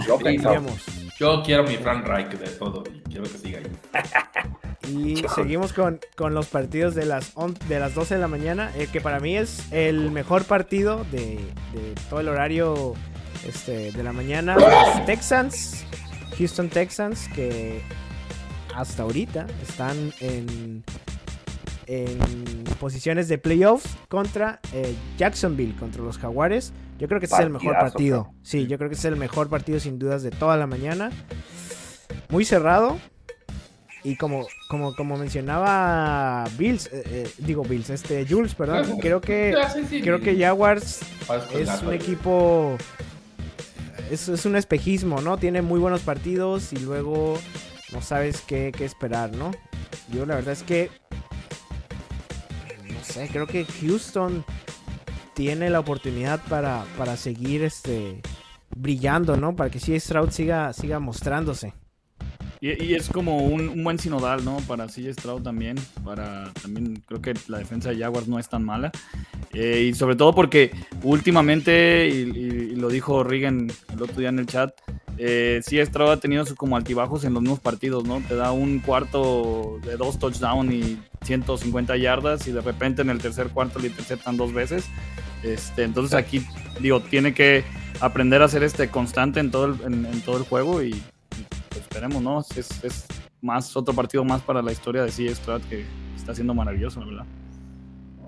Yo 0.07 0.17
Sí. 0.19 1.09
Yo 1.19 1.43
quiero 1.43 1.63
mi 1.63 1.75
Frank 1.77 2.05
Reich 2.07 2.29
de 2.31 2.47
todo 2.49 2.83
y 2.93 2.99
quiero 3.09 3.23
que 3.23 3.37
siga 3.37 3.59
ahí. 3.59 4.91
Y 4.93 5.15
seguimos 5.35 5.71
con, 5.73 5.99
con 6.17 6.33
los 6.33 6.47
partidos 6.47 6.95
de 6.95 7.05
las, 7.05 7.31
on- 7.35 7.57
de 7.69 7.79
las 7.79 7.93
12 7.93 8.15
de 8.15 8.21
la 8.21 8.27
mañana, 8.27 8.71
eh, 8.75 8.87
que 8.91 8.99
para 9.01 9.19
mí 9.19 9.37
es 9.37 9.71
el 9.71 10.11
mejor 10.11 10.43
partido 10.45 11.05
de, 11.11 11.35
de 11.73 11.93
todo 12.09 12.19
el 12.21 12.29
horario 12.29 12.93
este, 13.47 13.91
de 13.91 14.03
la 14.03 14.13
mañana. 14.13 14.55
Los 14.55 15.05
Texans, 15.05 15.85
Houston 16.37 16.69
Texans, 16.69 17.27
que 17.35 17.81
hasta 18.75 19.03
ahorita 19.03 19.47
están 19.61 20.13
en, 20.19 20.83
en 21.87 22.63
posiciones 22.79 23.27
de 23.27 23.37
playoffs 23.37 23.97
contra 24.07 24.59
eh, 24.73 24.95
Jacksonville, 25.17 25.75
contra 25.75 26.01
los 26.01 26.17
Jaguares. 26.17 26.73
Yo 26.99 27.07
creo 27.07 27.19
que 27.19 27.25
ese 27.25 27.35
es 27.35 27.41
el 27.41 27.49
mejor 27.49 27.73
partido. 27.73 28.33
Sí, 28.43 28.67
yo 28.67 28.77
creo 28.77 28.89
que 28.89 28.95
es 28.95 29.05
el 29.05 29.17
mejor 29.17 29.49
partido 29.49 29.79
sin 29.79 29.99
dudas 29.99 30.23
de 30.23 30.31
toda 30.31 30.57
la 30.57 30.67
mañana. 30.67 31.11
Muy 32.29 32.45
cerrado. 32.45 32.97
Y 34.03 34.15
como, 34.15 34.47
como, 34.67 34.95
como 34.95 35.17
mencionaba 35.17 36.45
Bills, 36.57 36.87
eh, 36.87 37.03
eh, 37.05 37.31
digo 37.37 37.63
Bills, 37.63 37.91
este 37.91 38.25
Jules, 38.27 38.55
perdón, 38.55 38.97
creo 39.01 39.21
que 39.21 39.55
creo 40.01 40.19
que 40.21 40.35
Jaguars 40.39 41.01
es 41.53 41.83
un 41.83 41.93
equipo 41.93 42.77
es, 44.11 44.27
es 44.27 44.45
un 44.45 44.55
espejismo, 44.55 45.21
¿no? 45.21 45.37
Tiene 45.37 45.61
muy 45.61 45.79
buenos 45.79 46.01
partidos 46.01 46.73
y 46.73 46.77
luego 46.77 47.39
no 47.93 48.01
sabes 48.01 48.41
qué, 48.41 48.71
qué 48.75 48.85
esperar, 48.85 49.35
¿no? 49.35 49.51
Yo 50.11 50.25
la 50.25 50.35
verdad 50.35 50.53
es 50.53 50.63
que 50.63 50.89
no 52.87 53.03
sé, 53.03 53.29
creo 53.29 53.47
que 53.47 53.65
Houston 53.65 54.43
tiene 55.33 55.69
la 55.69 55.79
oportunidad 55.79 56.41
para, 56.49 56.83
para 56.97 57.15
seguir 57.15 57.63
este 57.63 58.21
brillando, 58.75 59.37
¿no? 59.37 59.55
Para 59.55 59.69
que 59.69 59.79
CJ 59.79 59.99
Stroud 59.99 60.31
siga, 60.31 60.73
siga 60.73 60.99
mostrándose. 60.99 61.73
Y, 62.61 62.83
y 62.83 62.93
es 62.93 63.09
como 63.09 63.37
un, 63.39 63.83
buen 63.83 63.97
sinodal, 63.97 64.45
¿no? 64.45 64.57
Para 64.67 64.85
CJ 64.85 65.13
Stroud 65.13 65.41
también. 65.41 65.77
Para 66.05 66.53
también 66.61 67.03
creo 67.07 67.21
que 67.21 67.33
la 67.47 67.57
defensa 67.57 67.89
de 67.89 67.97
Jaguars 67.97 68.27
no 68.27 68.39
es 68.39 68.47
tan 68.47 68.63
mala. 68.63 68.91
Eh, 69.53 69.89
y 69.89 69.93
sobre 69.93 70.15
todo 70.15 70.33
porque 70.33 70.71
últimamente, 71.03 72.07
y, 72.07 72.75
lo 72.75 72.89
dijo 72.89 73.23
Regan 73.23 73.71
el 73.93 74.01
otro 74.01 74.17
día 74.17 74.29
en 74.29 74.39
el 74.39 74.45
chat, 74.45 74.73
eh, 75.17 75.61
sí 75.63 75.83
Stroud 75.83 76.11
ha 76.11 76.17
tenido 76.17 76.45
como 76.55 76.77
altibajos 76.77 77.23
en 77.25 77.33
los 77.33 77.41
mismos 77.41 77.59
partidos, 77.59 78.05
¿no? 78.05 78.21
Te 78.27 78.35
da 78.35 78.51
un 78.51 78.79
cuarto 78.79 79.79
de 79.83 79.97
dos 79.97 80.19
touchdowns 80.19 80.73
y 80.73 80.97
150 81.23 81.97
yardas 81.97 82.47
y 82.47 82.51
de 82.51 82.61
repente 82.61 83.01
en 83.01 83.09
el 83.09 83.19
tercer 83.19 83.49
cuarto 83.49 83.79
le 83.79 83.87
interceptan 83.87 84.37
dos 84.37 84.53
veces. 84.53 84.85
Este, 85.43 85.83
entonces 85.83 86.15
aquí, 86.15 86.45
digo, 86.79 87.01
tiene 87.01 87.33
que 87.33 87.63
aprender 87.99 88.41
a 88.41 88.47
ser 88.47 88.63
este 88.63 88.89
constante 88.89 89.39
en 89.39 89.51
todo 89.51 89.65
el, 89.65 89.81
en, 89.83 90.21
todo 90.21 90.37
el 90.37 90.43
juego 90.43 90.81
y, 90.81 91.01
esperemos, 91.91 92.23
¿no? 92.23 92.39
Es, 92.39 92.83
es, 92.83 93.05
más 93.41 93.75
otro 93.75 93.93
partido 93.93 94.23
más 94.23 94.41
para 94.43 94.61
la 94.61 94.71
historia 94.71 95.03
de 95.03 95.11
C. 95.11 95.33
Stroud 95.33 95.63
que 95.63 95.83
está 96.15 96.35
siendo 96.35 96.53
maravilloso, 96.53 96.99
¿verdad? 96.99 97.25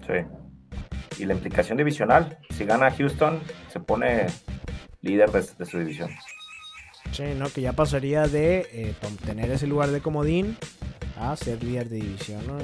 Sí. 0.08 1.22
Y 1.22 1.26
la 1.26 1.36
implicación 1.36 1.78
divisional, 1.78 2.40
si 2.50 2.66
gana 2.66 2.90
Houston, 2.90 3.40
se 3.72 3.80
pone 3.80 4.26
líder 5.02 5.32
de, 5.32 5.46
de 5.60 5.66
su 5.66 5.78
división. 5.78 6.10
Sí, 7.12 7.24
¿no? 7.38 7.48
Que 7.48 7.62
ya 7.62 7.74
pasaría 7.74 8.28
de 8.28 8.68
eh, 8.74 8.96
tener 9.24 9.52
ese 9.52 9.68
lugar 9.68 9.92
de 9.92 10.02
comodín 10.02 10.58
a 11.20 11.36
ser 11.36 11.64
líder 11.64 11.90
de 11.90 11.98
división, 11.98 12.42
¿no? 12.48 12.58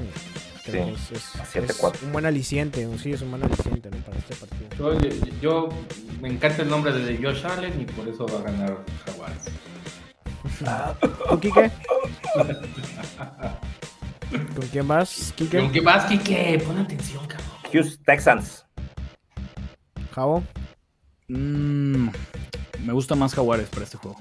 Creo 0.66 0.98
sí, 0.98 1.14
que 1.54 1.62
es, 1.62 1.70
es, 1.70 2.04
un 2.04 2.12
buen 2.12 2.26
aliciente, 2.26 2.88
sí, 2.98 3.14
es 3.14 3.22
un 3.22 3.30
buen 3.30 3.44
aliciente 3.44 3.90
¿no? 3.92 3.98
para 3.98 4.18
este 4.18 4.36
partido. 4.36 5.00
Yo, 5.00 5.10
yo, 5.40 5.70
me 6.20 6.30
encanta 6.30 6.64
el 6.64 6.70
nombre 6.70 6.92
de 6.92 7.18
Josh 7.18 7.46
Allen 7.46 7.80
y 7.80 7.86
por 7.86 8.08
eso 8.08 8.26
va 8.26 8.40
a 8.40 8.52
ganar 8.52 8.84
Jaguares. 9.06 9.46
¿Con 11.28 11.40
Kike? 11.40 11.72
¿Con 14.56 14.68
quién 14.72 14.88
vas, 14.88 15.34
Kike? 15.36 15.60
¿Con 15.60 15.70
quién 15.70 15.84
vas, 15.84 16.06
Kike? 16.06 16.64
Pon 16.66 16.78
atención, 16.78 17.26
cabrón. 17.28 17.48
Houston 17.72 18.04
Texans. 18.06 18.66
Javo. 20.12 20.44
Mmm 21.28 22.10
me 22.86 22.94
gusta 22.94 23.16
más 23.16 23.34
Jaguares 23.34 23.70
para 23.70 23.84
este 23.84 23.98
juego. 23.98 24.18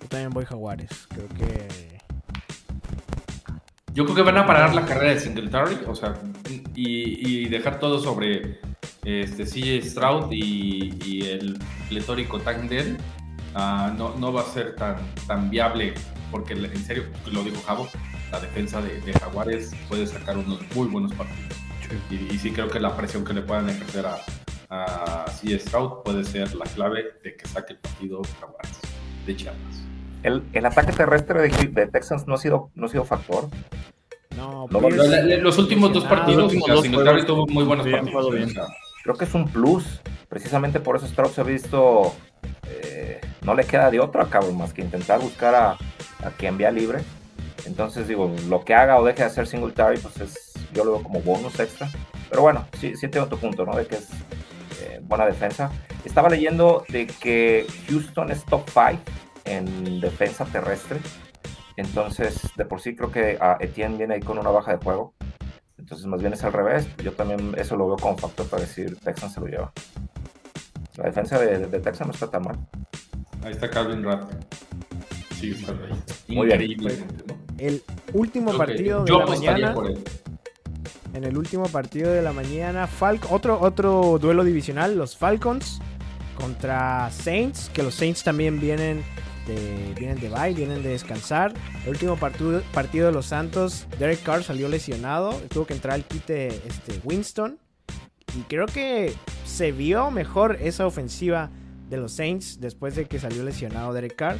Yo 0.00 0.08
también 0.08 0.30
voy 0.30 0.44
Jaguares. 0.44 1.06
Creo 1.08 1.28
que. 1.28 1.68
Yo 3.92 4.04
creo 4.04 4.16
que 4.16 4.22
van 4.22 4.38
a 4.38 4.46
parar 4.46 4.74
la 4.74 4.84
carrera 4.84 5.14
de 5.14 5.20
Singletary, 5.20 5.78
o 5.86 5.94
sea, 5.96 6.14
y, 6.76 7.48
dejar 7.48 7.80
todo 7.80 7.98
sobre 7.98 8.60
este 9.04 9.44
CJ 9.44 9.82
Stroud 9.82 10.32
y, 10.32 11.22
el 11.22 11.58
pletórico 11.88 12.38
Tangden. 12.40 12.98
Uh, 13.54 13.92
no, 13.96 14.14
no 14.16 14.32
va 14.32 14.42
a 14.42 14.44
ser 14.44 14.76
tan, 14.76 14.96
tan 15.26 15.50
viable, 15.50 15.94
porque 16.30 16.52
en 16.52 16.84
serio, 16.84 17.04
lo 17.32 17.42
dijo 17.42 17.60
Javo, 17.66 17.88
la 18.30 18.38
defensa 18.38 18.80
de, 18.80 19.12
Jaguares 19.12 19.72
puede 19.88 20.06
sacar 20.06 20.38
unos 20.38 20.60
muy 20.74 20.86
buenos 20.88 21.12
partidos. 21.14 21.56
Y, 22.08 22.32
y, 22.32 22.38
sí 22.38 22.52
creo 22.52 22.68
que 22.68 22.78
la 22.78 22.96
presión 22.96 23.24
que 23.24 23.34
le 23.34 23.42
puedan 23.42 23.68
ejercer 23.68 24.06
a, 24.06 24.18
a 24.70 25.28
C. 25.28 25.58
Stroud 25.58 26.04
puede 26.04 26.22
ser 26.24 26.54
la 26.54 26.64
clave 26.64 27.04
de 27.24 27.36
que 27.36 27.48
saque 27.48 27.72
el 27.72 27.78
partido 27.80 28.22
Jaguares 28.40 28.78
de 29.26 29.36
Chiapas. 29.36 29.82
El, 30.22 30.44
el, 30.52 30.66
ataque 30.66 30.92
terrestre 30.92 31.40
de, 31.40 31.86
Texans 31.86 32.26
no 32.26 32.34
ha 32.34 32.38
sido, 32.38 32.70
no 32.74 32.86
ha 32.86 32.88
sido 32.88 33.04
factor. 33.04 33.48
No, 34.36 34.68
los 34.70 35.58
últimos 35.58 35.92
dos 35.92 36.04
partidos, 36.04 36.52
tuvo 37.26 37.46
muy 37.48 37.64
buenos 37.64 37.86
partidos. 37.86 38.54
Creo 39.02 39.16
que 39.16 39.24
es 39.24 39.34
un 39.34 39.48
plus. 39.48 40.00
Precisamente 40.28 40.78
por 40.78 40.96
eso 40.96 41.06
Stroud 41.06 41.30
se 41.30 41.40
ha 41.40 41.44
visto. 41.44 42.14
Eh, 43.50 43.54
no 43.54 43.54
le 43.54 43.64
queda 43.64 43.90
de 43.90 44.00
otro 44.00 44.28
cabo 44.28 44.52
más 44.52 44.72
que 44.72 44.82
intentar 44.82 45.20
buscar 45.20 45.54
a, 45.54 45.76
quien 46.36 46.56
vea 46.56 46.70
libre. 46.70 47.00
Entonces, 47.66 48.06
digo, 48.06 48.34
lo 48.48 48.64
que 48.64 48.74
haga 48.74 48.98
o 48.98 49.04
deje 49.04 49.20
de 49.20 49.24
hacer 49.24 49.46
Singletary, 49.46 49.98
pues 49.98 50.20
es, 50.20 50.52
yo 50.72 50.84
lo 50.84 50.92
veo 50.92 51.02
como 51.02 51.20
bonus 51.20 51.58
extra. 51.58 51.88
Pero 52.28 52.42
bueno, 52.42 52.66
sí, 52.78 52.96
sí 52.96 53.08
tengo 53.08 53.26
tu 53.26 53.38
punto, 53.38 53.64
¿no? 53.64 53.74
De 53.76 53.86
que 53.86 53.96
es 53.96 54.08
buena 55.02 55.26
defensa. 55.26 55.70
Estaba 56.04 56.28
leyendo 56.28 56.84
de 56.88 57.06
que 57.06 57.66
Houston 57.88 58.30
es 58.30 58.44
top 58.44 58.62
5 58.68 59.02
en 59.44 60.00
defensa 60.00 60.44
terrestre. 60.44 61.00
Entonces, 61.76 62.40
de 62.56 62.64
por 62.64 62.80
sí 62.80 62.94
creo 62.94 63.10
que 63.10 63.38
a 63.40 63.56
Etienne 63.60 63.98
viene 63.98 64.14
ahí 64.14 64.20
con 64.20 64.38
una 64.38 64.50
baja 64.50 64.76
de 64.76 64.82
juego. 64.82 65.14
Entonces, 65.76 66.06
más 66.06 66.20
bien 66.20 66.32
es 66.32 66.44
al 66.44 66.52
revés. 66.52 66.86
Yo 66.98 67.12
también 67.12 67.54
eso 67.58 67.76
lo 67.76 67.88
veo 67.88 67.96
como 67.96 68.16
factor 68.16 68.46
para 68.48 68.62
decir 68.62 68.96
Texan 69.00 69.30
se 69.30 69.40
lo 69.40 69.46
lleva. 69.46 69.72
La 70.96 71.04
defensa 71.04 71.38
de, 71.38 71.66
de, 71.66 71.80
Texan 71.80 72.08
no 72.08 72.12
está 72.12 72.30
tan 72.30 72.42
mal. 72.42 72.58
Ahí 73.42 73.52
está 73.52 73.70
Calvin 73.70 74.02
Rapp. 74.02 74.30
Sí, 75.38 75.50
está 75.50 75.72
ahí. 75.72 76.34
Muy 76.34 76.46
bien. 76.46 76.76
El 77.58 77.82
último 78.12 78.56
partido 78.56 79.04
de 79.04 79.12
la 79.12 79.26
mañana. 79.26 79.74
Por 79.74 79.90
él 79.90 79.98
en 81.14 81.24
el 81.24 81.36
último 81.36 81.64
partido 81.64 82.12
de 82.12 82.22
la 82.22 82.32
mañana. 82.32 82.88
otro, 83.30 83.60
otro 83.60 84.18
duelo 84.20 84.44
divisional, 84.44 84.96
los 84.96 85.16
Falcons 85.16 85.80
contra 86.34 87.10
Saints, 87.10 87.70
que 87.72 87.82
los 87.82 87.94
Saints 87.94 88.22
también 88.22 88.60
vienen 88.60 89.02
de, 89.46 89.94
vienen 89.98 90.18
de 90.20 90.28
bye, 90.28 90.54
vienen 90.54 90.82
de 90.82 90.90
descansar. 90.90 91.52
El 91.84 91.90
último 91.90 92.16
partido, 92.16 92.62
partido 92.72 93.06
de 93.06 93.12
los 93.12 93.26
Santos, 93.26 93.86
Derek 93.98 94.22
Carr 94.22 94.42
salió 94.42 94.68
lesionado, 94.68 95.32
tuvo 95.48 95.66
que 95.66 95.74
entrar 95.74 95.94
al 95.94 96.04
quite 96.04 96.48
este, 96.48 97.00
Winston. 97.04 97.58
Y 98.38 98.42
creo 98.42 98.66
que 98.66 99.12
se 99.44 99.72
vio 99.72 100.10
mejor 100.10 100.56
esa 100.60 100.86
ofensiva 100.86 101.50
de 101.90 101.98
los 101.98 102.12
Saints 102.12 102.58
después 102.60 102.94
de 102.94 103.04
que 103.04 103.18
salió 103.18 103.42
lesionado 103.42 103.92
Derek 103.92 104.16
Carr. 104.16 104.38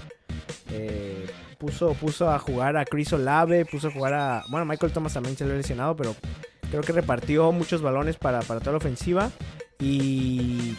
Eh, 0.70 1.26
puso, 1.58 1.92
puso 1.94 2.30
a 2.30 2.38
jugar 2.38 2.76
a 2.76 2.84
Chris 2.86 3.12
Olave, 3.12 3.66
puso 3.66 3.88
a 3.88 3.90
jugar 3.90 4.14
a. 4.14 4.44
Bueno, 4.48 4.64
Michael 4.64 4.92
Thomas 4.92 5.12
también 5.12 5.36
salió 5.36 5.54
lesionado, 5.54 5.94
pero 5.96 6.14
Creo 6.70 6.82
que 6.82 6.92
repartió 6.92 7.50
muchos 7.50 7.82
balones 7.82 8.16
para, 8.16 8.40
toda 8.40 8.72
la 8.72 8.76
ofensiva. 8.78 9.30
Y 9.80 10.76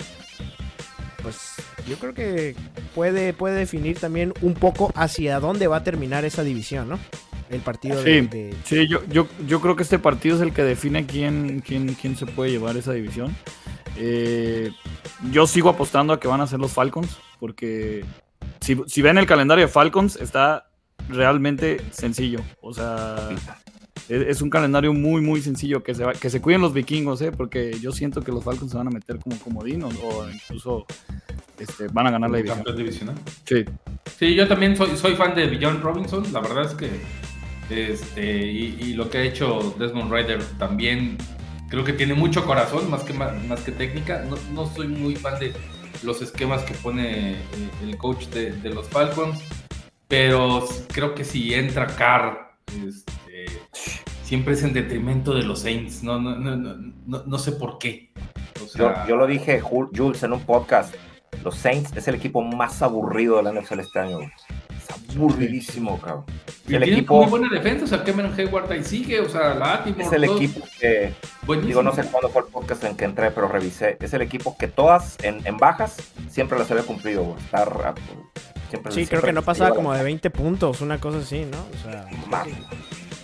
pues 1.22 1.56
yo 1.88 1.98
creo 1.98 2.14
que 2.14 2.56
puede, 2.96 3.34
puede 3.34 3.56
definir 3.56 4.00
también 4.00 4.34
un 4.42 4.54
poco 4.54 4.92
hacia 4.96 5.40
dónde 5.40 5.68
va 5.68 5.78
a 5.78 5.84
terminar 5.84 6.26
esa 6.26 6.44
división, 6.44 6.90
¿no? 6.90 7.00
El 7.50 7.60
partido 7.60 8.02
de, 8.02 8.56
Sí, 8.64 8.88
yo, 8.88 9.04
yo, 9.10 9.28
yo 9.46 9.60
creo 9.60 9.76
que 9.76 9.84
este 9.84 10.00
partido 10.00 10.38
es 10.38 10.42
el 10.42 10.54
que 10.54 10.64
define 10.64 11.06
quién, 11.06 11.60
quién, 11.60 11.94
quién 11.96 12.16
se 12.16 12.26
puede 12.26 12.52
llevar 12.52 12.78
esa 12.78 12.94
división. 12.94 13.36
Eh, 13.98 14.72
yo 15.32 15.46
sigo 15.48 15.70
apostando 15.70 16.14
a 16.14 16.20
que 16.20 16.30
van 16.30 16.40
a 16.40 16.48
ser 16.48 16.60
los 16.60 16.72
Falcons, 16.72 17.18
porque 17.40 18.06
si, 18.62 18.82
si 18.88 19.02
ven 19.02 19.18
el 19.18 19.26
calendario 19.26 19.66
de 19.66 19.72
Falcons, 19.72 20.16
está 20.16 20.70
realmente 21.10 21.82
sencillo. 21.92 22.40
O 22.62 22.74
sea, 22.74 23.30
es, 24.10 24.42
un 24.42 24.50
calendario 24.50 24.94
muy, 24.94 25.22
muy 25.22 25.42
sencillo. 25.42 25.84
Que 25.84 25.96
se, 25.96 26.06
que 26.20 26.30
se 26.30 26.42
cuiden 26.42 26.62
los 26.62 26.74
vikingos, 26.74 27.22
¿eh? 27.22 27.32
porque 27.32 27.78
yo 27.80 27.92
siento 27.92 28.22
que 28.22 28.32
los 28.32 28.44
Falcons 28.44 28.72
se 28.72 28.78
van 28.78 28.88
a 28.88 28.92
meter 28.92 29.20
como 29.20 29.38
comodinos 29.40 29.94
o 30.04 30.30
incluso 30.30 30.86
este, 31.60 31.88
van 31.88 32.08
a 32.08 32.12
ganar 32.12 32.30
la 32.30 32.38
división. 32.38 33.16
Sí. 33.46 33.66
Sí, 34.18 34.36
yo 34.36 34.48
también 34.48 34.76
soy, 34.76 34.96
soy 34.98 35.16
fan 35.16 35.36
de 35.36 35.58
John 35.62 35.82
Robinson. 35.82 36.24
La 36.32 36.42
verdad 36.42 36.66
es 36.66 36.74
que 36.74 36.90
este, 37.72 38.44
y, 38.44 38.94
lo 38.96 39.10
que 39.10 39.20
ha 39.20 39.24
hecho 39.24 39.76
Desmond 39.80 40.12
Ryder 40.12 40.44
también 40.58 41.18
creo 41.70 41.86
que 41.86 41.94
tiene 41.94 42.14
mucho 42.14 42.46
corazón 42.46 42.90
más 42.90 43.04
que, 43.04 43.14
más, 43.14 43.62
que 43.62 43.72
técnica. 43.72 44.26
No, 44.30 44.36
no, 44.54 44.74
soy 44.74 44.88
muy 44.88 45.16
fan 45.16 45.40
de 45.40 45.54
los 46.04 46.22
esquemas 46.22 46.64
que 46.64 46.74
pone 46.74 47.32
eh, 47.32 47.38
el 47.84 47.98
coach 47.98 48.26
de, 48.28 48.52
de 48.52 48.70
los 48.72 48.90
Falcons, 48.90 49.40
pero 50.08 50.68
creo 50.90 51.16
que 51.16 51.24
si 51.24 51.54
entra 51.54 51.88
Carr, 51.88 52.56
este, 52.86 53.14
siempre 54.32 54.54
es 54.54 54.64
en 54.64 54.72
detrimento 54.72 55.34
de 55.34 55.44
los 55.44 55.60
Saints. 55.60 56.04
No, 56.04 56.18
no, 56.18 56.38
no, 56.38 56.56
no, 56.56 57.24
no 57.26 57.38
sé 57.38 57.52
por 57.52 57.78
qué. 57.80 58.14
yo, 58.78 59.18
lo 59.18 59.28
dije, 59.28 59.60
Jules, 59.60 60.24
en 60.24 60.32
un 60.32 60.40
podcast. 60.40 60.96
Los 61.44 61.58
Saints 61.58 61.92
es 61.98 62.08
el 62.08 62.16
equipo 62.16 62.42
más 62.42 62.82
aburrido 62.82 63.36
de 63.36 63.44
la 63.44 63.52
NFL 63.52 63.82
este 63.82 64.00
año. 64.00 64.20
Es 64.22 65.18
aburridísimo, 65.18 66.00
cabrón. 66.00 66.24
Y 66.66 66.76
el 66.76 66.84
equipo 66.84 67.18
muy 67.18 67.30
buena 67.30 67.50
defensa, 67.50 67.84
o 67.84 67.88
sea, 67.90 68.06
Cameron 68.06 68.34
Hayward 68.40 68.72
ahí 68.72 68.86
sigue, 68.86 69.20
o 69.20 69.28
sea, 69.28 69.54
Latimore. 69.54 70.06
Es 70.06 70.14
el 70.14 70.24
equipo 70.24 70.66
que, 70.80 71.14
digo, 71.66 71.84
no 71.84 71.94
sé 71.94 72.06
cuándo 72.06 72.30
fue 72.30 72.44
el 72.44 72.48
podcast 72.48 72.86
en 72.86 72.96
que 72.96 73.04
entré, 73.04 73.32
pero 73.32 73.50
revisé. 73.50 73.98
Es 74.00 74.14
el 74.14 74.22
equipo 74.22 74.56
que 74.58 74.70
todas 74.70 75.18
en, 75.24 75.46
en 75.46 75.58
bajas 75.58 75.98
siempre 76.30 76.58
las 76.58 76.72
había 76.72 76.84
cumplido, 76.84 77.36
Estar, 77.38 77.96
siempre, 78.70 78.94
sí, 78.94 79.08
creo 79.08 79.24
que 79.24 79.34
no 79.34 79.42
pasaba 79.42 79.76
como 79.76 79.94
de 79.94 80.02
20 80.04 80.30
puntos, 80.30 80.80
una 80.80 81.02
cosa 81.02 81.18
así, 81.18 81.46
¿no? 81.52 81.58
O 81.58 81.84
sea, 81.84 82.08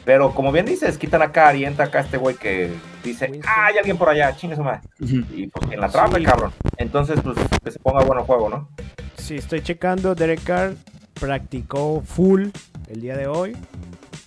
pero 0.07 0.33
como 0.33 0.53
bien 0.53 0.65
dices, 0.65 0.97
quitan 0.97 1.21
acá 1.21 1.53
y 1.53 1.65
entra 1.65 1.83
acá 1.83 1.99
este 1.99 2.15
güey 2.15 2.37
que 2.37 2.73
dice, 3.03 3.41
ah, 3.45 3.65
hay 3.65 3.77
alguien 3.77 3.97
por 3.97 4.07
allá, 4.07 4.33
chingue 4.37 4.55
su 4.55 4.63
madre. 4.63 4.79
Y 5.01 5.47
pues 5.47 5.69
en 5.69 5.81
la 5.81 5.89
trampa, 5.89 6.17
cabrón. 6.21 6.53
Entonces, 6.77 7.19
pues 7.21 7.35
que 7.61 7.71
se 7.71 7.79
ponga 7.79 8.05
bueno 8.05 8.23
juego, 8.23 8.47
¿no? 8.47 8.69
Sí, 9.17 9.35
estoy 9.35 9.61
checando. 9.61 10.15
Derek 10.15 10.41
Carr 10.45 10.75
practicó 11.19 12.01
full 12.05 12.47
el 12.87 13.01
día 13.01 13.17
de 13.17 13.27
hoy. 13.27 13.57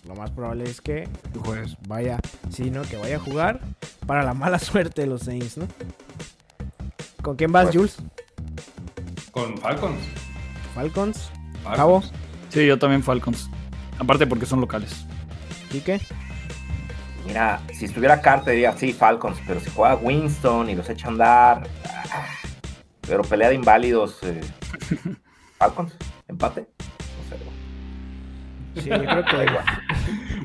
Lo 0.07 0.15
más 0.15 0.31
probable 0.31 0.65
es 0.65 0.83
que 0.83 1.09
pues 1.45 1.79
vaya, 1.89 2.19
sí, 2.51 2.71
¿no? 2.71 2.83
Que 2.83 2.99
vaya 2.99 3.17
a 3.17 3.21
jugar 3.21 3.61
para 4.07 4.23
la 4.23 4.35
mala 4.35 4.59
suerte 4.59 5.01
de 5.01 5.07
los 5.07 5.23
Saints, 5.23 5.57
¿no? 5.57 5.67
¿Con 7.23 7.37
quién 7.37 7.53
vas, 7.53 7.75
pues, 7.75 7.77
Jules? 7.77 7.97
Con 9.31 9.57
Falcons. 9.57 9.99
Falcons. 10.75 11.31
Falcons. 11.65 12.13
Sí, 12.51 12.67
yo 12.67 12.79
también 12.79 13.03
Falcons. 13.03 13.49
Aparte 13.99 14.27
porque 14.27 14.45
son 14.45 14.61
locales. 14.61 15.07
¿Y 15.73 15.81
qué? 15.81 16.01
Mira, 17.27 17.61
si 17.73 17.85
estuviera 17.85 18.21
Carter 18.21 18.55
diría 18.55 18.73
sí, 18.77 18.93
Falcons, 18.93 19.39
pero 19.47 19.61
si 19.61 19.71
juega 19.71 19.95
Winston 19.97 20.71
y 20.71 20.75
los 20.75 20.89
echa 20.89 21.07
a 21.07 21.11
andar. 21.11 21.69
ah, 22.13 22.27
pero 23.07 23.23
pelea 23.23 23.49
de 23.51 23.55
inválidos. 23.57 24.19
eh, 24.23 24.41
Falcons, 25.59 25.93
empate. 26.29 26.67
No 26.79 27.37
sé. 27.37 28.83
Sí, 28.83 28.89
yo 28.89 28.99
creo 28.99 29.07
Da 29.23 29.25
que 29.25 29.45
igual. 29.45 29.65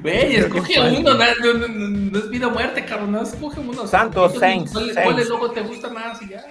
Güey, 0.01 0.35
escoge 0.35 0.79
uno, 0.99 1.13
no, 1.13 1.17
no, 1.17 1.53
no, 1.53 1.67
no, 1.67 1.87
no 2.11 2.19
es 2.19 2.29
vida 2.29 2.47
o 2.47 2.51
muerte, 2.51 2.85
cabrón, 2.85 3.11
no, 3.13 3.21
escoge 3.23 3.59
uno. 3.59 3.87
Santos, 3.87 4.31
¿Cuál- 4.33 4.39
Saints, 4.39 4.71
¿Cuál, 4.73 4.93
Saints. 4.93 5.29
luego 5.29 5.51
te 5.51 5.61
gusta 5.61 5.89
más 5.89 6.21
y 6.21 6.29
ya? 6.29 6.45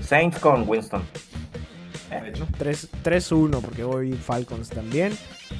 Saints 0.00 0.38
con 0.38 0.66
Winston. 0.68 1.02
3 2.58 2.88
3-1 3.04 3.60
porque 3.60 3.84
voy 3.84 4.12
Falcons 4.12 4.68
también. 4.70 5.12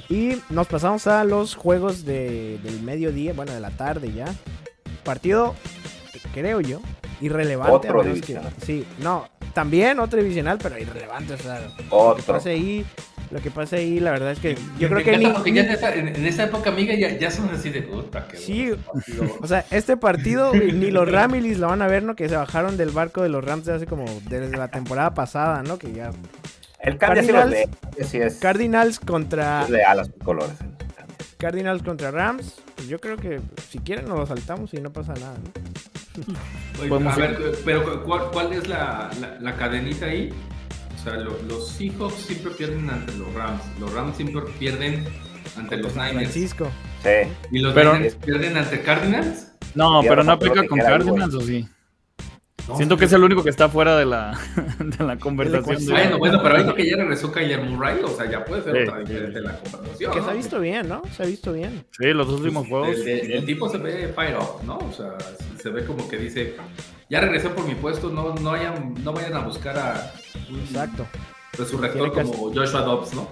Y 0.08 0.36
nos 0.50 0.66
pasamos 0.66 1.06
a 1.06 1.24
los 1.24 1.54
juegos 1.54 2.04
de, 2.04 2.58
del 2.62 2.80
mediodía, 2.82 3.32
bueno, 3.34 3.52
de 3.52 3.60
la 3.60 3.70
tarde 3.70 4.12
ya. 4.12 4.26
Partido, 5.04 5.54
creo 6.32 6.60
yo, 6.60 6.80
irrelevante. 7.20 7.72
Otro 7.72 8.00
a 8.00 8.04
menos 8.04 8.20
que- 8.20 8.26
divisional. 8.34 8.52
sí, 8.64 8.84
no, 9.00 9.28
también 9.52 9.98
otro 10.00 10.20
divisional, 10.20 10.58
pero 10.62 10.78
irrelevante. 10.78 11.34
O 11.34 11.38
sea, 11.38 11.60
lo 11.60 11.76
que 11.76 11.84
Otro. 11.90 12.34
pasa 12.34 12.50
ahí, 12.50 12.86
lo 13.30 13.40
que 13.40 13.50
pasa 13.50 13.76
ahí, 13.76 13.98
la 13.98 14.12
verdad 14.12 14.30
es 14.32 14.38
que 14.38 14.54
yo 14.78 14.88
Me 14.88 15.02
creo 15.02 15.04
que 15.04 15.18
ni, 15.18 15.24
ya 15.54 15.62
en 15.62 15.70
esa, 15.70 15.94
en, 15.94 16.08
esa 16.26 16.44
época, 16.44 16.70
amiga, 16.70 16.94
ya, 16.94 17.18
ya 17.18 17.30
son 17.30 17.48
así 17.50 17.70
de 17.70 17.82
puta. 17.82 18.28
que 18.28 18.36
Sí. 18.36 18.70
bueno. 19.16 19.34
O 19.40 19.46
sea, 19.46 19.64
este 19.70 19.96
partido 19.96 20.52
ni 20.54 20.90
los 20.90 21.10
Ramilis 21.10 21.58
lo 21.58 21.66
van 21.68 21.82
a 21.82 21.86
ver, 21.88 22.02
¿no? 22.04 22.14
Que 22.14 22.28
se 22.28 22.36
bajaron 22.36 22.76
del 22.76 22.90
barco 22.90 23.22
de 23.22 23.28
los 23.28 23.44
Rams 23.44 23.64
de 23.64 23.74
hace 23.74 23.86
como 23.86 24.04
desde 24.28 24.56
la 24.56 24.68
temporada 24.68 25.12
pasada, 25.14 25.62
¿no? 25.62 25.78
Que 25.78 25.92
ya 25.92 26.10
El 26.82 26.98
cambio 26.98 27.22
sí 27.22 27.32
los 27.32 27.40
Cardinals. 27.42 27.68
lee. 27.98 28.04
Sí 28.04 28.18
es, 28.18 28.34
Cardinals 28.36 28.98
contra 29.00 29.62
es 29.64 29.70
leal 29.70 30.00
a 30.00 30.04
sus 30.04 30.14
colores. 30.24 30.56
Cardinals 31.38 31.82
contra 31.82 32.10
Rams. 32.10 32.60
Pues 32.76 32.88
yo 32.88 33.00
creo 33.00 33.16
que 33.16 33.40
si 33.70 33.78
quieren 33.78 34.06
nos 34.08 34.18
lo 34.18 34.26
saltamos 34.26 34.72
y 34.74 34.78
no 34.80 34.92
pasa 34.92 35.14
nada, 35.14 35.34
¿no? 35.38 36.32
Oye, 36.98 37.08
a 37.08 37.16
ver, 37.16 37.38
pero 37.64 38.02
¿cuál, 38.04 38.30
cuál 38.32 38.52
es 38.52 38.68
la, 38.68 39.10
la, 39.20 39.38
la 39.40 39.56
cadenita 39.56 40.06
ahí? 40.06 40.30
O 40.94 41.02
sea, 41.04 41.14
lo- 41.14 41.40
los 41.48 41.68
Seahawks 41.70 42.14
siempre 42.14 42.52
pierden 42.52 42.88
ante 42.90 43.12
los 43.16 43.32
Rams. 43.34 43.62
Los 43.80 43.92
Rams 43.92 44.16
siempre 44.16 44.42
pierden 44.58 45.04
ante 45.56 45.76
los 45.78 45.94
Niners. 45.94 46.12
Francisco. 46.14 46.68
Sí. 47.02 47.10
¿Y 47.50 47.58
los 47.60 47.72
Pero- 47.74 47.94
Niners 47.94 48.14
pierden 48.16 48.56
ante 48.56 48.80
Cardinals? 48.82 49.48
No, 49.74 50.00
pero 50.02 50.22
no 50.22 50.32
aplica 50.32 50.66
con 50.66 50.78
Cardinals, 50.78 51.34
¿o 51.34 51.40
sí? 51.40 51.66
No, 52.68 52.76
Siento 52.76 52.96
que 52.96 53.06
es 53.06 53.12
el 53.12 53.24
único 53.24 53.42
que 53.42 53.50
está 53.50 53.68
fuera 53.68 53.96
de 53.96 54.04
la, 54.06 54.38
de 54.78 55.04
la 55.04 55.18
conversación. 55.18 55.84
De- 55.84 55.92
Bueno, 55.92 56.18
bueno, 56.18 56.40
pero 56.42 56.56
ahorita 56.56 56.74
que 56.74 56.88
ya 56.88 56.96
regresó 56.96 57.32
Kyler 57.32 57.62
Murray, 57.62 58.00
o 58.04 58.08
sea, 58.08 58.30
ya 58.30 58.44
puede 58.44 58.62
ser 58.62 58.76
Sí. 58.76 58.82
otra 58.88 58.98
diferente 59.00 59.40
la 59.40 59.58
conversación. 59.58 60.12
Que 60.12 60.18
¿no? 60.20 60.24
se 60.24 60.30
ha 60.30 60.34
visto 60.34 60.60
bien, 60.60 60.88
¿no? 60.88 61.02
Se 61.16 61.22
ha 61.22 61.26
visto 61.26 61.52
bien. 61.52 61.84
Sí, 61.98 62.06
los 62.12 62.26
dos 62.28 62.40
últimos 62.40 62.68
juegos. 62.68 62.96
El, 62.98 63.08
el- 63.08 63.32
el 63.32 63.44
tipo 63.46 63.68
se 63.68 63.78
ve 63.78 64.12
fire 64.14 64.36
up, 64.36 64.64
¿no? 64.64 64.78
O 64.78 64.92
sea, 64.92 65.16
se 65.60 65.70
ve 65.70 65.84
como 65.84 66.08
que 66.08 66.16
dice, 66.18 66.54
ya 67.10 67.20
regresé 67.20 67.48
por 67.50 67.66
mi 67.66 67.74
puesto, 67.74 68.10
no, 68.10 68.34
no, 68.34 68.52
hayan, 68.52 68.94
no 69.02 69.12
vayan 69.12 69.34
a 69.34 69.40
buscar 69.40 69.76
a 69.78 70.12
un 70.50 70.60
Exacto. 70.60 71.06
resurrector 71.58 72.12
como 72.12 72.32
Joshua 72.54 72.82
Dobbs, 72.82 73.12
¿no? 73.14 73.28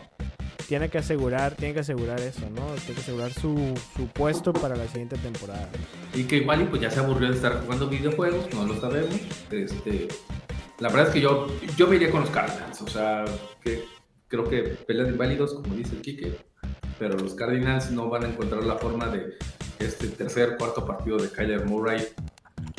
Tiene 0.70 0.88
que 0.88 0.98
asegurar, 0.98 1.56
tiene 1.56 1.74
que 1.74 1.80
asegurar 1.80 2.20
eso, 2.20 2.48
¿no? 2.48 2.64
Tiene 2.76 2.94
que 2.94 3.00
asegurar 3.00 3.32
su, 3.32 3.74
su 3.96 4.06
puesto 4.06 4.52
para 4.52 4.76
la 4.76 4.86
siguiente 4.86 5.18
temporada. 5.18 5.68
Y 6.14 6.22
que 6.22 6.36
igual 6.36 6.68
pues 6.68 6.80
ya 6.80 6.88
se 6.88 7.00
aburrió 7.00 7.28
de 7.28 7.34
estar 7.34 7.60
jugando 7.64 7.88
videojuegos, 7.88 8.46
no 8.54 8.64
lo 8.64 8.80
sabemos. 8.80 9.16
Este, 9.50 10.06
la 10.78 10.88
verdad 10.90 11.08
es 11.08 11.14
que 11.14 11.20
yo, 11.22 11.48
yo 11.76 11.88
me 11.88 11.96
iría 11.96 12.12
con 12.12 12.20
los 12.20 12.30
Cardinals, 12.30 12.80
o 12.82 12.86
sea, 12.86 13.24
creo 14.28 14.48
que 14.48 14.62
pelean 14.86 15.08
inválidos, 15.08 15.54
como 15.54 15.74
dice 15.74 15.96
el 15.96 16.02
Kike, 16.02 16.36
pero 17.00 17.18
los 17.18 17.34
Cardinals 17.34 17.90
no 17.90 18.08
van 18.08 18.26
a 18.26 18.28
encontrar 18.28 18.62
la 18.62 18.76
forma 18.76 19.08
de 19.08 19.38
este 19.80 20.06
tercer, 20.06 20.56
cuarto 20.56 20.86
partido 20.86 21.16
de 21.16 21.30
Kyler 21.30 21.66
Murray. 21.66 22.06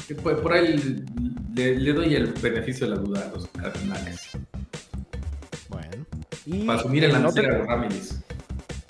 Que 0.07 0.15
por, 0.15 0.53
ahí 0.53 1.03
le 1.53 1.91
doy 1.91 2.15
el 2.15 2.27
beneficio 2.27 2.87
de 2.87 2.95
la 2.95 3.01
duda 3.01 3.27
a 3.27 3.35
los 3.35 3.47
Cardinals. 3.49 4.37
Y 6.51 6.65
Para 6.65 6.79
asumir 6.79 7.03
en 7.05 7.13
la 7.13 7.27
otro, 7.27 7.41
de 7.41 7.47
los 7.49 7.67
Ramírez. 7.67 8.19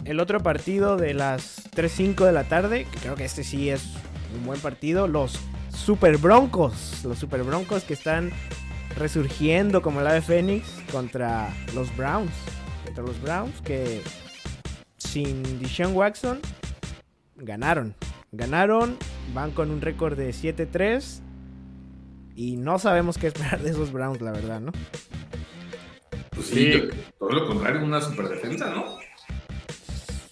el 0.05 0.19
otro 0.19 0.39
partido 0.41 0.97
de 0.97 1.13
las 1.13 1.69
3.05 1.71 2.25
de 2.25 2.31
la 2.31 2.43
tarde, 2.45 2.85
que 2.91 2.99
creo 2.99 3.15
que 3.15 3.25
este 3.25 3.43
sí 3.43 3.69
es 3.69 3.83
un 4.37 4.45
buen 4.45 4.59
partido, 4.59 5.07
los 5.07 5.37
Super 5.69 6.17
Broncos. 6.17 7.01
Los 7.03 7.19
Super 7.19 7.43
Broncos 7.43 7.83
que 7.83 7.93
están 7.93 8.31
resurgiendo 8.97 9.81
como 9.81 10.01
el 10.01 10.07
ave 10.07 10.21
Fénix 10.21 10.67
contra 10.91 11.49
los 11.75 11.95
Browns. 11.95 12.31
Contra 12.85 13.03
los 13.03 13.21
Browns 13.21 13.61
que 13.61 14.01
sin 14.97 15.59
Deshaun 15.61 15.95
Watson 15.95 16.39
ganaron. 17.37 17.95
Ganaron, 18.31 18.97
van 19.33 19.51
con 19.51 19.71
un 19.71 19.81
récord 19.81 20.17
de 20.17 20.29
7-3 20.31 21.19
y 22.35 22.57
no 22.57 22.79
sabemos 22.79 23.17
qué 23.17 23.27
esperar 23.27 23.61
de 23.61 23.71
esos 23.71 23.91
Browns, 23.91 24.21
la 24.21 24.31
verdad, 24.31 24.61
¿no? 24.61 24.71
Pues 26.41 26.49
Sí. 26.53 26.81
todo 27.19 27.29
lo 27.29 27.47
contrario, 27.47 27.83
una 27.83 28.01
super 28.01 28.27
defensa, 28.29 28.69
¿no? 28.71 28.85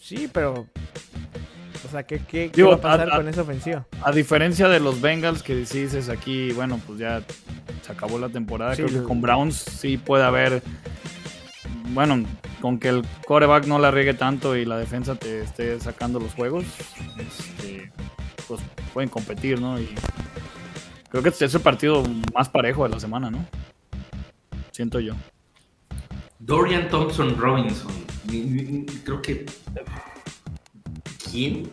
Sí, 0.02 0.30
pero... 0.32 0.66
O 1.88 1.92
sea, 1.92 2.04
¿qué, 2.04 2.20
qué, 2.28 2.52
qué 2.52 2.64
va 2.64 2.76
a 2.76 2.82
pasar 2.82 3.10
a- 3.10 3.14
a- 3.16 3.18
con 3.18 3.28
esa 3.28 3.42
ofensiva? 3.42 3.86
A 4.04 4.12
diferencia 4.12 4.68
de 4.68 4.80
los 4.80 5.00
Bengals 5.02 5.42
que 5.44 5.66
si 5.66 5.82
dices 5.84 6.10
aquí, 6.10 6.52
bueno, 6.52 6.80
pues 6.86 7.00
ya 7.00 7.22
se 7.84 7.92
acabó 7.92 8.20
la 8.20 8.30
temporada. 8.30 8.76
Sí, 8.76 8.84
Creo 8.84 9.02
que 9.02 9.08
con 9.08 9.22
Browns 9.22 9.56
sí 9.56 9.98
puede 9.98 10.24
haber. 10.24 10.62
Bueno, 11.90 12.24
con 12.62 12.80
que 12.80 12.90
el 12.90 13.04
coreback 13.26 13.66
no 13.66 13.80
la 13.80 13.90
riegue 13.92 14.14
tanto 14.14 14.56
y 14.56 14.66
la 14.66 14.78
defensa 14.78 15.16
te 15.16 15.42
esté 15.42 15.80
sacando 15.80 16.20
los 16.20 16.34
juegos, 16.34 16.66
este, 17.18 17.92
pues 18.48 18.62
pueden 18.94 19.10
competir, 19.10 19.60
¿no? 19.62 19.80
Y 19.80 19.90
creo 21.10 21.24
que 21.24 21.30
es 21.30 21.42
el 21.56 21.62
partido 21.62 22.04
más 22.36 22.50
parejo 22.50 22.84
de 22.84 22.90
la 22.90 23.00
semana, 23.00 23.32
¿no? 23.32 23.44
Siento 24.72 25.00
yo. 25.00 25.14
Dorian 26.50 26.90
Thompson 26.90 27.38
Robinson. 27.38 27.92
Creo 29.06 29.22
que. 29.22 29.46
¿Quién? 31.32 31.70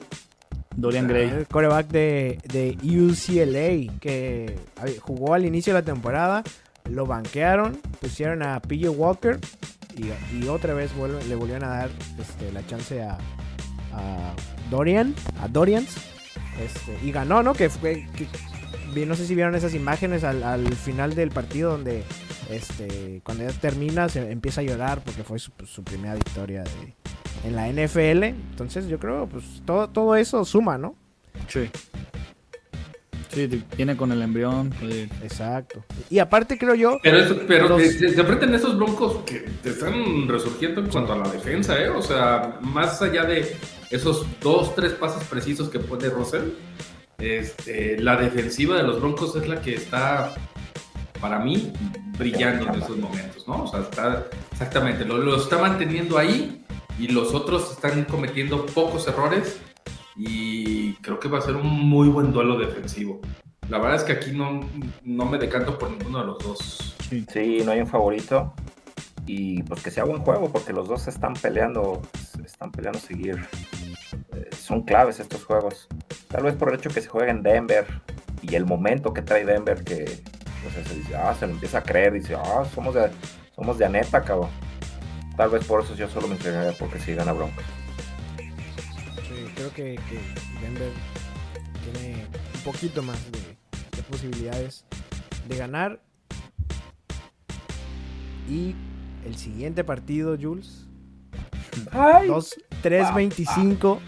Dorian 0.77 1.09
Gray. 1.09 1.31
El 1.31 1.47
coreback 1.47 1.89
de, 1.89 2.39
de 2.53 2.77
UCLA 2.83 3.99
que 3.99 4.59
jugó 5.01 5.33
al 5.33 5.47
inicio 5.47 5.73
de 5.73 5.81
la 5.81 5.85
temporada, 5.85 6.43
lo 6.91 7.07
banquearon, 7.07 7.79
pusieron 8.01 8.43
a 8.43 8.61
PJ 8.61 8.91
Walker 8.91 9.39
y, 9.97 10.09
y 10.37 10.49
otra 10.49 10.75
vez 10.75 10.95
vuelve- 10.95 11.25
le 11.25 11.35
volvieron 11.35 11.65
a 11.65 11.69
dar 11.69 11.91
este, 12.21 12.53
la 12.53 12.65
chance 12.67 13.03
a, 13.03 13.17
a 13.95 14.35
Dorian, 14.71 15.15
a 15.41 15.49
Dorians, 15.49 15.89
este, 16.63 16.99
y 17.03 17.11
ganó, 17.13 17.43
¿no? 17.43 17.55
Que 17.55 17.71
fue, 17.71 18.07
que- 18.15 19.07
no 19.07 19.15
sé 19.15 19.27
si 19.27 19.35
vieron 19.35 19.55
esas 19.55 19.75
imágenes 19.75 20.25
al, 20.25 20.43
al 20.43 20.67
final 20.75 21.15
del 21.15 21.31
partido 21.31 21.71
donde 21.73 22.03
este, 22.51 23.21
cuando 23.25 23.45
ya 23.45 23.53
termina 23.53 24.09
se 24.09 24.31
empieza 24.31 24.61
a 24.61 24.65
llorar 24.65 25.03
porque 25.05 25.23
fue 25.23 25.39
su, 25.39 25.51
su 25.67 25.83
primera 25.83 26.15
victoria 26.15 26.63
de- 26.63 26.95
en 27.45 27.55
la 27.57 27.69
NFL. 27.69 28.25
Entonces 28.25 28.89
yo 28.89 28.99
creo 28.99 29.27
pues 29.29 29.45
todo, 29.65 29.89
todo 29.89 30.17
eso 30.17 30.45
suma, 30.45 30.79
¿no? 30.79 30.95
Sí. 31.49 31.69
Sí, 33.31 33.63
viene 33.77 33.97
con 33.99 34.13
el 34.13 34.23
embrión. 34.23 34.73
sí. 34.81 35.09
Exacto. 35.23 35.85
Y 36.09 36.21
aparte 36.21 36.57
creo 36.57 36.75
yo, 36.75 36.99
Pero, 37.03 37.19
eso- 37.19 37.39
pero 37.47 37.69
Los- 37.69 37.83
te- 37.83 37.91
se, 38.15 38.21
enfrentan 38.21 38.55
esos 38.55 38.77
broncos 38.79 39.19
que 39.27 39.41
te 39.63 39.71
están 39.71 40.27
resurgiendo 40.27 40.81
en 40.81 40.87
cuanto 40.89 41.13
a 41.13 41.19
la 41.19 41.29
defensa, 41.29 41.79
¿eh? 41.79 41.91
O 41.91 42.01
sea, 42.01 42.59
más 42.63 43.03
allá 43.03 43.25
de 43.25 43.55
esos 43.91 44.25
dos, 44.41 44.75
tres 44.75 44.93
pasos 44.93 45.23
precisos 45.25 45.69
que 45.69 45.79
pone 45.81 46.09
Russell, 46.09 46.49
este, 47.19 47.99
la 48.01 48.17
defensiva 48.17 48.77
de 48.77 48.85
los 48.85 49.01
broncos 49.01 49.37
es 49.37 49.47
la 49.49 49.61
que 49.61 49.75
está, 49.75 50.35
para 51.21 51.39
mí, 51.39 51.73
brillando 52.19 52.67
en 52.69 52.83
esos 52.83 52.97
momentos, 52.97 53.47
¿no? 53.47 53.65
O 53.65 53.67
sea, 53.67 53.81
está 53.81 54.27
exactamente, 54.53 55.05
lo, 55.05 55.19
lo 55.19 55.37
está 55.37 55.59
manteniendo 55.59 56.19
ahí 56.19 56.65
y 56.99 57.09
los 57.09 57.35
otros 57.35 57.73
están 57.73 58.05
cometiendo 58.05 58.67
pocos 58.67 59.07
errores 59.09 59.61
y 60.17 60.95
creo 60.95 61.21
que 61.21 61.29
va 61.29 61.39
a 61.39 61.43
ser 61.43 61.57
un 61.57 61.69
muy 61.69 62.09
buen 62.09 62.33
duelo 62.33 62.57
defensivo. 62.57 63.21
La 63.69 63.79
verdad 63.79 63.97
es 63.97 64.05
que 64.05 64.13
aquí 64.13 64.31
no, 64.33 64.61
no 65.03 65.27
me 65.27 65.39
decanto 65.39 65.77
por 65.77 65.91
ninguno 65.91 66.21
de 66.21 66.27
los 66.27 66.39
dos. 66.39 66.97
Sí, 67.09 67.63
no 67.65 67.73
hay 67.73 67.81
un 67.81 67.87
favorito. 67.87 68.55
Y 69.27 69.63
pues 69.65 69.83
que 69.83 69.91
sea 69.91 70.05
buen 70.05 70.23
juego, 70.23 70.51
porque 70.53 70.73
los 70.73 70.87
dos 70.87 71.09
están 71.09 71.35
peleando, 71.35 72.01
están 72.45 72.71
peleando 72.71 73.01
seguir. 73.01 73.45
Eh, 74.35 74.49
son 74.57 74.83
claves 74.83 75.19
estos 75.19 75.45
juegos. 75.45 75.89
Tal 76.29 76.45
vez 76.45 76.55
por 76.55 76.69
el 76.69 76.77
hecho 76.77 76.91
que 76.91 77.01
se 77.01 77.09
juegue 77.09 77.31
en 77.31 77.43
Denver 77.43 77.87
y 78.41 78.55
el 78.55 78.65
momento 78.65 79.13
que 79.13 79.23
trae 79.23 79.45
Denver, 79.45 79.83
que 79.83 80.23
pues, 80.73 80.89
se 80.89 80.95
dice, 80.95 81.17
ah, 81.17 81.35
se 81.39 81.47
lo 81.47 81.53
empieza 81.53 81.79
a 81.79 81.83
creer, 81.83 82.13
dice, 82.13 82.35
ah, 82.35 82.65
somos 82.75 82.95
de, 82.95 83.11
somos 83.55 83.79
de 83.79 83.87
Aneta, 83.87 84.23
cabrón. 84.23 84.51
Tal 85.37 85.51
vez 85.51 85.65
por 85.67 85.83
eso 85.83 85.95
yo 85.95 86.09
solo 86.09 86.29
me 86.29 86.35
entregaría 86.35 86.73
porque 86.79 86.99
si 86.99 87.15
gana 87.15 87.33
Broncos. 87.33 87.65
sí, 88.39 89.53
creo 89.55 89.73
que, 89.75 89.97
que 90.09 90.19
Denver 90.63 90.91
tiene 91.85 92.27
un 92.55 92.61
poquito 92.63 93.03
más 93.03 93.31
de, 93.31 93.39
de 93.97 94.03
posibilidades 94.11 94.85
de 95.47 95.57
ganar. 95.57 96.01
Y 98.49 98.75
el 99.27 99.37
siguiente 99.37 99.85
partido, 99.85 100.37
Jules, 100.41 100.87
Ay, 101.93 102.29
2 102.29 102.55
3-25 102.83 103.99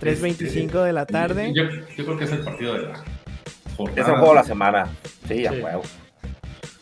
3.25 0.00 0.84
de 0.84 0.92
la 0.92 1.06
tarde. 1.06 1.52
Yo, 1.54 1.64
yo, 1.64 2.04
creo 2.04 2.18
que 2.18 2.24
es 2.24 2.32
el 2.32 2.40
partido 2.40 2.74
de 2.74 2.82
la 2.88 3.04
jornada. 3.76 4.02
Es 4.02 4.08
el 4.08 4.14
juego 4.14 4.28
de 4.28 4.34
la 4.34 4.44
semana. 4.44 4.88
Sí, 5.28 5.46
a 5.46 5.52
huevo. 5.52 5.82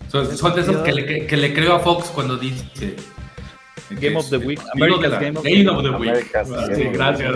Son, 0.09 0.37
son 0.37 0.55
de 0.55 0.61
esos 0.61 0.77
que 0.83 0.93
le, 0.93 1.27
que 1.27 1.37
le, 1.37 1.53
creo 1.55 1.75
a 1.75 1.81
Fox 1.81 2.09
cuando 2.09 2.37
dice 2.37 2.97
Game 3.91 4.17
of 4.17 4.31
the 4.31 4.37
Week. 4.37 4.61
America's 4.75 5.19
Game, 5.21 5.39
of, 5.39 5.45
Game 5.45 5.69
of 5.69 5.83
the 5.83 5.91
Week. 5.91 6.77
sí, 6.77 6.85
gracias, 6.93 7.35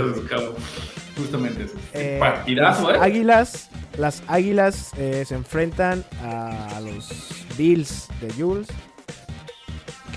Justamente 1.16 1.64
eso. 1.64 1.74
Eh, 1.94 2.16
Partidazo, 2.20 2.94
¿eh? 2.94 2.98
Águilas, 3.00 3.70
las 3.96 4.22
Águilas 4.28 4.92
eh, 4.96 5.24
se 5.26 5.34
enfrentan 5.34 6.04
a 6.22 6.80
los 6.80 7.10
Bills 7.56 8.08
de 8.20 8.32
Jules. 8.32 8.68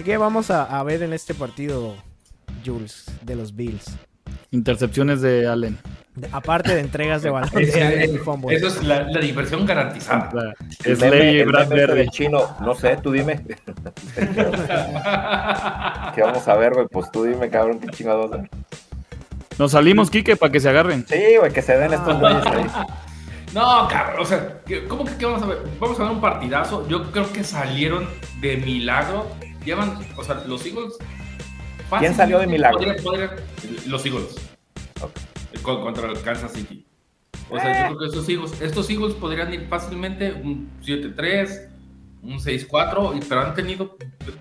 ¿Qué, 0.03 0.17
vamos 0.17 0.51
a, 0.51 0.79
a, 0.79 0.83
ver 0.83 1.01
en 1.03 1.13
este 1.13 1.33
partido, 1.33 1.95
Jules, 2.63 3.05
de 3.23 3.35
los 3.35 3.55
Bills? 3.55 3.97
Intercepciones 4.51 5.21
de 5.21 5.47
Allen. 5.47 5.77
Aparte 6.33 6.75
de 6.75 6.81
entregas 6.81 7.21
de 7.21 7.29
balón. 7.29 7.49
eso 7.57 8.67
es 8.67 8.83
la, 8.83 9.03
la, 9.03 9.21
diversión 9.21 9.65
garantizada. 9.65 10.53
Es 10.83 10.99
ley 10.99 11.41
Brad 11.43 11.69
chino, 12.09 12.57
no 12.59 12.75
sé, 12.75 12.97
tú 13.01 13.13
dime. 13.13 13.41
¿Qué 16.13 16.21
vamos 16.21 16.45
a 16.49 16.55
ver, 16.55 16.73
güey? 16.73 16.87
Pues 16.91 17.09
tú 17.11 17.23
dime, 17.23 17.49
cabrón, 17.49 17.79
qué 17.79 17.87
chingados. 17.87 18.29
Nos 19.57 19.71
salimos, 19.71 20.09
Kike, 20.09 20.35
para 20.35 20.51
que 20.51 20.59
se 20.59 20.67
agarren. 20.67 21.05
Sí, 21.07 21.37
güey, 21.39 21.53
que 21.53 21.61
se 21.61 21.77
den 21.77 21.93
estos 21.93 22.19
güeyes 22.19 22.45
ahí. 22.45 22.65
No, 23.53 23.85
cabrón, 23.89 24.21
o 24.21 24.25
sea, 24.25 24.61
¿cómo 24.87 25.03
que 25.03 25.13
qué 25.17 25.25
vamos 25.25 25.43
a 25.43 25.45
ver? 25.45 25.57
Vamos 25.77 25.99
a 25.99 26.03
ver 26.03 26.11
un 26.13 26.21
partidazo. 26.21 26.87
Yo 26.87 27.11
creo 27.11 27.33
que 27.33 27.43
salieron 27.43 28.07
de 28.39 28.55
milagro. 28.55 29.27
Llevan, 29.65 29.99
o 30.15 30.23
sea, 30.23 30.35
los 30.47 30.65
Eagles. 30.65 30.93
¿Quién 31.99 32.15
salió 32.15 32.39
de 32.39 32.47
milagro? 32.47 32.79
los 33.87 34.05
Eagles. 34.05 34.35
Contra 35.61 36.09
el 36.09 36.21
Kansas 36.21 36.53
City. 36.53 36.85
O 37.49 37.59
sea, 37.59 37.89
yo 37.89 37.97
creo 37.97 37.99
que 37.99 38.05
estos 38.05 38.29
Eagles, 38.29 38.61
estos 38.61 38.89
Eagles 38.89 39.13
podrían 39.15 39.53
ir 39.53 39.67
fácilmente 39.67 40.31
un 40.31 40.69
7-3, 40.83 41.67
un 42.23 42.39
6-4, 42.39 43.25
pero 43.27 43.41
han 43.41 43.53
tenido 43.53 43.97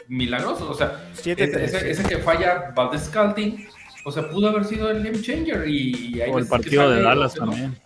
milagros. 0.06 0.60
O 0.60 0.74
sea, 0.74 1.10
ese, 1.18 1.90
ese, 1.90 2.02
que 2.04 2.18
falla 2.18 2.72
Valdez 2.74 3.06
Scalting, 3.06 3.66
o 4.04 4.12
sea, 4.12 4.30
pudo 4.30 4.48
haber 4.48 4.64
sido 4.64 4.90
el 4.90 5.02
game 5.02 5.20
changer. 5.20 5.68
Y, 5.68 6.20
o 6.30 6.38
el 6.38 6.46
partido 6.46 6.88
de 6.88 7.02
Dallas 7.02 7.34
también. 7.34 7.76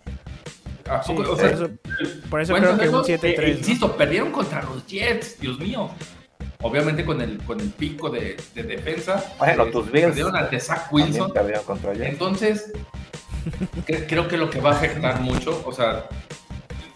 Ah, 0.87 1.01
o 1.03 1.35
sea, 1.35 1.69
por 2.29 2.41
eso, 2.41 2.53
creo 2.53 2.77
que 2.77 2.89
un 2.89 3.03
7-3. 3.03 3.23
Eh, 3.23 3.55
insisto, 3.57 3.97
perdieron 3.97 4.31
contra 4.31 4.61
los 4.61 4.85
Jets, 4.85 5.39
Dios 5.39 5.59
mío. 5.59 5.89
Obviamente 6.61 7.05
con 7.05 7.21
el, 7.21 7.37
con 7.43 7.59
el 7.59 7.69
pico 7.69 8.09
de, 8.09 8.37
de 8.53 8.63
defensa. 8.63 9.33
Bueno, 9.37 9.65
tus 9.67 9.91
Bills. 9.91 10.05
Perdieron 10.07 10.35
ante 10.35 10.59
Zach 10.59 10.91
Wilson. 10.91 11.31
Entonces, 12.01 12.71
creo 14.07 14.27
que 14.27 14.37
lo 14.37 14.49
que 14.49 14.59
va 14.59 14.71
a 14.71 14.73
afectar 14.75 15.21
mucho, 15.21 15.61
o 15.65 15.71
sea, 15.71 16.07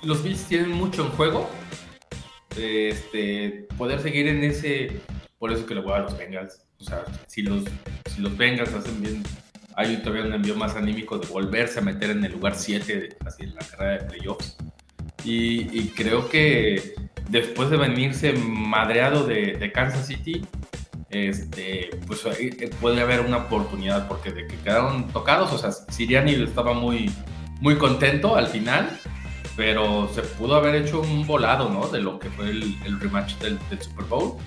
los 0.03 0.23
Bills 0.23 0.43
tienen 0.45 0.71
mucho 0.71 1.03
en 1.05 1.11
juego. 1.11 1.49
Este, 2.57 3.67
poder 3.77 4.01
seguir 4.01 4.27
en 4.27 4.43
ese. 4.43 5.01
Por 5.37 5.51
eso 5.51 5.65
que 5.65 5.75
le 5.75 5.81
voy 5.81 5.93
a 5.93 5.99
los 5.99 6.17
Bengals. 6.17 6.61
O 6.79 6.83
sea, 6.83 7.03
si 7.27 7.41
los, 7.41 7.63
si 8.13 8.21
los 8.21 8.35
Bengals 8.37 8.73
hacen 8.73 9.01
bien 9.01 9.23
hay 9.79 9.95
todavía 9.95 10.25
un 10.25 10.33
envío 10.33 10.55
más 10.55 10.75
anímico 10.75 11.17
de 11.17 11.25
volverse 11.27 11.79
a 11.79 11.81
meter 11.81 12.09
en 12.09 12.25
el 12.25 12.33
lugar 12.33 12.53
7 12.53 13.15
así 13.25 13.43
en 13.43 13.55
la 13.55 13.61
carrera 13.61 14.03
de 14.03 14.09
playoffs. 14.09 14.57
Y, 15.23 15.87
creo 15.89 16.29
que 16.29 16.95
después 17.29 17.69
de 17.69 17.77
venirse 17.77 18.33
madreado 18.33 19.25
de, 19.25 19.71
Kansas 19.73 20.07
City, 20.07 20.45
este, 21.09 21.89
pues 22.05 22.25
eh, 22.39 22.69
puede 22.81 23.01
haber 23.01 23.21
una 23.21 23.37
oportunidad 23.37 24.07
porque 24.07 24.31
de 24.31 24.47
que 24.47 24.55
quedaron 24.57 25.07
tocados, 25.07 25.51
o 25.53 25.57
sea, 25.57 25.71
Siriani 25.71 26.33
estaba 26.33 26.73
muy, 26.73 27.11
muy 27.61 27.77
contento 27.77 28.35
al 28.35 28.47
final, 28.47 28.89
pero 29.55 30.09
se 30.13 30.21
pudo 30.21 30.55
haber 30.55 30.75
hecho 30.75 31.01
un 31.01 31.25
volado, 31.25 31.69
¿no? 31.69 31.87
De 31.87 32.01
lo 32.01 32.19
que 32.19 32.29
fue 32.29 32.49
el, 32.49 32.99
rematch 32.99 33.35
del, 33.39 33.57
del 33.69 33.81
Super 33.81 34.05
Bowl 34.05 34.37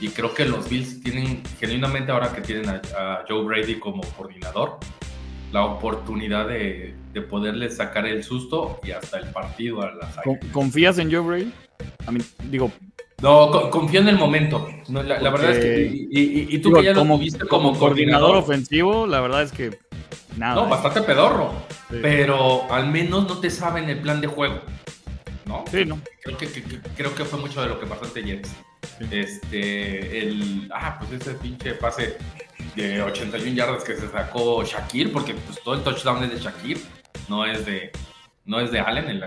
y 0.00 0.08
creo 0.08 0.34
que 0.34 0.44
los 0.44 0.68
Bills 0.68 1.02
tienen, 1.02 1.42
genuinamente 1.58 2.12
ahora 2.12 2.32
que 2.32 2.40
tienen 2.42 2.68
a, 2.68 3.24
Joe 3.28 3.44
Brady 3.44 3.78
como 3.78 4.02
coordinador, 4.16 4.78
la 5.52 5.64
oportunidad 5.64 6.48
de, 6.48 6.94
de, 7.12 7.22
poderle 7.22 7.70
sacar 7.70 8.06
el 8.06 8.22
susto 8.24 8.80
y 8.82 8.90
hasta 8.90 9.18
el 9.18 9.28
partido 9.30 9.82
a 9.82 9.92
las 9.92 10.16
¿Confías 10.52 10.98
en 10.98 11.10
Joe 11.10 11.20
Brady? 11.20 11.52
A 12.06 12.10
mí, 12.10 12.20
digo... 12.50 12.70
No, 13.22 13.70
confío 13.70 14.00
en 14.00 14.08
el 14.08 14.18
momento. 14.18 14.68
la, 14.88 15.18
verdad 15.30 15.52
es 15.52 15.58
que... 15.58 16.06
Y, 16.10 16.58
tú 16.58 16.72
que 16.72 16.82
ya 16.82 16.94
como, 16.94 17.78
coordinador, 17.78 18.36
ofensivo, 18.36 19.06
la 19.06 19.20
verdad 19.20 19.42
es 19.42 19.52
que... 19.52 19.78
Nada. 20.36 20.56
No, 20.56 20.68
bastante 20.68 21.00
pedorro. 21.00 21.52
Pero 21.88 22.70
al 22.70 22.88
menos 22.90 23.26
no 23.26 23.38
te 23.38 23.50
saben 23.50 23.88
el 23.88 24.00
plan 24.00 24.20
de 24.20 24.26
juego. 24.26 24.60
¿No? 25.46 25.64
Sí, 25.70 25.84
no. 25.84 25.98
Creo 26.22 26.36
que, 26.36 26.48
creo 26.96 27.14
que 27.14 27.24
fue 27.24 27.38
mucho 27.38 27.62
de 27.62 27.68
lo 27.68 27.80
que 27.80 27.86
pasó 27.86 28.04
ante 28.04 28.22
Jets. 28.22 28.54
Este, 29.10 30.18
el, 30.18 30.70
ah, 30.74 30.98
pues 30.98 31.20
ese 31.20 31.34
pinche 31.34 31.74
pase 31.74 32.16
de 32.74 33.02
81 33.02 33.54
yardas 33.54 33.84
que 33.84 33.94
se 33.94 34.08
sacó 34.08 34.64
Shakir, 34.64 35.12
porque 35.12 35.34
pues 35.34 35.60
todo 35.62 35.74
el 35.74 35.82
touchdown 35.82 36.24
es 36.24 36.30
de 36.30 36.38
Shakir, 36.38 36.80
no 37.28 37.44
es 37.44 37.64
de, 37.66 37.92
no 38.44 38.60
es 38.60 38.70
de 38.70 38.80
Allen, 38.80 39.08
el, 39.08 39.22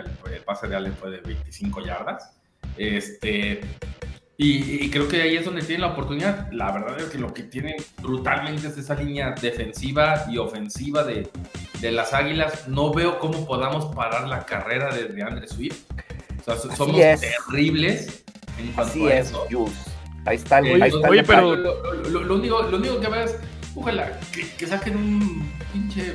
pase 0.45 0.67
de 0.67 0.75
Allen 0.75 0.93
fue 0.93 1.11
de 1.11 1.19
25 1.21 1.85
yardas. 1.85 2.38
Este, 2.77 3.61
y, 4.37 4.89
creo 4.89 5.07
que 5.07 5.21
ahí 5.21 5.35
es 5.35 5.45
donde 5.45 5.61
tienen 5.61 5.81
la 5.81 5.93
oportunidad. 5.93 6.51
La 6.51 6.71
verdad 6.71 6.99
es 6.99 7.05
que 7.05 7.17
lo 7.17 7.33
que 7.33 7.43
tienen 7.43 7.75
brutalmente 8.01 8.67
es 8.67 8.77
esa 8.77 8.95
línea 8.95 9.35
defensiva 9.41 10.25
y 10.29 10.37
ofensiva 10.37 11.03
de, 11.03 11.29
de 11.81 11.91
las 11.91 12.13
Águilas. 12.13 12.67
No 12.67 12.93
veo 12.93 13.19
cómo 13.19 13.45
podamos 13.45 13.93
parar 13.93 14.27
la 14.27 14.45
carrera 14.45 14.95
de 14.95 15.21
Andre 15.21 15.47
Swift. 15.47 15.83
O 16.39 16.43
sea, 16.43 16.75
somos 16.75 16.95
terribles 17.19 18.23
Así 18.77 19.07
es, 19.07 19.33
Ahí 20.25 20.35
está, 20.35 20.59
el, 20.59 20.81
ahí 20.81 20.91
está 20.91 21.09
Oye, 21.09 21.23
pero 21.23 21.55
lo, 21.55 22.35
único, 22.35 22.61
lo 22.63 22.77
único 22.77 22.99
que 22.99 23.07
ves, 23.07 23.37
ojalá 23.73 24.19
que, 24.31 24.67
saquen 24.67 24.97
un 24.97 25.49
pinche. 25.71 26.13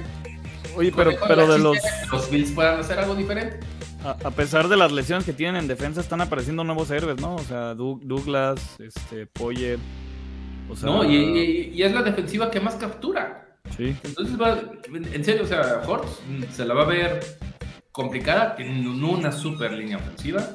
Oye, 0.77 0.93
pero, 0.95 1.13
pero 1.27 1.47
de 1.47 1.59
los. 1.59 1.79
los 2.13 2.31
Bills 2.31 2.53
puedan 2.53 2.81
hacer 2.81 2.99
algo 2.99 3.15
diferente. 3.15 3.59
A, 4.05 4.31
pesar 4.31 4.69
de 4.69 4.77
las 4.77 4.93
lesiones 4.93 5.25
que 5.25 5.33
tienen 5.33 5.57
en 5.57 5.67
defensa, 5.69 6.01
están 6.01 6.21
apareciendo 6.21 6.63
nuevos 6.63 6.91
héroes, 6.91 7.21
¿no? 7.21 7.37
O 7.37 7.43
sea, 7.43 7.75
Douglas, 7.75 8.77
este, 8.79 9.27
Poyer. 9.27 9.79
O 10.69 10.77
sea, 10.77 10.91
no, 10.91 11.05
y, 11.05 11.71
y, 11.75 11.83
es 11.83 11.93
la 11.93 12.03
defensiva 12.03 12.51
que 12.51 12.61
más 12.61 12.75
captura. 12.75 13.57
Sí. 13.77 13.97
Entonces, 14.05 14.41
va, 14.41 14.61
en 14.93 15.25
serio, 15.25 15.45
o 15.45 15.47
sea, 15.47 15.83
Hortz 15.87 16.21
se 16.53 16.65
la 16.65 16.75
va 16.75 16.83
a 16.83 16.87
ver 16.87 17.21
complicada, 17.93 18.55
tiene 18.57 18.87
una 18.89 19.33
super 19.33 19.73
línea 19.73 19.97
ofensiva 19.97 20.47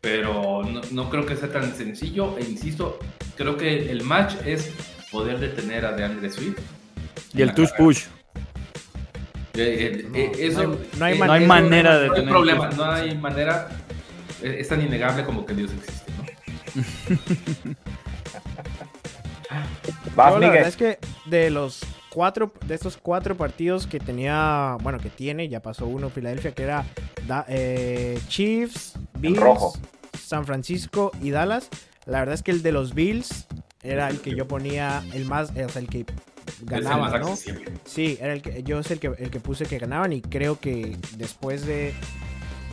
pero 0.00 0.62
no, 0.92 1.10
creo 1.10 1.26
que 1.26 1.36
sea 1.36 1.52
tan 1.52 1.74
sencillo 1.74 2.38
e 2.38 2.42
insisto, 2.42 2.98
creo 3.36 3.56
que 3.56 3.90
el 3.90 4.02
match 4.02 4.34
es 4.46 4.72
poder 5.10 5.38
detener 5.38 5.84
a 5.84 5.92
DeAndre 5.92 6.30
Swift. 6.30 6.58
Y 7.34 7.42
el 7.42 7.52
touch 7.52 7.70
push. 7.76 8.06
Eh, 9.60 10.08
eh, 10.14 10.32
eh, 10.32 10.32
eso, 10.38 10.78
no, 10.98 11.04
hay, 11.04 11.18
manera 11.46 11.98
de. 11.98 12.08
No 12.08 12.14
hay 12.14 12.26
problema, 12.26 12.70
no 12.70 12.84
hay 12.84 13.14
manera. 13.16 13.68
Es 14.42 14.68
tan 14.68 14.80
innegable 14.80 15.22
como 15.24 15.44
que 15.44 15.54
Dios 15.54 15.70
existe, 15.72 16.10
¿no? 16.16 16.24
la 20.16 20.30
verdad 20.30 20.68
es 20.68 20.76
que 20.76 20.98
de 21.26 21.50
los 21.50 21.80
cuatro, 22.08 22.54
de 22.64 22.74
estos 22.74 22.96
cuatro 22.96 23.36
partidos 23.36 23.86
que 23.86 24.00
tenía, 24.00 24.78
bueno, 24.80 24.98
que 24.98 25.10
tiene, 25.10 25.50
ya 25.50 25.60
pasó 25.60 25.84
uno 25.86 26.08
Filadelfia, 26.08 26.52
que 26.52 26.62
era 26.62 26.86
Chiefs, 28.28 28.94
Bills, 29.18 29.78
San 30.18 30.46
Francisco 30.46 31.12
y 31.20 31.32
Dallas. 31.32 31.68
La 32.06 32.20
verdad 32.20 32.34
es 32.34 32.42
que 32.42 32.52
el 32.52 32.62
de 32.62 32.72
los 32.72 32.94
Bills 32.94 33.46
era 33.82 34.08
el 34.08 34.22
que 34.22 34.34
yo 34.34 34.48
ponía 34.48 35.02
el 35.12 35.26
más, 35.26 35.50
o 35.50 35.68
sea, 35.68 35.82
el 35.82 35.88
que 35.88 36.06
ganaba, 36.62 37.18
¿no? 37.18 37.36
Sí, 37.84 38.18
era 38.20 38.32
el 38.32 38.42
que, 38.42 38.62
yo 38.62 38.78
es 38.80 38.90
el 38.90 38.98
que, 38.98 39.12
el 39.18 39.30
que 39.30 39.40
puse 39.40 39.66
que 39.66 39.78
ganaban 39.78 40.12
y 40.12 40.22
creo 40.22 40.58
que 40.58 40.96
después 41.16 41.66
de, 41.66 41.92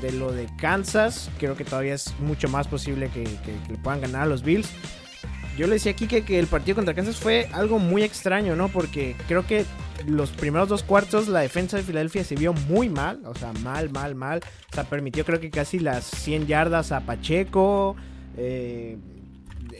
de 0.02 0.12
lo 0.12 0.32
de 0.32 0.48
Kansas, 0.58 1.30
creo 1.40 1.56
que 1.56 1.64
todavía 1.64 1.94
es 1.94 2.14
mucho 2.20 2.48
más 2.50 2.68
posible 2.68 3.10
que, 3.10 3.24
le 3.70 3.78
puedan 3.78 4.02
ganar 4.02 4.24
a 4.24 4.26
los 4.26 4.44
Bills. 4.44 4.70
Yo 5.58 5.66
le 5.66 5.74
decía 5.74 5.92
aquí 5.92 6.08
que, 6.08 6.24
que 6.24 6.38
el 6.38 6.48
partido 6.48 6.76
contra 6.76 6.94
Kansas 6.94 7.18
fue 7.18 7.50
algo 7.52 7.80
muy 7.80 8.04
extraño, 8.04 8.56
¿no? 8.56 8.70
Porque 8.70 9.16
creo 9.28 9.46
que 9.48 9.66
los 10.06 10.30
primeros 10.30 10.70
dos 10.70 10.84
cuartos 10.84 11.28
la 11.28 11.40
defensa 11.40 11.78
de 11.78 11.84
Filadelfia 11.84 12.24
se 12.24 12.36
vio 12.36 12.54
muy 12.54 12.90
mal, 12.90 13.22
o 13.26 13.34
sea, 13.34 13.54
mal, 13.64 13.90
mal, 13.90 14.16
mal. 14.16 14.42
O 14.72 14.76
sea, 14.76 14.84
permitió 14.84 15.26
creo 15.26 15.40
que 15.40 15.50
casi 15.50 15.80
las 15.80 16.06
100 16.06 16.48
yardas 16.48 16.92
a 16.92 17.02
Pacheco, 17.02 17.96
eh, 18.38 18.98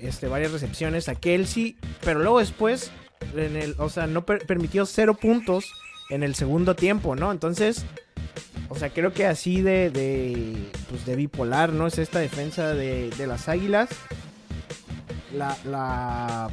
este, 0.02 0.28
varias 0.28 0.52
recepciones 0.52 1.10
a 1.10 1.16
Kelsey, 1.16 1.78
pero 2.04 2.20
luego 2.20 2.40
después, 2.40 2.92
en 3.36 3.56
el, 3.56 3.76
o 3.78 3.90
sea, 3.90 4.08
no 4.08 4.26
permitió 4.26 4.86
cero 4.86 5.16
puntos 5.16 5.66
en 6.10 6.24
el 6.24 6.36
segundo 6.36 6.76
tiempo, 6.76 7.16
¿no? 7.16 7.32
Entonces, 7.32 7.86
o 8.70 8.76
sea, 8.76 8.90
creo 8.90 9.14
que 9.14 9.26
así 9.26 9.62
de, 9.62 9.90
de, 9.90 10.56
pues 10.90 11.06
de 11.06 11.16
bipolar, 11.16 11.72
¿no? 11.72 11.88
Es 11.88 11.98
esta 11.98 12.20
defensa 12.20 12.74
de, 12.74 13.10
de 13.12 13.28
las 13.28 13.50
Águilas. 13.50 13.90
La, 15.34 15.58
la 15.66 16.50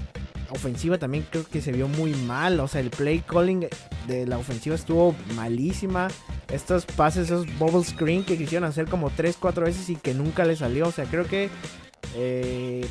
ofensiva 0.51 0.99
también 0.99 1.27
creo 1.31 1.45
que 1.45 1.61
se 1.61 1.73
vio 1.73 1.89
muy 1.89 2.15
mal. 2.15 2.61
O 2.61 2.69
sea, 2.69 2.81
el 2.81 2.91
play 2.91 3.21
calling 3.21 3.67
de 4.07 4.27
la 4.27 4.39
ofensiva 4.39 4.75
estuvo 4.75 5.15
malísima. 5.35 6.09
Estos 6.53 6.87
pases, 6.87 7.27
esos 7.27 7.47
bubble 7.59 7.85
screen 7.85 8.25
que 8.25 8.37
quisieron 8.37 8.69
hacer 8.69 8.87
como 8.87 9.11
3, 9.11 9.37
4 9.41 9.65
veces 9.65 9.89
y 9.91 9.97
que 9.97 10.15
nunca 10.15 10.45
le 10.45 10.57
salió. 10.57 10.89
O 10.89 10.93
sea, 10.93 11.05
creo 11.07 11.27
que 11.27 11.49
eh, 12.17 12.87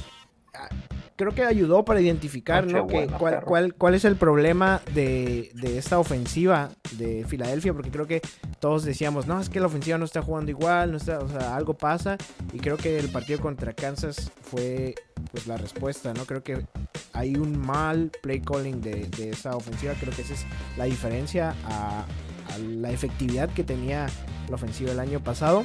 creo 1.16 1.34
que 1.34 1.44
ayudó 1.44 1.86
para 1.86 2.02
identificar 2.02 2.66
¿no? 2.66 2.88
que, 2.88 3.08
cuál, 3.08 3.44
cuál, 3.44 3.74
cuál, 3.76 3.94
es 3.94 4.06
el 4.06 4.16
problema 4.16 4.82
de, 4.94 5.52
de, 5.56 5.78
esta 5.78 6.00
ofensiva 6.00 6.70
de 6.94 7.26
Filadelfia, 7.28 7.74
porque 7.74 7.92
creo 7.92 8.08
que 8.08 8.22
todos 8.60 8.84
decíamos, 8.84 9.28
no, 9.28 9.40
es 9.40 9.50
que 9.50 9.60
la 9.60 9.68
ofensiva 9.68 9.98
no 9.98 10.06
está 10.06 10.22
jugando 10.22 10.52
igual, 10.52 10.92
no 10.92 10.98
está, 10.98 11.20
o 11.20 11.30
sea, 11.30 11.56
algo 11.56 11.76
pasa, 11.76 12.18
y 12.52 12.60
creo 12.60 12.78
que 12.78 12.98
el 12.98 13.10
partido 13.10 13.40
contra 13.40 13.74
Kansas 13.74 14.32
fue 14.42 14.96
pues 15.32 15.48
la 15.48 15.58
respuesta, 15.58 16.14
¿no? 16.14 16.26
Creo 16.26 16.44
que 16.44 16.66
hay 17.14 17.36
un 17.36 17.60
mal 17.60 18.12
play 18.22 18.42
calling 18.42 18.82
de, 18.82 19.08
de 19.18 19.30
esa 19.30 19.56
ofensiva, 19.56 19.94
creo 20.00 20.14
que 20.14 20.24
esa 20.24 20.34
es 20.34 20.46
la 20.78 20.86
diferencia 20.86 21.56
a, 21.66 22.06
a 22.54 22.58
la 22.58 22.92
efectividad 22.92 23.50
que 23.50 23.64
tenía 23.64 24.08
la 24.50 24.56
ofensiva 24.56 24.92
el 24.92 25.00
año 25.00 25.20
pasado, 25.20 25.64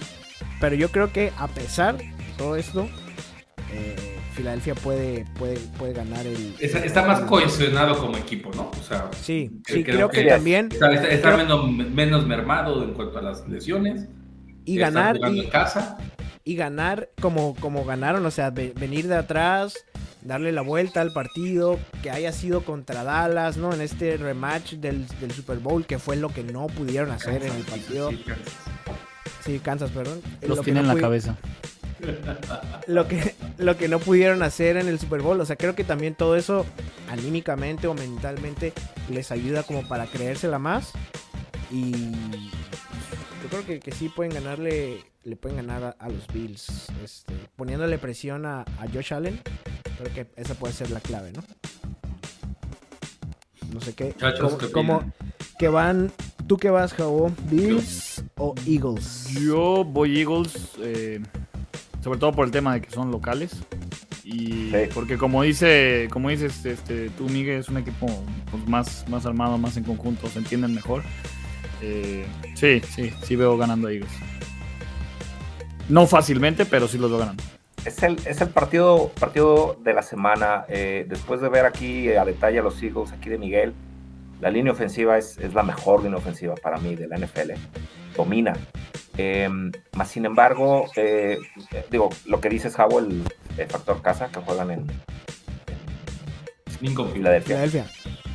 pero 0.61 0.75
yo 0.75 0.91
creo 0.91 1.13
que 1.13 1.33
a 1.39 1.49
pesar 1.49 1.97
de 1.97 2.13
todo 2.37 2.57
esto, 2.57 2.89
eh, 3.73 4.18
Filadelfia 4.39 4.77
puede, 4.77 5.25
puede, 5.37 5.57
puede 5.79 5.95
ganar 5.95 6.25
el. 6.25 6.55
Está, 6.61 6.79
está, 6.79 7.05
más 7.05 7.21
cohesionado 7.23 7.99
como 7.99 8.17
equipo, 8.17 8.53
¿no? 8.55 8.71
O 8.71 8.83
sea, 8.85 9.11
sí, 9.21 9.51
sí 9.67 9.83
creo, 9.83 10.09
que, 10.09 10.23
que, 10.23 10.29
también. 10.29 10.69
Está, 10.71 10.95
está 10.95 11.35
creo, 11.35 11.67
menos, 11.67 11.91
menos, 11.91 12.25
mermado 12.25 12.85
en 12.85 12.95
cuanto 12.95 13.19
a 13.19 13.23
las 13.23 13.49
lesiones. 13.49 14.07
Y 14.65 14.77
ganar. 14.77 15.19
Y, 15.33 15.49
casa. 15.49 15.99
y 16.45 16.55
ganar 16.55 17.11
como, 17.21 17.57
como 17.57 17.85
ganaron, 17.85 18.25
o 18.25 18.31
sea, 18.31 18.51
venir 18.51 19.09
de 19.09 19.17
atrás, 19.17 19.75
darle 20.23 20.53
la 20.53 20.63
vuelta 20.63 21.01
al 21.01 21.13
partido, 21.13 21.77
que 22.01 22.13
haya 22.13 22.31
sido 22.31 22.61
contra 22.61 23.03
Dallas, 23.03 23.57
¿no? 23.57 23.73
En 23.73 23.81
este 23.81 24.19
rematch 24.19 24.75
del, 24.75 25.05
del 25.21 25.33
Super 25.33 25.59
Bowl, 25.59 25.85
que 25.85 25.99
fue 25.99 26.15
lo 26.15 26.29
que 26.29 26.45
no 26.45 26.69
pudieron 26.69 27.11
hacer 27.11 27.41
Kansas, 27.41 27.51
en 27.51 27.57
el 27.57 27.65
partido. 27.65 28.11
Sí, 28.11 28.23
Kansas. 28.25 28.55
Sí, 29.45 29.59
Kansas, 29.59 29.91
perdón. 29.91 30.21
Los 30.43 30.61
tiene 30.61 30.81
no 30.81 30.93
en 30.93 30.95
la 30.95 31.01
cabeza 31.01 31.37
lo 32.87 33.09
que, 33.09 33.35
lo 33.59 33.77
que 33.77 33.89
no 33.89 33.99
pudieron 33.99 34.43
hacer 34.43 34.77
en 34.77 34.89
el 34.89 34.99
Super 34.99 35.23
Bowl. 35.23 35.41
O 35.41 35.45
sea, 35.45 35.57
creo 35.57 35.75
que 35.75 35.85
también 35.85 36.15
todo 36.15 36.37
eso 36.37 36.67
anímicamente 37.11 37.87
o 37.87 37.95
mentalmente 37.95 38.73
les 39.11 39.31
ayuda 39.33 39.63
como 39.63 39.87
para 39.87 40.07
creérsela 40.07 40.59
más. 40.59 40.93
Y 41.71 41.93
yo 41.93 43.49
creo 43.51 43.67
que, 43.67 43.81
que 43.81 43.93
sí 43.93 44.09
pueden 44.09 44.33
ganarle, 44.33 45.05
le 45.25 45.37
pueden 45.37 45.57
ganar 45.57 45.85
a, 45.85 45.91
a 45.99 46.09
los 46.09 46.27
Bills. 46.33 46.87
Este, 47.03 47.35
poniéndole 47.57 47.99
presión 47.99 48.47
a, 48.47 48.63
a, 48.63 48.87
Josh 48.93 49.15
Allen. 49.15 49.41
Creo 49.99 50.15
que 50.15 50.27
esa 50.37 50.55
puede 50.55 50.73
ser 50.73 50.91
la 50.91 51.01
clave, 51.01 51.33
¿no? 51.33 51.43
No 53.73 53.81
sé 53.81 53.95
qué. 53.95 54.15
como, 54.41 54.59
como 54.73 55.13
que 55.59 55.69
van 55.69 56.11
¿Tú 56.49 56.57
qué 56.57 56.71
vas, 56.71 56.95
Jabo? 56.95 57.31
¿Bills 57.51 58.25
o 58.39 58.55
Eagles? 58.67 59.29
Yo 59.39 59.85
voy 59.85 60.19
Eagles. 60.19 60.73
Eh, 60.81 61.21
sobre 62.01 62.19
todo 62.19 62.33
por 62.33 62.47
el 62.47 62.51
tema 62.51 62.75
de 62.75 62.81
que 62.81 62.91
son 62.91 63.11
locales. 63.11 63.57
Y 64.25 64.71
sí. 64.71 64.89
porque 64.93 65.17
como 65.17 65.43
dice, 65.43 66.09
como 66.11 66.29
dices, 66.29 66.65
este, 66.67 67.09
tú 67.11 67.29
Miguel 67.29 67.61
es 67.61 67.69
un 67.69 67.79
equipo 67.79 68.07
pues, 68.51 68.69
más, 68.69 69.09
más 69.09 69.25
armado, 69.25 69.57
más 69.57 69.77
en 69.77 69.85
conjunto, 69.85 70.27
se 70.29 70.39
entienden 70.39 70.75
mejor. 70.75 71.03
Eh, 71.81 72.27
sí, 72.55 72.81
sí, 72.81 73.13
sí 73.23 73.37
veo 73.37 73.57
ganando 73.57 73.89
a 73.89 73.93
Eagles. 73.93 74.11
No 75.89 76.07
fácilmente, 76.07 76.67
pero 76.67 76.89
sí 76.89 76.99
los 76.99 77.11
veo 77.11 77.21
ganando. 77.21 77.43
Es 77.85 78.03
el, 78.03 78.19
es 78.27 78.41
el 78.41 78.49
partido, 78.51 79.11
partido 79.19 79.79
de 79.83 79.95
la 79.95 80.03
semana. 80.03 80.67
Eh, 80.69 81.07
después 81.09 81.41
de 81.41 81.49
ver 81.49 81.65
aquí 81.65 82.11
a 82.11 82.25
detalle 82.25 82.59
a 82.59 82.63
los 82.63 82.83
Eagles, 82.83 83.13
aquí 83.13 83.31
de 83.31 83.39
Miguel, 83.39 83.73
la 84.41 84.51
línea 84.51 84.73
ofensiva 84.73 85.17
es, 85.17 85.39
es 85.39 85.55
la 85.55 85.63
mejor 85.63 86.03
línea 86.03 86.19
ofensiva 86.19 86.55
para 86.57 86.79
mí 86.79 86.97
de 86.97 87.09
la 87.09 87.17
NFL. 87.17 87.53
Domina, 88.19 88.55
eh, 89.17 89.49
más 89.95 90.09
sin 90.09 90.27
embargo, 90.27 90.87
eh, 90.97 91.39
digo, 91.89 92.11
lo 92.27 92.41
que 92.41 92.49
dice 92.49 92.69
Javo, 92.69 92.99
el, 92.99 93.23
el, 93.57 93.67
factor 93.69 94.03
casa, 94.03 94.29
que 94.29 94.41
juegan 94.41 94.73
en, 94.73 94.87
en 96.81 97.13
Filadelfia. 97.13 97.43
Filadelfia. 97.43 97.87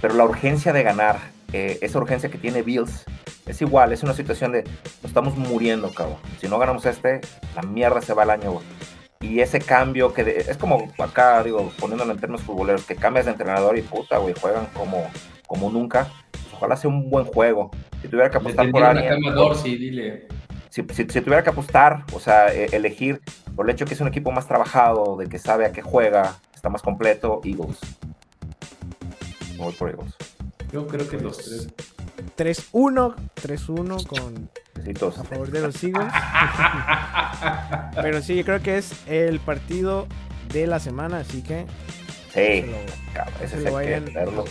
Pero 0.01 0.13
la 0.13 0.23
urgencia 0.23 0.71
de 0.71 0.83
ganar, 0.83 1.19
eh, 1.51 1.79
esa 1.81 1.97
urgencia 1.97 2.31
que 2.31 2.37
tiene 2.37 2.61
Bills, 2.61 3.03
es 3.45 3.61
igual, 3.61 3.91
es 3.91 4.03
una 4.03 4.13
situación 4.13 4.53
de 4.53 4.63
nos 4.63 5.05
estamos 5.05 5.35
muriendo, 5.37 5.93
cabrón. 5.93 6.17
Si 6.39 6.47
no 6.47 6.57
ganamos 6.59 6.85
este, 6.85 7.19
la 7.55 7.61
mierda 7.61 8.01
se 8.01 8.13
va 8.13 8.23
al 8.23 8.29
año, 8.29 8.53
güey. 8.53 8.65
Y 9.19 9.41
ese 9.41 9.59
cambio 9.59 10.13
que 10.13 10.23
de, 10.23 10.37
es 10.37 10.57
como 10.57 10.91
acá, 10.97 11.43
digo, 11.43 11.73
poniéndolo 11.77 12.13
en 12.13 12.19
términos 12.19 12.45
futboleros, 12.45 12.85
que 12.85 12.95
cambias 12.95 13.25
de 13.25 13.31
entrenador 13.31 13.77
y 13.77 13.81
puta, 13.81 14.17
güey, 14.17 14.33
juegan 14.39 14.67
como, 14.67 15.09
como 15.45 15.69
nunca. 15.69 16.09
Pues 16.63 16.69
ojalá 16.69 16.77
sea 16.77 16.89
un 16.89 17.09
buen 17.09 17.25
juego. 17.25 17.71
Si 18.01 18.07
tuviera 18.07 18.29
que 18.29 18.37
apostar 18.37 18.71
por 18.71 18.83
alguien. 18.83 19.21
Sí, 19.61 19.75
dile 19.75 20.27
si, 20.69 20.81
si, 20.93 21.05
si, 21.09 21.21
tuviera 21.21 21.43
que 21.43 21.49
apostar, 21.49 22.05
o 22.13 22.19
sea, 22.19 22.53
eh, 22.53 22.69
elegir 22.71 23.21
por 23.53 23.65
el 23.65 23.75
hecho 23.75 23.85
que 23.85 23.93
es 23.93 24.01
un 24.01 24.07
equipo 24.07 24.31
más 24.31 24.47
trabajado, 24.47 25.17
de 25.17 25.27
que 25.27 25.37
sabe 25.39 25.65
a 25.65 25.73
qué 25.73 25.81
juega, 25.81 26.39
está 26.55 26.69
más 26.69 26.81
completo, 26.81 27.41
Eagles. 27.43 27.77
Me 29.51 29.57
voy 29.57 29.73
por 29.73 29.89
Eagles. 29.89 30.15
Yo 30.71 30.87
creo 30.87 31.07
que 31.07 31.19
los 31.19 31.37
tres. 31.37 32.69
3-1, 32.71 33.13
3-1 33.35 34.07
con 34.07 34.49
Besitos. 34.75 35.19
a 35.19 35.23
favor 35.25 35.51
de 35.51 35.61
los 35.61 35.83
Eagles. 35.83 36.13
Pero 38.01 38.21
sí, 38.21 38.35
yo 38.37 38.45
creo 38.45 38.61
que 38.61 38.77
es 38.77 39.05
el 39.07 39.39
partido 39.41 40.07
de 40.53 40.65
la 40.65 40.79
semana, 40.79 41.17
así 41.17 41.43
que 41.43 41.65
sí, 42.33 42.61
lo, 42.61 42.77
cabrón, 43.13 43.35
ese 43.43 43.57
es 43.57 43.65
el 43.65 44.05
que 44.05 44.13
verlo, 44.13 44.45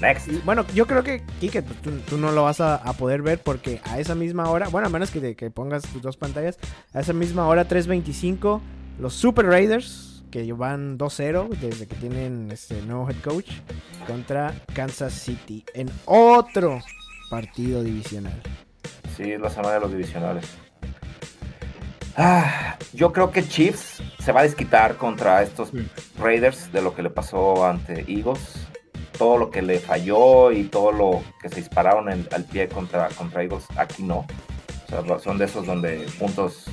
Next. 0.00 0.28
Y, 0.28 0.36
bueno, 0.38 0.64
yo 0.74 0.86
creo 0.86 1.02
que, 1.02 1.22
Kike, 1.40 1.62
tú, 1.62 1.90
tú 2.08 2.18
no 2.18 2.30
lo 2.32 2.44
vas 2.44 2.60
a, 2.60 2.76
a, 2.76 2.92
poder 2.92 3.22
ver 3.22 3.40
porque 3.40 3.80
a 3.84 3.98
esa 3.98 4.14
misma 4.14 4.48
hora, 4.50 4.68
bueno, 4.68 4.86
a 4.86 4.90
menos 4.90 5.10
que, 5.10 5.34
que 5.34 5.50
pongas 5.50 5.82
tus 5.82 6.02
dos 6.02 6.16
pantallas, 6.16 6.58
a 6.94 7.00
esa 7.00 7.12
misma 7.12 7.46
hora, 7.46 7.68
3.25, 7.68 8.60
los 8.98 9.14
Super 9.14 9.46
Raiders, 9.46 10.22
que 10.30 10.52
van 10.52 10.98
2-0 10.98 11.48
desde 11.48 11.86
que 11.86 11.96
tienen 11.96 12.50
este 12.52 12.80
nuevo 12.82 13.08
head 13.08 13.20
coach, 13.22 13.50
contra 14.06 14.54
Kansas 14.74 15.12
City, 15.12 15.64
en 15.74 15.90
otro 16.04 16.80
partido 17.30 17.82
divisional. 17.82 18.40
Sí, 19.16 19.32
es 19.32 19.40
la 19.40 19.50
semana 19.50 19.74
de 19.74 19.80
los 19.80 19.90
divisionales. 19.90 20.44
Ah, 22.16 22.76
yo 22.92 23.12
creo 23.12 23.30
que 23.30 23.46
Chiefs 23.46 24.02
se 24.18 24.32
va 24.32 24.40
a 24.40 24.42
desquitar 24.42 24.96
contra 24.96 25.42
estos 25.42 25.70
Raiders 26.18 26.72
de 26.72 26.82
lo 26.82 26.94
que 26.94 27.02
le 27.02 27.10
pasó 27.10 27.64
ante 27.64 28.04
Eagles 28.08 28.66
todo 29.18 29.36
lo 29.36 29.50
que 29.50 29.60
le 29.60 29.80
falló 29.80 30.52
y 30.52 30.64
todo 30.64 30.92
lo 30.92 31.22
que 31.42 31.48
se 31.48 31.56
dispararon 31.56 32.10
en, 32.10 32.26
al 32.32 32.44
pie 32.44 32.68
contra, 32.68 33.08
contra 33.08 33.42
Eagles, 33.42 33.66
aquí 33.76 34.02
no. 34.04 34.26
O 34.86 35.04
sea, 35.04 35.18
son 35.18 35.36
de 35.36 35.44
esos 35.44 35.66
donde 35.66 36.06
puntos, 36.18 36.66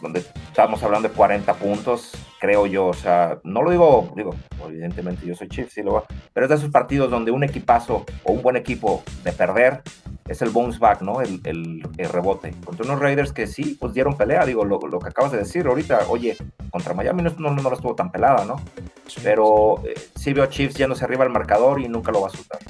donde 0.00 0.20
estamos 0.20 0.82
hablando 0.82 1.08
de 1.08 1.14
40 1.14 1.52
puntos, 1.54 2.12
creo 2.38 2.66
yo. 2.66 2.86
O 2.86 2.94
sea, 2.94 3.40
no 3.42 3.62
lo 3.62 3.70
digo, 3.70 4.12
digo, 4.14 4.34
evidentemente 4.68 5.26
yo 5.26 5.34
soy 5.34 5.48
Chiefs, 5.48 5.72
sí 5.72 5.82
lo 5.82 5.94
va, 5.94 6.04
pero 6.32 6.46
es 6.46 6.50
de 6.50 6.56
esos 6.56 6.70
partidos 6.70 7.10
donde 7.10 7.30
un 7.32 7.42
equipazo 7.42 8.04
o 8.22 8.32
un 8.32 8.42
buen 8.42 8.56
equipo 8.56 9.02
de 9.24 9.32
perder 9.32 9.82
es 10.28 10.42
el 10.42 10.50
bounce 10.50 10.78
back, 10.78 11.00
¿no? 11.00 11.20
El, 11.20 11.40
el, 11.44 11.82
el, 11.96 12.08
rebote. 12.08 12.54
Contra 12.64 12.84
unos 12.84 13.00
Raiders 13.00 13.32
que 13.32 13.46
sí, 13.46 13.76
pues 13.80 13.94
dieron 13.94 14.16
pelea, 14.16 14.44
digo, 14.44 14.64
lo, 14.64 14.78
lo 14.78 14.98
que 14.98 15.08
acabas 15.08 15.32
de 15.32 15.38
decir 15.38 15.66
ahorita, 15.66 16.06
oye, 16.08 16.36
contra 16.70 16.94
Miami 16.94 17.22
no, 17.22 17.30
no, 17.38 17.50
no 17.50 17.72
estuvo 17.72 17.94
tan 17.94 18.12
pelada, 18.12 18.44
¿no? 18.44 18.60
Sí, 19.06 19.20
Pero 19.22 19.82
eh, 19.86 19.94
sí 20.14 20.32
veo 20.32 20.44
a 20.44 20.48
Chiefs 20.48 20.76
yéndose 20.76 21.04
arriba 21.04 21.24
al 21.24 21.30
marcador 21.30 21.80
y 21.80 21.88
nunca 21.88 22.12
lo 22.12 22.20
va 22.20 22.28
a 22.28 22.30
soltar. 22.30 22.60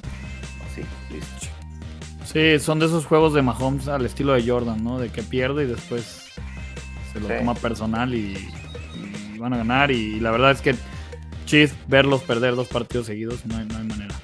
Así, 0.70 0.82
listo. 1.12 1.48
Sí, 2.24 2.58
son 2.60 2.78
de 2.78 2.86
esos 2.86 3.06
juegos 3.06 3.34
de 3.34 3.42
Mahomes 3.42 3.88
al 3.88 4.06
estilo 4.06 4.34
de 4.34 4.46
Jordan, 4.46 4.84
¿no? 4.84 4.98
De 4.98 5.10
que 5.10 5.22
pierde 5.22 5.64
y 5.64 5.66
después 5.66 6.30
se 7.12 7.20
lo 7.20 7.26
sí. 7.26 7.34
toma 7.38 7.54
personal 7.54 8.14
y, 8.14 8.36
y, 9.34 9.38
van 9.38 9.54
a 9.54 9.58
ganar. 9.58 9.90
Y 9.90 10.20
la 10.20 10.30
verdad 10.30 10.52
es 10.52 10.60
que 10.60 10.74
Chiefs, 11.46 11.74
verlos 11.88 12.22
perder 12.22 12.54
dos 12.54 12.68
partidos 12.68 13.06
seguidos, 13.06 13.44
no 13.46 13.56
hay, 13.56 13.66
no 13.66 13.78
hay 13.78 13.84
manera. 13.84 14.14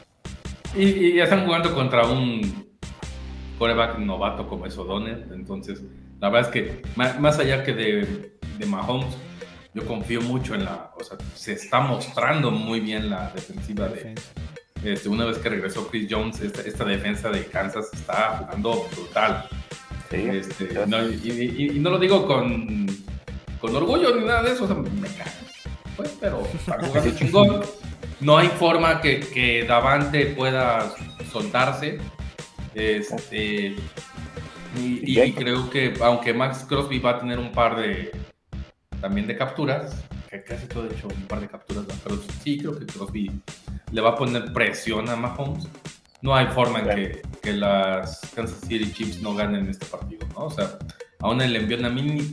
Y, 0.76 0.84
y 0.84 1.14
ya 1.16 1.24
están 1.24 1.46
jugando 1.46 1.74
contra 1.74 2.06
un 2.06 2.73
coreback 3.58 3.98
novato 3.98 4.48
como 4.48 4.66
es 4.66 4.76
O'Donnell. 4.76 5.26
Entonces, 5.32 5.82
la 6.20 6.28
verdad 6.28 6.50
es 6.50 6.52
que 6.52 6.82
más, 6.96 7.20
más 7.20 7.38
allá 7.38 7.62
que 7.64 7.72
de, 7.72 8.32
de, 8.58 8.66
Mahomes, 8.66 9.14
yo 9.74 9.86
confío 9.86 10.20
mucho 10.20 10.54
en 10.54 10.64
la. 10.64 10.92
O 10.98 11.04
sea, 11.04 11.18
se 11.34 11.52
está 11.52 11.80
mostrando 11.80 12.50
muy 12.50 12.80
bien 12.80 13.10
la 13.10 13.30
defensiva 13.30 13.88
de. 13.88 14.14
Este, 14.84 15.08
una 15.08 15.24
vez 15.24 15.38
que 15.38 15.48
regresó 15.48 15.88
Chris 15.88 16.08
Jones, 16.10 16.40
esta, 16.40 16.60
esta, 16.60 16.84
defensa 16.84 17.30
de 17.30 17.46
Kansas 17.46 17.88
está 17.92 18.38
jugando 18.38 18.86
brutal. 18.94 19.48
Sí, 20.10 20.28
este, 20.28 20.86
no, 20.86 21.08
y, 21.08 21.56
y, 21.58 21.76
y, 21.76 21.80
no 21.80 21.90
lo 21.90 21.98
digo 21.98 22.26
con, 22.26 22.86
con 23.60 23.74
orgullo 23.74 24.14
ni 24.14 24.26
nada 24.26 24.42
de 24.42 24.52
eso, 24.52 24.64
o 24.64 24.66
sea, 24.66 24.76
me 24.76 25.08
cae. 25.08 25.32
Pues, 25.96 26.16
pero 26.20 26.42
jugar 26.66 27.14
chingón. 27.16 27.62
No 28.20 28.38
hay 28.38 28.48
forma 28.48 29.00
que, 29.00 29.20
que 29.20 29.64
Davante 29.64 30.26
pueda 30.26 30.94
soltarse 31.32 31.98
este, 32.74 33.76
y, 34.76 35.20
y, 35.20 35.32
creo 35.32 35.70
que 35.70 35.94
aunque 36.00 36.34
Max 36.34 36.64
Crosby 36.68 36.98
va 36.98 37.10
a 37.10 37.20
tener 37.20 37.38
un 37.38 37.52
par 37.52 37.76
de 37.76 38.10
también 39.00 39.26
de 39.26 39.36
capturas, 39.36 40.04
casi 40.42 40.66
todo 40.66 40.86
hecho 40.86 41.08
un 41.08 41.26
par 41.26 41.40
de 41.40 41.48
capturas, 41.48 41.84
pero 42.02 42.20
sí 42.42 42.58
creo 42.58 42.78
que 42.78 42.86
Crosby 42.86 43.30
le 43.92 44.00
va 44.00 44.10
a 44.10 44.14
poner 44.16 44.52
presión 44.52 45.08
a 45.08 45.16
Mahomes. 45.16 45.68
No 46.22 46.34
hay 46.34 46.46
forma 46.46 46.80
en 46.80 46.88
que, 46.88 47.22
que, 47.42 47.52
las 47.52 48.20
Kansas 48.34 48.60
City 48.66 48.90
Chiefs 48.90 49.20
no 49.20 49.34
ganen 49.34 49.68
este 49.68 49.84
partido, 49.84 50.26
¿no? 50.34 50.46
O 50.46 50.50
sea, 50.50 50.78
aún 51.20 51.42
el 51.42 51.54
envío 51.54 51.76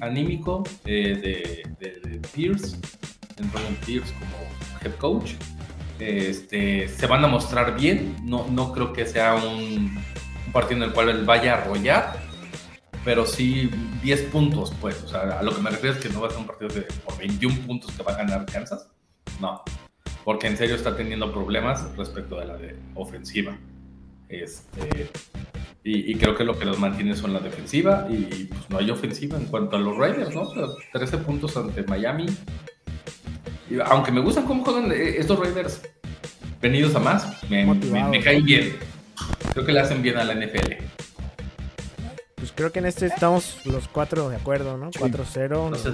anímico 0.02 0.64
eh, 0.86 1.64
de, 1.78 2.00
de, 2.02 2.20
Pierce, 2.34 2.78
en 3.38 3.76
Pierce 3.86 4.14
como 4.14 4.38
head 4.82 4.96
coach, 4.98 5.34
este, 6.00 6.88
se 6.88 7.06
van 7.06 7.24
a 7.26 7.28
mostrar 7.28 7.78
bien. 7.78 8.16
No, 8.24 8.48
no 8.50 8.72
creo 8.72 8.94
que 8.94 9.06
sea 9.06 9.36
un, 9.36 10.02
un 10.52 10.54
partido 10.54 10.84
en 10.84 10.90
el 10.90 10.94
cual 10.94 11.08
él 11.08 11.24
vaya 11.24 11.54
a 11.54 11.62
arrollar, 11.62 12.14
pero 13.06 13.26
sí 13.26 13.72
10 14.04 14.22
puntos, 14.24 14.74
pues. 14.82 15.02
O 15.04 15.08
sea, 15.08 15.40
a 15.40 15.44
lo 15.44 15.56
que 15.56 15.62
me 15.62 15.70
refiero 15.70 15.96
es 15.96 16.04
que 16.04 16.10
no 16.10 16.20
va 16.20 16.28
a 16.28 16.32
ser 16.32 16.40
un 16.40 16.46
partido 16.46 16.70
de 16.70 16.82
por 17.06 17.18
21 17.18 17.56
puntos 17.66 17.92
que 17.94 18.04
va 18.04 18.12
a 18.12 18.18
ganar 18.18 18.46
Kansas. 18.46 18.90
No, 19.40 19.64
porque 20.26 20.48
en 20.48 20.58
serio 20.58 20.76
está 20.76 20.98
teniendo 20.98 21.32
problemas 21.32 21.96
respecto 21.96 22.38
de 22.38 22.46
la 22.46 22.58
de 22.58 22.76
ofensiva. 22.96 23.58
Este, 24.28 25.10
y, 25.84 26.16
creo 26.16 26.36
que 26.36 26.44
lo 26.44 26.60
que 26.60 26.66
los 26.66 26.80
mantiene 26.80 27.16
son 27.16 27.34
la 27.34 27.40
defensiva 27.40 28.08
y 28.10 28.46
pues 28.46 28.70
no 28.70 28.78
hay 28.78 28.92
ofensiva 28.92 29.38
en 29.38 29.46
cuanto 29.46 29.78
a 29.78 29.80
los 29.80 29.98
Raiders, 29.98 30.36
¿no? 30.36 30.42
O 30.42 30.54
sea, 30.54 30.66
13 30.94 31.18
puntos 31.20 31.56
ante 31.56 31.84
Miami. 31.84 32.26
Y, 33.70 33.80
aunque 33.86 34.12
me 34.12 34.20
gustan 34.20 34.46
cómo 34.46 34.66
juegan 34.66 34.92
eh, 34.92 35.16
estos 35.18 35.40
Raiders 35.40 35.82
venidos 36.62 36.94
a 36.96 37.00
más, 37.00 37.42
me, 37.50 37.66
me 37.66 38.22
caen 38.22 38.44
bien. 38.44 38.91
Creo 39.52 39.66
que 39.66 39.74
le 39.74 39.80
hacen 39.82 40.02
bien 40.02 40.18
a 40.18 40.24
la 40.24 40.34
NFL. 40.34 40.74
Pues 42.36 42.54
creo 42.54 42.72
que 42.72 42.80
en 42.80 42.86
este 42.86 43.06
estamos 43.06 43.66
los 43.66 43.88
cuatro 43.88 44.30
de 44.30 44.38
acuerdo, 44.38 44.78
¿no? 44.78 44.92
4-0. 44.92 45.70
No 45.70 45.76
sé 45.76 45.92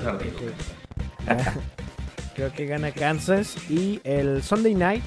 creo 2.36 2.54
que 2.54 2.66
gana 2.68 2.92
Kansas. 2.92 3.58
Y 3.70 4.00
el 4.04 4.44
Sunday 4.44 4.76
Night, 4.76 5.04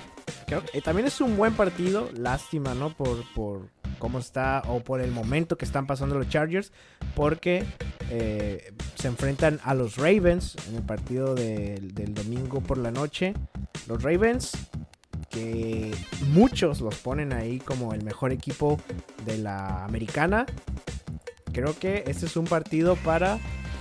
creo 0.46 0.64
que 0.64 0.82
también 0.82 1.06
es 1.06 1.20
un 1.20 1.36
buen 1.36 1.54
partido. 1.54 2.10
Lástima, 2.12 2.74
¿no? 2.74 2.90
Por, 2.92 3.22
por 3.34 3.68
cómo 4.00 4.18
está 4.18 4.62
o 4.66 4.80
por 4.80 5.00
el 5.00 5.12
momento 5.12 5.56
que 5.56 5.64
están 5.64 5.86
pasando 5.86 6.18
los 6.18 6.28
Chargers. 6.28 6.72
Porque 7.14 7.64
eh, 8.10 8.74
se 8.96 9.06
enfrentan 9.06 9.60
a 9.62 9.74
los 9.74 9.96
Ravens 9.96 10.56
en 10.68 10.74
el 10.74 10.82
partido 10.82 11.36
del 11.36 12.14
domingo 12.14 12.60
por 12.60 12.78
la 12.78 12.90
noche. 12.90 13.32
Los 13.86 14.02
Ravens 14.02 14.52
que 15.30 15.94
muchos 16.32 16.80
los 16.80 16.96
ponen 16.96 17.32
ahí 17.32 17.60
como 17.60 17.94
el 17.94 18.02
mejor 18.02 18.32
equipo 18.32 18.78
de 19.24 19.38
la 19.38 19.84
americana. 19.84 20.44
Creo 21.52 21.78
que 21.78 22.04
este 22.06 22.26
es 22.26 22.36
un 22.36 22.44
partido 22.44 22.96
para 22.96 23.36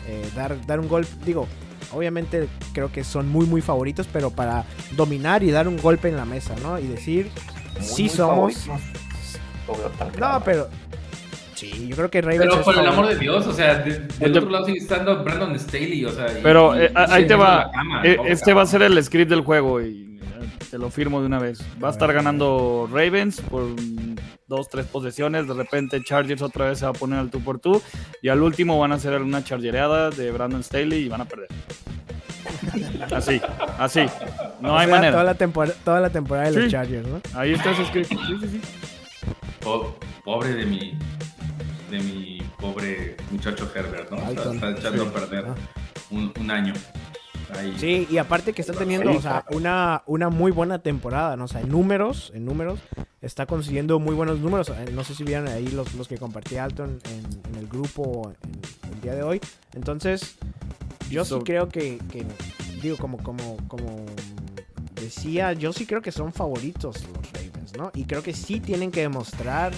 eh, 0.08 0.30
dar, 0.36 0.66
dar 0.66 0.80
un 0.80 0.88
gol. 0.88 1.06
Digo, 1.26 1.48
obviamente 1.92 2.48
creo 2.74 2.92
que 2.92 3.04
son 3.04 3.28
muy, 3.30 3.46
muy 3.46 3.62
favoritos, 3.62 4.08
pero 4.12 4.30
para 4.30 4.66
dominar 4.96 5.44
y 5.44 5.52
dar 5.52 5.68
un 5.68 5.78
golpe 5.78 6.08
en 6.08 6.16
la 6.16 6.26
mesa, 6.26 6.56
¿no? 6.62 6.80
Y 6.80 6.88
decir, 6.88 7.30
sí 7.82 8.10
somos. 8.10 8.68
No, 10.20 10.42
pero. 10.46 10.70
Sí, 11.56 11.88
yo 11.90 11.96
creo 11.96 12.10
que 12.10 12.22
Ravens. 12.22 12.46
Pero 12.52 12.64
por 12.64 12.78
el 12.78 12.88
amor 12.88 13.08
de 13.08 13.18
Dios, 13.18 13.46
o 13.46 13.54
sea, 13.54 13.80
del 13.80 14.38
otro 14.38 14.50
lado 14.50 14.66
sigue 14.66 14.78
estando 14.78 15.24
Brandon 15.24 15.60
Staley, 15.60 16.06
o 16.06 16.12
sea. 16.12 16.28
Pero 16.42 16.80
eh, 16.80 16.92
ahí 16.96 17.28
te 17.28 17.36
va. 17.36 17.70
Eh, 18.04 18.18
este 18.28 18.54
va 18.54 18.62
a 18.62 18.66
ser 18.66 18.82
el 18.84 19.04
script 19.04 19.30
del 19.30 19.42
juego 19.42 19.82
y 19.82 20.09
te 20.70 20.78
lo 20.78 20.90
firmo 20.90 21.20
de 21.20 21.28
una 21.28 21.40
vez. 21.40 21.62
Va 21.84 21.90
a 21.90 21.92
estar 21.92 22.12
ganando 22.14 22.90
Ravens 22.92 23.42
por 23.42 23.64
dos, 24.48 24.70
tres 24.70 24.86
posesiones. 24.86 25.48
De 25.48 25.54
repente 25.54 26.02
Chargers 26.04 26.42
otra 26.42 26.70
vez 26.70 26.80
se 26.80 26.86
va 26.86 26.92
a 26.92 26.94
poner 26.94 27.20
al 27.20 27.30
tú 27.30 27.42
por 27.42 27.60
tú. 27.60 27.82
Y 28.22 28.30
al 28.30 28.42
último 28.42 28.78
van 28.80 28.92
a 28.92 28.96
hacer 28.96 29.22
una 29.22 29.44
chargereada 29.44 30.10
de 30.10 30.32
Brandon 30.32 30.64
Staley 30.64 31.06
y 31.06 31.10
van 31.10 31.22
a 31.22 31.26
perder. 31.26 31.48
Así, 33.12 33.42
así. 33.78 34.06
No 34.62 34.78
hay 34.78 34.88
manera. 34.88 35.12
Toda 35.12 35.24
la, 35.24 35.36
temporada, 35.36 35.76
toda 35.84 36.00
la 36.00 36.10
temporada 36.10 36.52
de 36.52 36.62
los 36.62 36.72
Chargers, 36.72 37.08
¿no? 37.08 37.22
Ahí 37.34 37.54
está 37.54 37.72
ese 37.72 37.86
script. 37.86 38.10
Sí, 38.10 38.18
sí, 38.42 38.48
sí. 38.48 38.62
Pobre 40.24 40.54
de 40.54 40.66
mi, 40.66 40.98
de 41.90 42.00
mi 42.00 42.42
pobre 42.60 43.18
muchacho 43.32 43.70
Herbert, 43.74 44.12
¿no? 44.12 44.18
está 44.18 44.72
echando 44.72 45.04
a 45.04 45.14
perder 45.14 45.46
un, 46.12 46.32
un 46.40 46.52
año. 46.52 46.74
Sí, 47.78 48.08
y 48.10 48.18
aparte 48.18 48.54
que 48.54 48.62
está 48.62 48.74
teniendo 48.74 49.12
o 49.12 49.22
sea, 49.22 49.46
una, 49.52 50.04
una 50.06 50.30
muy 50.30 50.52
buena 50.52 50.80
temporada, 50.80 51.36
¿no? 51.36 51.46
O 51.46 51.48
sea, 51.48 51.62
en 51.62 51.70
números, 51.70 52.32
en 52.36 52.46
números, 52.46 52.80
está 53.22 53.46
consiguiendo 53.46 54.00
muy 54.00 54.16
buenos 54.16 54.40
números. 54.40 54.70
Eh, 54.70 54.92
no 54.94 55.04
sé 55.04 55.16
si 55.16 55.24
vieron 55.24 55.48
ahí 55.48 55.68
los, 55.68 55.94
los 55.96 56.08
que 56.08 56.18
compartí 56.18 56.58
Alton 56.58 57.00
en, 57.06 57.56
el 57.58 57.68
grupo 57.68 58.32
en, 58.44 58.94
el 58.94 59.02
día 59.02 59.16
de 59.16 59.24
hoy. 59.24 59.42
Entonces, 59.74 60.38
yo 61.10 61.26
sí 61.26 61.36
creo 61.44 61.70
que, 61.70 62.00
digo, 62.82 62.98
como, 62.98 63.18
como, 63.18 63.58
como 63.68 64.06
decía, 64.96 65.54
yo 65.54 65.74
sí 65.74 65.86
creo 65.86 66.02
que 66.02 66.12
son 66.12 66.32
favoritos 66.34 67.04
los 67.08 67.32
Ravens, 67.32 67.76
¿no? 67.78 67.92
Y 67.96 68.06
creo 68.06 68.22
que 68.22 68.34
sí 68.34 68.60
tienen 68.60 68.92
que 68.92 69.02
demostrar 69.02 69.72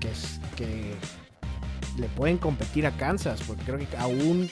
que, 0.00 0.10
que 0.56 0.94
le 1.98 2.08
pueden 2.08 2.38
competir 2.38 2.86
a 2.86 2.92
Kansas, 2.92 3.42
porque 3.46 3.62
creo 3.64 3.78
que 3.78 3.96
aún 3.98 4.48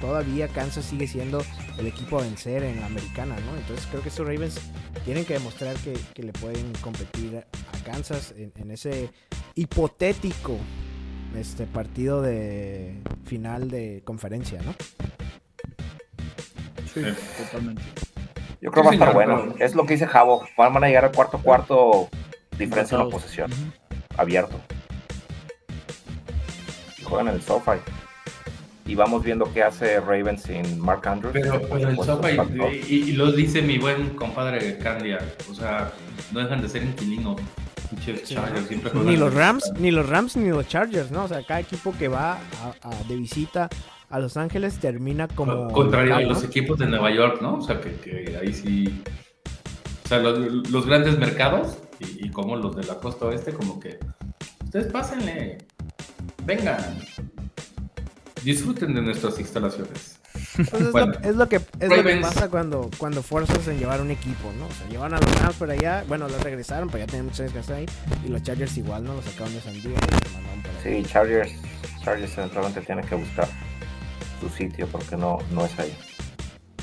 todavía 0.00 0.48
Kansas 0.48 0.84
sigue 0.84 1.06
siendo 1.06 1.42
el 1.78 1.86
equipo 1.86 2.18
a 2.18 2.22
vencer 2.22 2.62
en 2.64 2.80
la 2.80 2.86
americana, 2.86 3.36
¿no? 3.46 3.56
Entonces 3.56 3.86
creo 3.90 4.02
que 4.02 4.08
estos 4.08 4.26
Ravens 4.26 4.60
tienen 5.04 5.24
que 5.24 5.34
demostrar 5.34 5.76
que, 5.76 6.22
le 6.22 6.32
pueden 6.32 6.72
competir 6.80 7.36
a 7.36 7.84
Kansas 7.84 8.34
en, 8.36 8.70
ese 8.70 9.10
hipotético 9.54 10.56
este 11.36 11.66
partido 11.66 12.22
de 12.22 13.00
final 13.24 13.68
de 13.68 14.02
conferencia, 14.04 14.60
¿no? 14.62 14.74
Sí, 16.92 17.02
totalmente. 17.38 17.82
Yo 18.60 18.70
creo 18.70 18.82
que 18.82 18.86
va 18.86 18.90
a 18.90 18.94
estar 18.94 19.14
bueno. 19.14 19.54
Es 19.58 19.74
lo 19.74 19.84
que 19.84 19.94
dice 19.94 20.06
Javo. 20.06 20.46
Van 20.56 20.82
a 20.82 20.86
llegar 20.86 21.04
al 21.04 21.12
cuarto 21.12 21.38
cuarto, 21.38 22.08
diferencia 22.56 22.96
en 22.96 23.04
la 23.04 23.10
posesión. 23.10 23.50
Abierto 24.16 24.60
juegan 27.14 27.28
en 27.28 27.34
el 27.34 27.42
SoFi. 27.42 27.78
Y 28.86 28.94
vamos 28.96 29.22
viendo 29.22 29.50
qué 29.52 29.62
hace 29.62 30.00
Ravens 30.00 30.42
sin 30.42 30.80
Mark 30.80 31.06
Andrews. 31.08 31.32
Pero, 31.32 31.54
el 31.76 31.96
SoFi, 31.96 32.36
y, 32.88 33.12
lo 33.12 33.32
dice 33.32 33.62
mi 33.62 33.78
buen 33.78 34.10
compadre 34.10 34.76
Candia, 34.78 35.18
o 35.50 35.54
sea, 35.54 35.92
no 36.32 36.40
dejan 36.40 36.60
de 36.60 36.68
ser 36.68 36.82
inquilinos. 36.82 37.40
ni 39.04 39.16
los 39.16 39.32
Rams, 39.32 39.72
ni 39.78 39.90
los 39.90 40.08
Rams 40.08 40.36
ni 40.36 40.50
los 40.50 40.66
Chargers, 40.68 41.10
¿no? 41.10 41.24
O 41.24 41.28
sea, 41.28 41.42
cada 41.46 41.60
equipo 41.60 41.94
que 41.98 42.08
va 42.08 42.38
de 43.08 43.16
visita 43.16 43.70
a 44.10 44.18
Los 44.18 44.36
Ángeles 44.36 44.78
termina 44.78 45.28
como. 45.28 45.72
Contrario 45.72 46.16
a 46.16 46.20
los 46.20 46.44
equipos 46.44 46.78
de 46.78 46.86
Nueva 46.86 47.10
York, 47.10 47.40
¿no? 47.40 47.58
O 47.58 47.62
sea, 47.62 47.80
que, 47.80 48.36
ahí 48.40 48.52
sí. 48.52 49.02
O 50.04 50.08
sea, 50.08 50.18
los, 50.18 50.84
grandes 50.84 51.18
mercados 51.18 51.78
y, 52.00 52.26
y, 52.26 52.30
como 52.30 52.56
los 52.56 52.76
de 52.76 52.84
la 52.84 52.96
costa 52.96 53.26
oeste, 53.26 53.52
como 53.52 53.80
que. 53.80 53.98
Ustedes 54.64 54.92
pásenle 54.92 55.58
vengan, 56.44 56.78
disfruten 58.42 58.94
de 58.94 59.02
nuestras 59.02 59.38
instalaciones. 59.38 60.20
es, 60.58 61.36
lo, 61.36 61.48
que, 61.48 61.60
pasa 62.20 62.48
cuando, 62.48 62.90
cuando 62.98 63.22
fuerzas 63.22 63.66
en 63.68 63.78
llevar 63.78 64.00
un 64.00 64.10
equipo, 64.10 64.52
¿no? 64.58 64.66
O 64.66 64.70
sea, 64.70 64.88
llevan 64.88 65.14
a 65.14 65.18
los 65.18 65.40
Rams 65.40 65.56
por 65.56 65.70
allá, 65.70 66.04
bueno, 66.08 66.28
los 66.28 66.42
regresaron, 66.42 66.88
pero 66.88 67.04
ya 67.04 67.06
tienen 67.06 67.26
muchos 67.26 67.40
años 67.40 67.66
que 67.66 67.72
ahí, 67.72 67.86
y 68.24 68.28
los 68.28 68.42
Chargers 68.42 68.76
igual, 68.76 69.04
¿no? 69.04 69.14
Los 69.14 69.24
sacaron 69.24 69.54
de 69.54 69.60
San 69.60 69.72
Diego 69.74 69.96
Sí, 70.82 71.02
Chargers, 71.06 71.52
Chargers 72.02 72.36
eventualmente 72.38 72.80
tiene 72.82 73.02
que 73.02 73.14
buscar 73.14 73.48
su 74.40 74.48
sitio 74.48 74.86
porque 74.88 75.16
no, 75.16 75.38
no 75.52 75.64
es 75.64 75.78
ahí. 75.78 75.96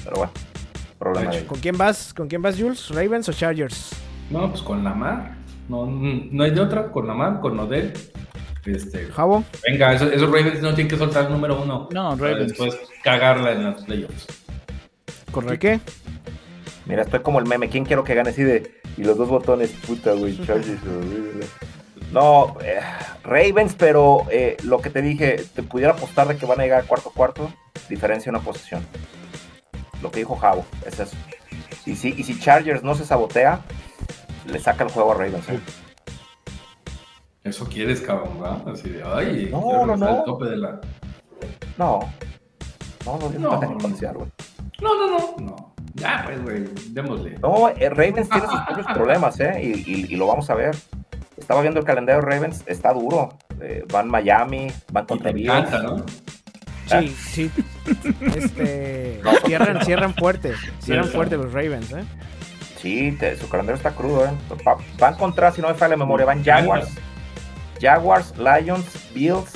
Pero 0.04 0.16
bueno, 0.16 0.32
problema 0.98 1.32
¿Con 1.48 1.60
quién 1.60 1.78
vas? 1.78 2.14
¿Con 2.14 2.28
quién 2.28 2.42
vas, 2.42 2.60
Jules? 2.60 2.90
¿Ravens 2.90 3.30
o 3.30 3.34
Chargers? 3.34 3.92
No, 4.30 4.50
pues 4.50 4.62
con 4.62 4.84
Lamar. 4.84 5.36
No, 5.70 5.86
no 5.86 6.44
hay 6.44 6.52
de 6.52 6.62
otra, 6.62 6.92
con 6.92 7.08
Lamar, 7.08 7.40
con 7.42 7.60
Odell. 7.60 7.94
Este, 8.66 9.08
Jabo. 9.08 9.44
Venga, 9.68 9.94
esos, 9.94 10.22
Ravens 10.22 10.62
no 10.62 10.74
tienen 10.74 10.90
que 10.90 10.98
soltar 10.98 11.26
el 11.26 11.32
número 11.32 11.62
uno. 11.62 11.90
No, 11.92 12.16
Ravens. 12.16 12.50
Después 12.50 12.78
cagarla 13.04 13.54
en 13.54 13.64
los 13.64 13.84
playoffs. 13.84 14.28
¿Correcto? 15.32 15.60
¿Qué? 15.60 15.80
Mira, 16.86 17.04
estoy 17.04 17.22
como 17.22 17.40
el 17.40 17.46
meme. 17.46 17.70
¿Quién 17.70 17.86
quiero 17.86 18.04
que 18.04 18.14
gane 18.14 18.30
así 18.30 18.44
de. 18.44 18.80
Y 18.98 19.04
los 19.04 19.18
dos 19.18 19.30
botones, 19.30 19.72
puta, 19.72 20.12
güey. 20.14 20.38
no, 22.12 22.58
eh, 22.64 22.82
Ravens, 23.24 23.76
pero 23.78 24.26
eh, 24.30 24.58
lo 24.64 24.82
que 24.82 24.90
te 24.90 25.02
dije, 25.02 25.44
te 25.56 25.64
pudiera 25.64 25.94
apostar 25.94 26.28
de 26.28 26.38
que 26.38 26.46
van 26.46 26.60
a 26.60 26.64
llegar 26.64 26.82
a 26.82 26.88
cuarto 26.88 27.12
cuarto, 27.12 27.52
diferencia 27.90 28.30
una 28.30 28.42
posición. 28.42 28.86
Lo 30.02 30.12
que 30.12 30.20
dijo 30.20 30.36
Javo, 30.36 30.66
es 30.86 31.00
eso. 31.00 31.16
Y 31.86 31.96
si, 31.96 32.10
y 32.10 32.24
si 32.24 32.40
Chargers 32.40 32.84
no 32.84 32.96
se 32.96 33.06
sabotea, 33.06 33.62
le 34.48 34.60
saca 34.60 34.84
el 34.84 34.92
juego 34.92 35.12
a 35.14 35.16
Ravens. 35.16 35.48
¿eh? 35.50 35.60
Eso 37.44 37.66
quieres, 37.66 38.02
cabrón, 38.02 38.40
¿verdad? 38.40 38.70
Así 38.70 38.90
de, 38.90 39.04
ay, 39.04 39.50
no, 39.52 39.86
no, 39.86 39.96
no. 39.98 40.18
El 40.20 40.24
tope 40.26 40.46
de 40.46 40.58
la... 40.58 40.80
No. 41.78 42.00
No, 43.06 43.18
no, 43.18 43.30
no, 43.30 43.40
no, 43.40 43.60
güey. 43.60 44.28
No, 44.82 44.96
no, 44.96 45.08
no, 45.18 45.36
no. 45.40 45.74
Ya, 45.96 46.22
pues, 46.26 46.42
güey, 46.44 46.66
démosle. 46.90 47.38
No, 47.40 47.70
eh, 47.70 47.90
Ravens 47.90 48.30
tiene 48.30 48.48
sus 48.48 48.60
propios 48.62 48.88
problemas, 48.94 49.40
¿eh? 49.40 49.60
Y, 49.64 50.14
y, 50.14 50.16
lo 50.16 50.28
vamos 50.28 50.50
a 50.50 50.56
ver. 50.56 50.76
Estaba 51.36 51.62
viendo 51.62 51.80
el 51.80 51.86
calendario 51.86 52.22
de 52.22 52.28
Ravens, 52.28 52.64
está 52.68 52.94
duro. 52.94 53.30
Eh, 53.60 53.84
van 53.92 54.08
Miami, 54.08 54.68
van 54.92 55.06
contra 55.08 55.32
Bills. 55.32 55.72
¿no? 55.84 56.06
Sí, 56.88 57.08
sí. 57.08 57.52
este, 58.36 59.20
cierran, 59.46 59.84
cierran 59.84 60.14
fuerte. 60.14 60.54
Cierran 60.80 61.06
fuerte 61.08 61.38
los 61.38 61.52
Ravens, 61.52 61.92
¿eh? 61.92 62.04
Sí, 62.78 63.16
te- 63.20 63.36
su 63.38 63.50
calendario 63.50 63.78
está 63.78 63.92
crudo, 63.92 64.26
¿eh? 64.26 64.30
Va- 64.68 64.78
Van 65.00 65.16
contra, 65.16 65.52
si 65.52 65.62
no 65.62 65.68
me 65.70 65.74
falla 65.74 65.92
la 65.92 65.98
memoria, 65.98 66.26
van 66.26 66.44
Jaguars, 66.44 66.90
Jaguars, 67.82 68.34
Lions, 68.38 68.86
Bills. 69.14 69.52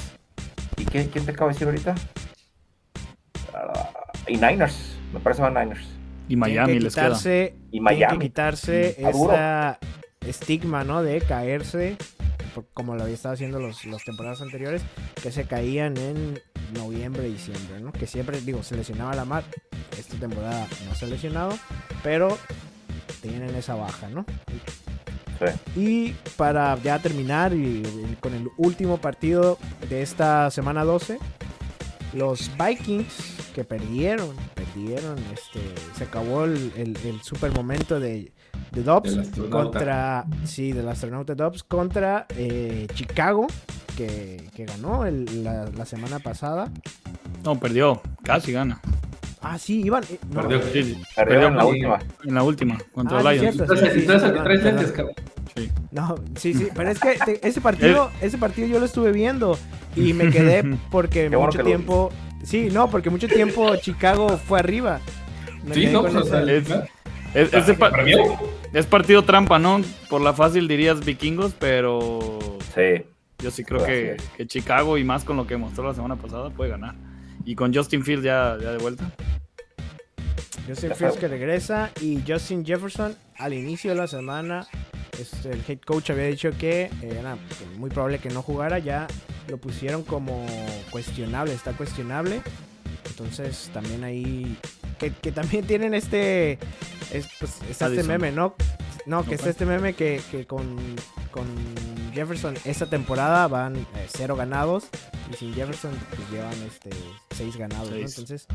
¿Y 0.77 0.85
qué, 0.85 1.07
quién 1.09 1.25
te 1.25 1.31
acabo 1.31 1.49
de 1.49 1.53
decir 1.53 1.67
ahorita? 1.67 1.95
Ah, 3.53 3.89
y 4.27 4.33
Niners, 4.37 4.97
me 5.13 5.19
parece 5.19 5.41
van 5.41 5.53
Niners. 5.53 5.87
Y 6.27 6.35
Miami 6.35 6.73
que 6.73 6.79
les 6.79 6.95
queda. 6.95 7.05
quitarse, 7.05 7.55
Y 7.67 7.69
tienen 7.71 7.83
Miami. 7.83 8.17
que 8.17 8.25
quitarse 8.25 8.95
esa 8.99 9.77
estigma, 10.25 10.83
¿no? 10.83 11.03
De 11.03 11.21
caerse, 11.21 11.97
como 12.73 12.95
lo 12.95 13.03
había 13.03 13.13
estado 13.13 13.35
haciendo 13.35 13.59
los, 13.59 13.85
las 13.85 14.03
temporadas 14.03 14.41
anteriores, 14.41 14.81
que 15.21 15.31
se 15.31 15.45
caían 15.45 15.95
en 15.97 16.41
noviembre, 16.73 17.23
diciembre, 17.27 17.79
¿no? 17.79 17.91
Que 17.91 18.07
siempre, 18.07 18.41
digo, 18.41 18.63
se 18.63 18.75
lesionaba 18.75 19.13
la 19.15 19.25
mar. 19.25 19.43
Esta 19.97 20.17
temporada 20.17 20.67
no 20.89 20.95
se 20.95 21.05
ha 21.05 21.07
lesionado, 21.07 21.57
pero 22.01 22.37
tienen 23.21 23.55
esa 23.55 23.75
baja, 23.75 24.09
¿no? 24.09 24.25
Sí. 25.39 25.79
Y 25.79 26.15
para 26.37 26.77
ya 26.81 26.99
terminar 26.99 27.53
y, 27.53 27.57
y 27.83 28.17
con 28.21 28.33
el 28.33 28.49
último 28.57 28.97
partido 28.97 29.57
de 29.89 30.01
esta 30.01 30.49
semana 30.51 30.83
12, 30.83 31.19
los 32.13 32.49
Vikings 32.57 33.51
que 33.53 33.63
perdieron, 33.63 34.29
perdieron, 34.53 35.17
este, 35.33 35.59
se 35.97 36.03
acabó 36.05 36.45
el, 36.45 36.71
el- 36.77 36.97
el 37.05 37.21
super 37.21 37.51
momento 37.53 37.99
de, 37.99 38.31
de 38.71 38.83
Dobbs 38.83 39.13
contra, 39.49 40.25
sí, 40.45 40.71
del 40.71 40.87
astronauta 40.87 41.35
Dobbs 41.35 41.63
contra 41.63 42.25
eh, 42.37 42.87
Chicago, 42.93 43.47
que, 43.97 44.49
que 44.55 44.65
ganó 44.65 45.05
el- 45.05 45.43
la, 45.43 45.65
la 45.75 45.85
semana 45.85 46.19
pasada. 46.19 46.71
No, 47.43 47.59
perdió. 47.59 48.01
Casi 48.23 48.51
gana. 48.53 48.79
Ah, 49.47 49.57
sí, 49.59 49.81
iban. 49.85 50.03
eh, 50.05 50.19
no, 50.31 50.41
Perdió. 50.41 50.61
Sí, 50.73 50.83
sí. 50.83 51.01
Perdieron 51.15 51.51
en 51.51 51.57
la 51.57 51.63
Sí. 51.63 51.69
última. 51.69 51.99
En 52.23 52.33
la 52.35 52.43
última, 52.43 52.77
contra 52.93 53.17
Ah, 53.17 53.21
sí, 53.21 53.27
Lions. 53.27 53.41
cierto. 53.41 53.63
Entonces, 53.63 53.93
sí, 53.93 53.99
entonces 53.99 54.23
el 54.23 54.29
que 54.29 54.39
perdón, 54.39 54.43
traes 54.43 54.59
perdón. 54.61 54.75
lentes, 54.77 54.91
cabrón. 54.95 55.15
Sí. 55.55 55.71
No, 55.91 56.15
sí, 56.35 56.53
sí, 56.55 56.67
pero 56.75 56.89
es 56.89 56.99
que 56.99 57.17
te- 57.25 57.47
ese 57.47 57.61
partido, 57.61 58.11
ese 58.21 58.37
partido 58.37 58.67
yo 58.67 58.79
lo 58.79 58.85
estuve 58.85 59.11
viendo 59.11 59.57
y 59.95 60.13
me 60.13 60.29
quedé 60.31 60.63
porque 60.91 61.29
Qué 61.29 61.35
bueno 61.35 61.45
mucho 61.45 61.57
que 61.59 61.63
lo 61.63 61.69
tiempo, 61.69 62.11
sí, 62.43 62.69
no, 62.73 62.89
porque 62.89 63.09
mucho 63.09 63.27
tiempo 63.27 63.75
Chicago 63.77 64.37
fue 64.37 64.59
arriba. 64.59 64.99
Me 65.63 65.75
Sí, 65.75 65.87
no, 65.87 66.01
pues, 66.01 66.15
o 66.15 66.23
sea, 66.23 66.41
esa- 66.41 66.51
Es, 66.51 66.67
¿verdad? 66.69 66.87
es- 67.35 67.53
es 67.53 67.67
de 67.67 67.73
pa- 67.75 67.91
¿Perdió? 67.91 68.17
es 68.73 68.85
partido 68.87 69.23
trampa, 69.23 69.59
¿no? 69.59 69.79
Por 70.09 70.21
la 70.21 70.33
fácil 70.33 70.67
dirías 70.67 71.05
vikingos, 71.05 71.53
pero 71.59 72.39
Sí. 72.73 73.03
yo 73.39 73.51
sí 73.51 73.63
creo 73.63 73.85
que, 73.85 74.17
que 74.37 74.47
Chicago 74.47 74.97
y 74.97 75.03
más 75.03 75.23
con 75.23 75.37
lo 75.37 75.45
que 75.47 75.55
mostró 75.55 75.85
la 75.87 75.93
semana 75.93 76.15
pasada 76.15 76.49
puede 76.49 76.71
ganar. 76.71 76.95
Y 77.45 77.55
con 77.55 77.73
Justin 77.73 78.03
Fields 78.03 78.23
ya, 78.23 78.57
ya 78.59 78.71
de 78.71 78.77
vuelta. 78.79 79.11
Justin 80.67 80.89
Ya 80.89 80.95
Fields 80.95 81.17
que 81.17 81.27
regresa 81.27 81.91
y 82.01 82.21
Justin 82.27 82.65
Jefferson 82.65 83.15
al 83.37 83.53
inicio 83.53 83.91
de 83.91 83.97
la 83.97 84.07
semana, 84.07 84.67
este, 85.19 85.51
el 85.51 85.61
head 85.67 85.79
coach 85.85 86.09
había 86.09 86.25
dicho 86.25 86.49
que 86.57 86.83
eh, 87.01 87.17
era 87.19 87.37
muy 87.77 87.89
probable 87.89 88.19
que 88.19 88.29
no 88.29 88.41
jugara, 88.41 88.79
ya 88.79 89.07
lo 89.47 89.57
pusieron 89.57 90.03
como 90.03 90.45
cuestionable, 90.89 91.53
está 91.53 91.73
cuestionable. 91.73 92.41
Entonces 93.09 93.69
también 93.73 94.03
ahí 94.03 94.57
que, 94.99 95.11
que 95.11 95.31
también 95.31 95.65
tienen 95.67 95.93
este 95.93 96.53
es, 97.13 97.27
pues, 97.39 97.61
está 97.69 97.85
este 97.85 97.85
Addison. 97.85 98.07
meme, 98.07 98.31
¿no? 98.31 98.55
No, 99.05 99.23
que 99.23 99.35
está 99.35 99.51
este 99.51 99.65
meme 99.65 99.93
que, 99.93 100.19
que 100.31 100.47
con, 100.47 100.77
con 101.29 101.45
Jefferson 102.15 102.55
esta 102.65 102.85
temporada 102.87 103.47
van 103.47 103.75
eh, 103.75 103.85
cero 104.07 104.35
ganados 104.35 104.85
y 105.31 105.35
sin 105.35 105.53
Jefferson 105.53 105.91
pues 106.15 106.29
llevan 106.31 106.53
este 106.65 106.89
seis 107.35 107.55
ganados, 107.57 107.89
¿no? 107.91 107.95
Seis. 107.97 108.17
Entonces, 108.17 108.47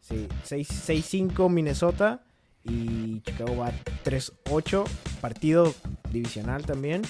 sí, 0.00 0.28
6-5 0.48 1.48
Minnesota 1.50 2.22
y 2.64 3.20
Chicago 3.22 3.56
va 3.56 3.72
3-8, 4.04 4.84
partido 5.20 5.74
divisional 6.12 6.64
también. 6.66 7.02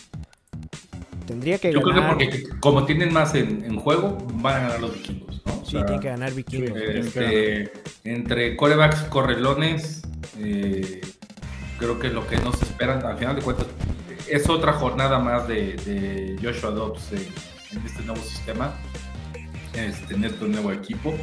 Tendría 1.26 1.58
que 1.58 1.72
Yo 1.72 1.80
creo 1.82 1.94
que 1.94 2.00
ganar. 2.00 2.16
porque 2.16 2.44
como 2.60 2.84
tienen 2.86 3.12
más 3.12 3.34
en, 3.34 3.64
en 3.64 3.76
juego, 3.78 4.16
van 4.34 4.56
a 4.56 4.58
ganar 4.60 4.80
los 4.80 4.92
vikingos, 4.94 5.42
¿no? 5.44 5.60
O 5.60 5.64
Sí, 5.64 5.72
sea, 5.72 5.84
tienen 5.86 6.00
que 6.00 6.08
ganar 6.08 6.32
Vikingos. 6.32 6.78
este, 6.78 7.72
entre 8.04 8.56
corebacks 8.56 9.00
correlones, 9.04 10.02
eh, 10.38 11.00
creo 11.78 11.98
que 11.98 12.08
lo 12.10 12.24
que 12.28 12.36
nos 12.36 12.62
esperan, 12.62 13.04
al 13.04 13.18
final 13.18 13.34
de 13.34 13.42
cuentas, 13.42 13.66
es 14.30 14.48
otra 14.48 14.72
jornada 14.74 15.18
más 15.18 15.46
de, 15.48 15.74
de 15.76 16.36
Joshua 16.42 16.70
Dobbs 16.70 17.12
en, 17.12 17.26
en 17.78 17.86
este 17.86 18.02
nuevo 18.02 18.20
sistema, 18.22 18.74
este, 19.74 20.14
en 20.14 20.24
este 20.24 20.44
nuevo 20.46 20.72
equipo. 20.72 21.14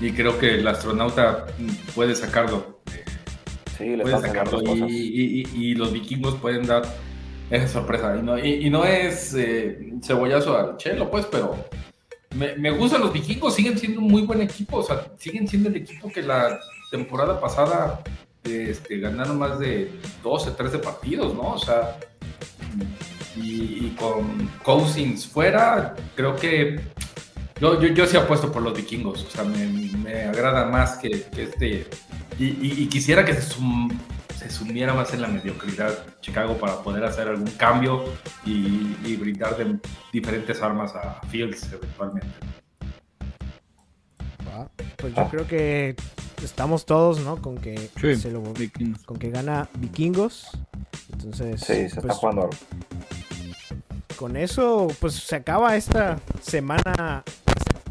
Y 0.00 0.10
creo 0.12 0.38
que 0.38 0.54
el 0.56 0.66
astronauta 0.66 1.46
puede 1.94 2.14
sacarlo. 2.14 2.80
eh, 2.92 3.04
Sí, 3.78 3.96
puede 4.00 4.20
sacarlo 4.20 4.60
y, 4.62 4.64
cosas. 4.66 4.90
y- 4.90 5.40
y- 5.42 5.46
y 5.70 5.74
los 5.74 5.92
vikingos 5.92 6.34
pueden 6.36 6.66
dar 6.66 6.82
esa 7.50 7.68
sorpresa. 7.68 8.16
Y 8.16 8.70
no, 8.70 8.78
no 8.78 8.84
es 8.84 9.34
eh, 9.34 9.92
cebollazo 10.02 10.56
al 10.58 10.76
chelo, 10.76 11.10
pues, 11.10 11.26
pero 11.26 11.56
me, 12.34 12.56
me 12.56 12.70
gustan 12.72 13.00
los 13.02 13.12
vikingos, 13.12 13.54
siguen 13.54 13.78
siendo 13.78 14.00
un 14.00 14.08
muy 14.08 14.22
buen 14.22 14.40
equipo, 14.42 14.78
o 14.78 14.82
sea, 14.82 15.06
siguen 15.18 15.46
siendo 15.46 15.68
el 15.68 15.76
equipo 15.76 16.10
que 16.10 16.22
la 16.22 16.58
temporada 16.90 17.40
pasada 17.40 18.00
este, 18.44 18.98
ganaron 18.98 19.38
más 19.38 19.58
de 19.58 19.90
12, 20.22 20.50
13 20.52 20.78
partidos, 20.78 21.34
¿no? 21.34 21.52
O 21.54 21.58
sea, 21.58 21.98
y, 23.36 23.86
y 23.86 23.96
con 23.98 24.48
Cousins 24.62 25.26
fuera, 25.26 25.94
creo 26.14 26.36
que 26.36 26.80
yo, 27.60 27.80
yo, 27.80 27.88
yo 27.88 28.06
sí 28.06 28.16
apuesto 28.16 28.50
por 28.52 28.62
los 28.62 28.74
vikingos, 28.76 29.24
o 29.24 29.30
sea, 29.30 29.44
me, 29.44 29.66
me 29.66 30.22
agrada 30.24 30.66
más 30.66 30.96
que, 30.98 31.22
que 31.34 31.44
este. 31.44 31.86
Y, 32.38 32.44
y- 32.46 32.82
y 32.82 32.86
quisiera 32.88 33.24
que 33.24 33.32
se, 33.34 33.42
sum- 33.42 33.90
se 34.36 34.50
sumiera 34.50 34.92
más 34.92 35.14
en 35.14 35.22
la 35.22 35.28
mediocridad 35.28 35.96
Chicago 36.20 36.56
para 36.58 36.82
poder 36.82 37.04
hacer 37.04 37.28
algún 37.28 37.50
cambio 37.52 38.04
y, 38.44 38.96
y 39.04 39.16
brindar 39.16 39.56
de 39.56 39.78
diferentes 40.12 40.60
armas 40.62 40.94
a 40.96 41.20
Fields 41.28 41.72
eventualmente. 41.72 42.28
Pues 44.96 45.14
yo 45.14 45.22
Ah. 45.22 45.28
creo 45.30 45.46
que 45.46 45.96
estamos 46.42 46.86
todos, 46.86 47.20
¿no? 47.20 47.36
Con 47.40 47.58
que 47.58 47.90
Sí. 48.00 48.16
se 48.16 48.30
lo- 48.30 48.42
con 49.06 49.18
que 49.18 49.30
gana 49.30 49.68
Vikingos. 49.78 50.48
Entonces, 51.12 51.60
Sí, 51.60 51.66
se 51.66 51.84
está 51.86 52.00
pues, 52.02 52.14
jugando 52.16 52.42
algo. 52.42 52.54
con 54.16 54.36
eso, 54.36 54.88
pues 55.00 55.14
se 55.14 55.36
acaba 55.36 55.76
esta 55.76 56.18
semana 56.40 57.24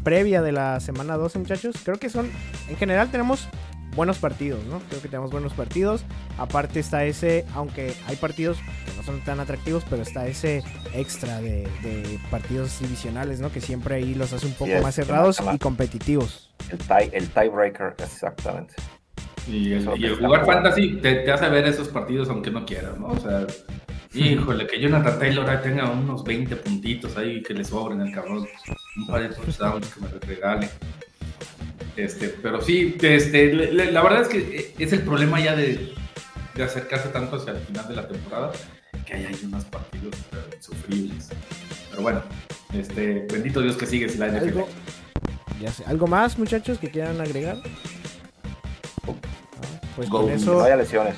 previa 0.02 0.42
de 0.42 0.52
la 0.52 0.80
semana 0.80 1.16
12, 1.16 1.38
muchachos. 1.38 1.76
Creo 1.84 1.98
que 1.98 2.08
son, 2.10 2.30
en 2.68 2.76
general 2.76 3.10
tenemos 3.10 3.48
buenos 3.94 4.18
partidos, 4.18 4.64
¿no? 4.64 4.80
Creo 4.88 5.00
que 5.00 5.08
tenemos 5.08 5.30
buenos 5.30 5.52
partidos. 5.52 6.04
Aparte 6.38 6.80
está 6.80 7.04
ese, 7.04 7.44
aunque 7.54 7.94
hay 8.08 8.16
partidos 8.16 8.58
que 8.58 8.96
no 8.96 9.02
son 9.04 9.20
tan 9.20 9.38
atractivos, 9.40 9.84
pero 9.88 10.02
está 10.02 10.26
ese 10.26 10.62
extra 10.94 11.40
de, 11.40 11.68
de 11.82 12.18
partidos 12.30 12.78
divisionales, 12.80 13.40
¿no? 13.40 13.52
Que 13.52 13.60
siempre 13.60 13.96
ahí 13.96 14.14
los 14.14 14.32
hace 14.32 14.46
un 14.46 14.54
poco 14.54 14.72
más 14.82 14.94
cerrados 14.94 15.40
y 15.52 15.58
competitivos. 15.58 16.50
El 16.70 16.78
tie, 16.78 17.10
el 17.12 17.28
tiebreaker, 17.28 17.94
exactamente. 17.98 18.74
Y 19.50 19.72
el, 19.72 19.80
Eso 19.80 19.96
y 19.96 20.04
el 20.06 20.16
jugar 20.16 20.46
fantasy 20.46 20.96
te, 21.02 21.16
te 21.16 21.30
hace 21.32 21.48
ver 21.50 21.66
esos 21.66 21.88
partidos 21.88 22.28
aunque 22.30 22.50
no 22.50 22.64
quieras, 22.64 22.98
¿no? 22.98 23.08
O 23.08 23.18
sea, 23.20 23.46
híjole, 24.14 24.66
que 24.66 24.80
Jonathan 24.80 25.18
Taylor 25.18 25.60
tenga 25.62 25.90
unos 25.90 26.24
20 26.24 26.56
puntitos 26.56 27.16
ahí 27.16 27.42
que 27.42 27.52
le 27.54 27.64
sobren 27.64 28.00
al 28.00 28.10
cabrón. 28.12 28.46
Un 28.96 29.06
par 29.06 29.22
de 29.28 29.34
touchdowns 29.34 29.88
que 29.94 30.00
me 30.00 30.08
regale. 30.34 30.68
Este, 31.96 32.28
pero 32.42 32.60
sí, 32.60 32.96
este, 33.02 33.52
le- 33.52 33.72
le- 33.72 33.92
la 33.92 34.02
verdad 34.02 34.22
es 34.22 34.28
que 34.28 34.74
es 34.78 34.92
el 34.92 35.00
problema 35.02 35.38
ya 35.40 35.54
de, 35.54 35.92
de 36.54 36.62
acercarse 36.62 37.08
tanto 37.10 37.36
hacia 37.36 37.52
el 37.52 37.58
final 37.58 37.86
de 37.86 37.94
la 37.96 38.08
temporada, 38.08 38.52
que 39.06 39.14
hay, 39.14 39.26
hay 39.26 39.36
unos 39.44 39.64
partidos 39.66 40.14
eh, 40.32 40.56
insufribles. 40.56 41.28
Pero 41.90 42.02
bueno, 42.02 42.22
este, 42.72 43.26
bendito 43.32 43.60
Dios 43.60 43.76
que 43.76 43.86
sigues 43.86 44.18
la 44.18 44.26
NFL. 44.28 44.44
Algo, 44.48 44.68
ya 45.60 45.70
sé, 45.72 45.84
¿Algo 45.86 46.06
más, 46.08 46.36
muchachos, 46.38 46.78
que 46.78 46.90
quieran 46.90 47.20
agregar? 47.20 47.58
Pues 49.96 50.08
Go. 50.10 50.22
con 50.22 50.30
eso 50.30 50.54
no 50.54 50.62
haya 50.64 50.76
lesiones. 50.76 51.14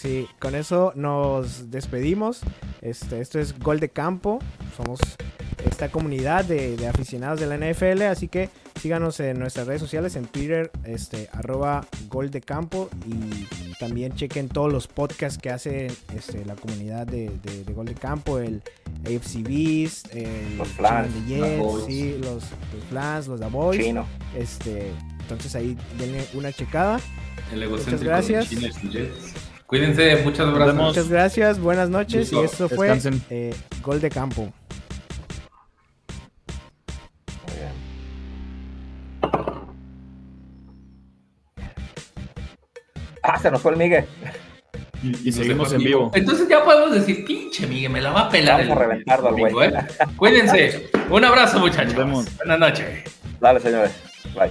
Sí, 0.00 0.28
con 0.38 0.54
eso 0.54 0.92
nos 0.94 1.70
despedimos. 1.70 2.40
Este, 2.82 3.20
esto 3.20 3.38
es 3.40 3.58
Gol 3.58 3.80
de 3.80 3.88
Campo. 3.88 4.38
Somos 4.76 5.00
esta 5.64 5.90
comunidad 5.90 6.44
de, 6.44 6.76
de 6.76 6.86
aficionados 6.86 7.40
de 7.40 7.46
la 7.46 7.56
NFL, 7.56 8.02
así 8.02 8.28
que 8.28 8.48
síganos 8.80 9.18
en 9.18 9.40
nuestras 9.40 9.66
redes 9.66 9.80
sociales, 9.80 10.14
en 10.14 10.26
Twitter, 10.26 10.70
este, 10.84 11.28
arroba 11.32 11.84
Gol 12.08 12.30
de 12.30 12.40
Campo 12.40 12.88
y 13.06 13.46
también 13.80 14.12
chequen 14.14 14.48
todos 14.48 14.72
los 14.72 14.86
podcasts 14.86 15.36
que 15.36 15.50
hace 15.50 15.88
este, 16.14 16.44
la 16.44 16.54
comunidad 16.54 17.06
de, 17.08 17.30
de- 17.42 17.64
de 17.64 17.72
Gol 17.72 17.86
de 17.86 17.94
Campo, 17.94 18.38
el 18.38 18.62
AFC 19.04 19.42
Beast, 19.42 20.14
el 20.14 20.58
Los 20.58 20.68
the 20.76 21.56
los 21.58 21.84
sí, 21.86 22.16
los, 22.20 22.34
los 22.72 22.84
Flans, 22.88 23.26
los 23.26 23.40
The 23.40 23.46
Boys. 23.46 23.80
Chino. 23.84 24.06
Este, 24.36 24.92
entonces 25.22 25.54
ahí 25.56 25.76
denle 25.98 26.24
una 26.34 26.52
checada. 26.52 27.00
El 27.52 27.62
egocéntrico 27.64 28.04
gracias. 28.04 28.50
Jets. 28.50 29.47
Cuídense, 29.68 30.22
muchas 30.24 30.50
gracias. 30.54 30.76
Muchas 30.76 31.08
gracias, 31.10 31.60
buenas 31.60 31.90
noches. 31.90 32.32
Y 32.32 32.38
esto 32.38 32.70
fue 32.70 32.98
eh, 33.28 33.54
Gol 33.82 34.00
de 34.00 34.08
Campo. 34.08 34.50
Ah, 43.22 43.38
se 43.38 43.50
nos 43.50 43.60
fue 43.60 43.72
el 43.72 43.76
Miguel. 43.76 44.06
Y, 45.02 45.28
y, 45.28 45.32
seguimos 45.32 45.70
en 45.74 45.84
vivo. 45.84 46.10
Entonces 46.14 46.48
ya 46.48 46.64
podemos 46.64 46.92
decir, 46.92 47.26
pinche 47.26 47.66
Miguel, 47.66 47.92
me 47.92 48.00
la 48.00 48.10
va 48.10 48.20
a 48.22 48.30
pelar. 48.30 48.66
Vamos 48.66 48.66
el, 48.68 48.72
a 48.72 48.86
reventarlo, 48.86 49.36
güey. 49.36 49.68
¿eh? 49.68 49.86
Cuídense. 50.16 50.90
Un 51.10 51.26
abrazo, 51.26 51.58
muchachos. 51.58 51.94
Buenas 51.94 52.58
noches. 52.58 53.04
Dale, 53.38 53.60
señores. 53.60 53.92
Bye. 54.34 54.50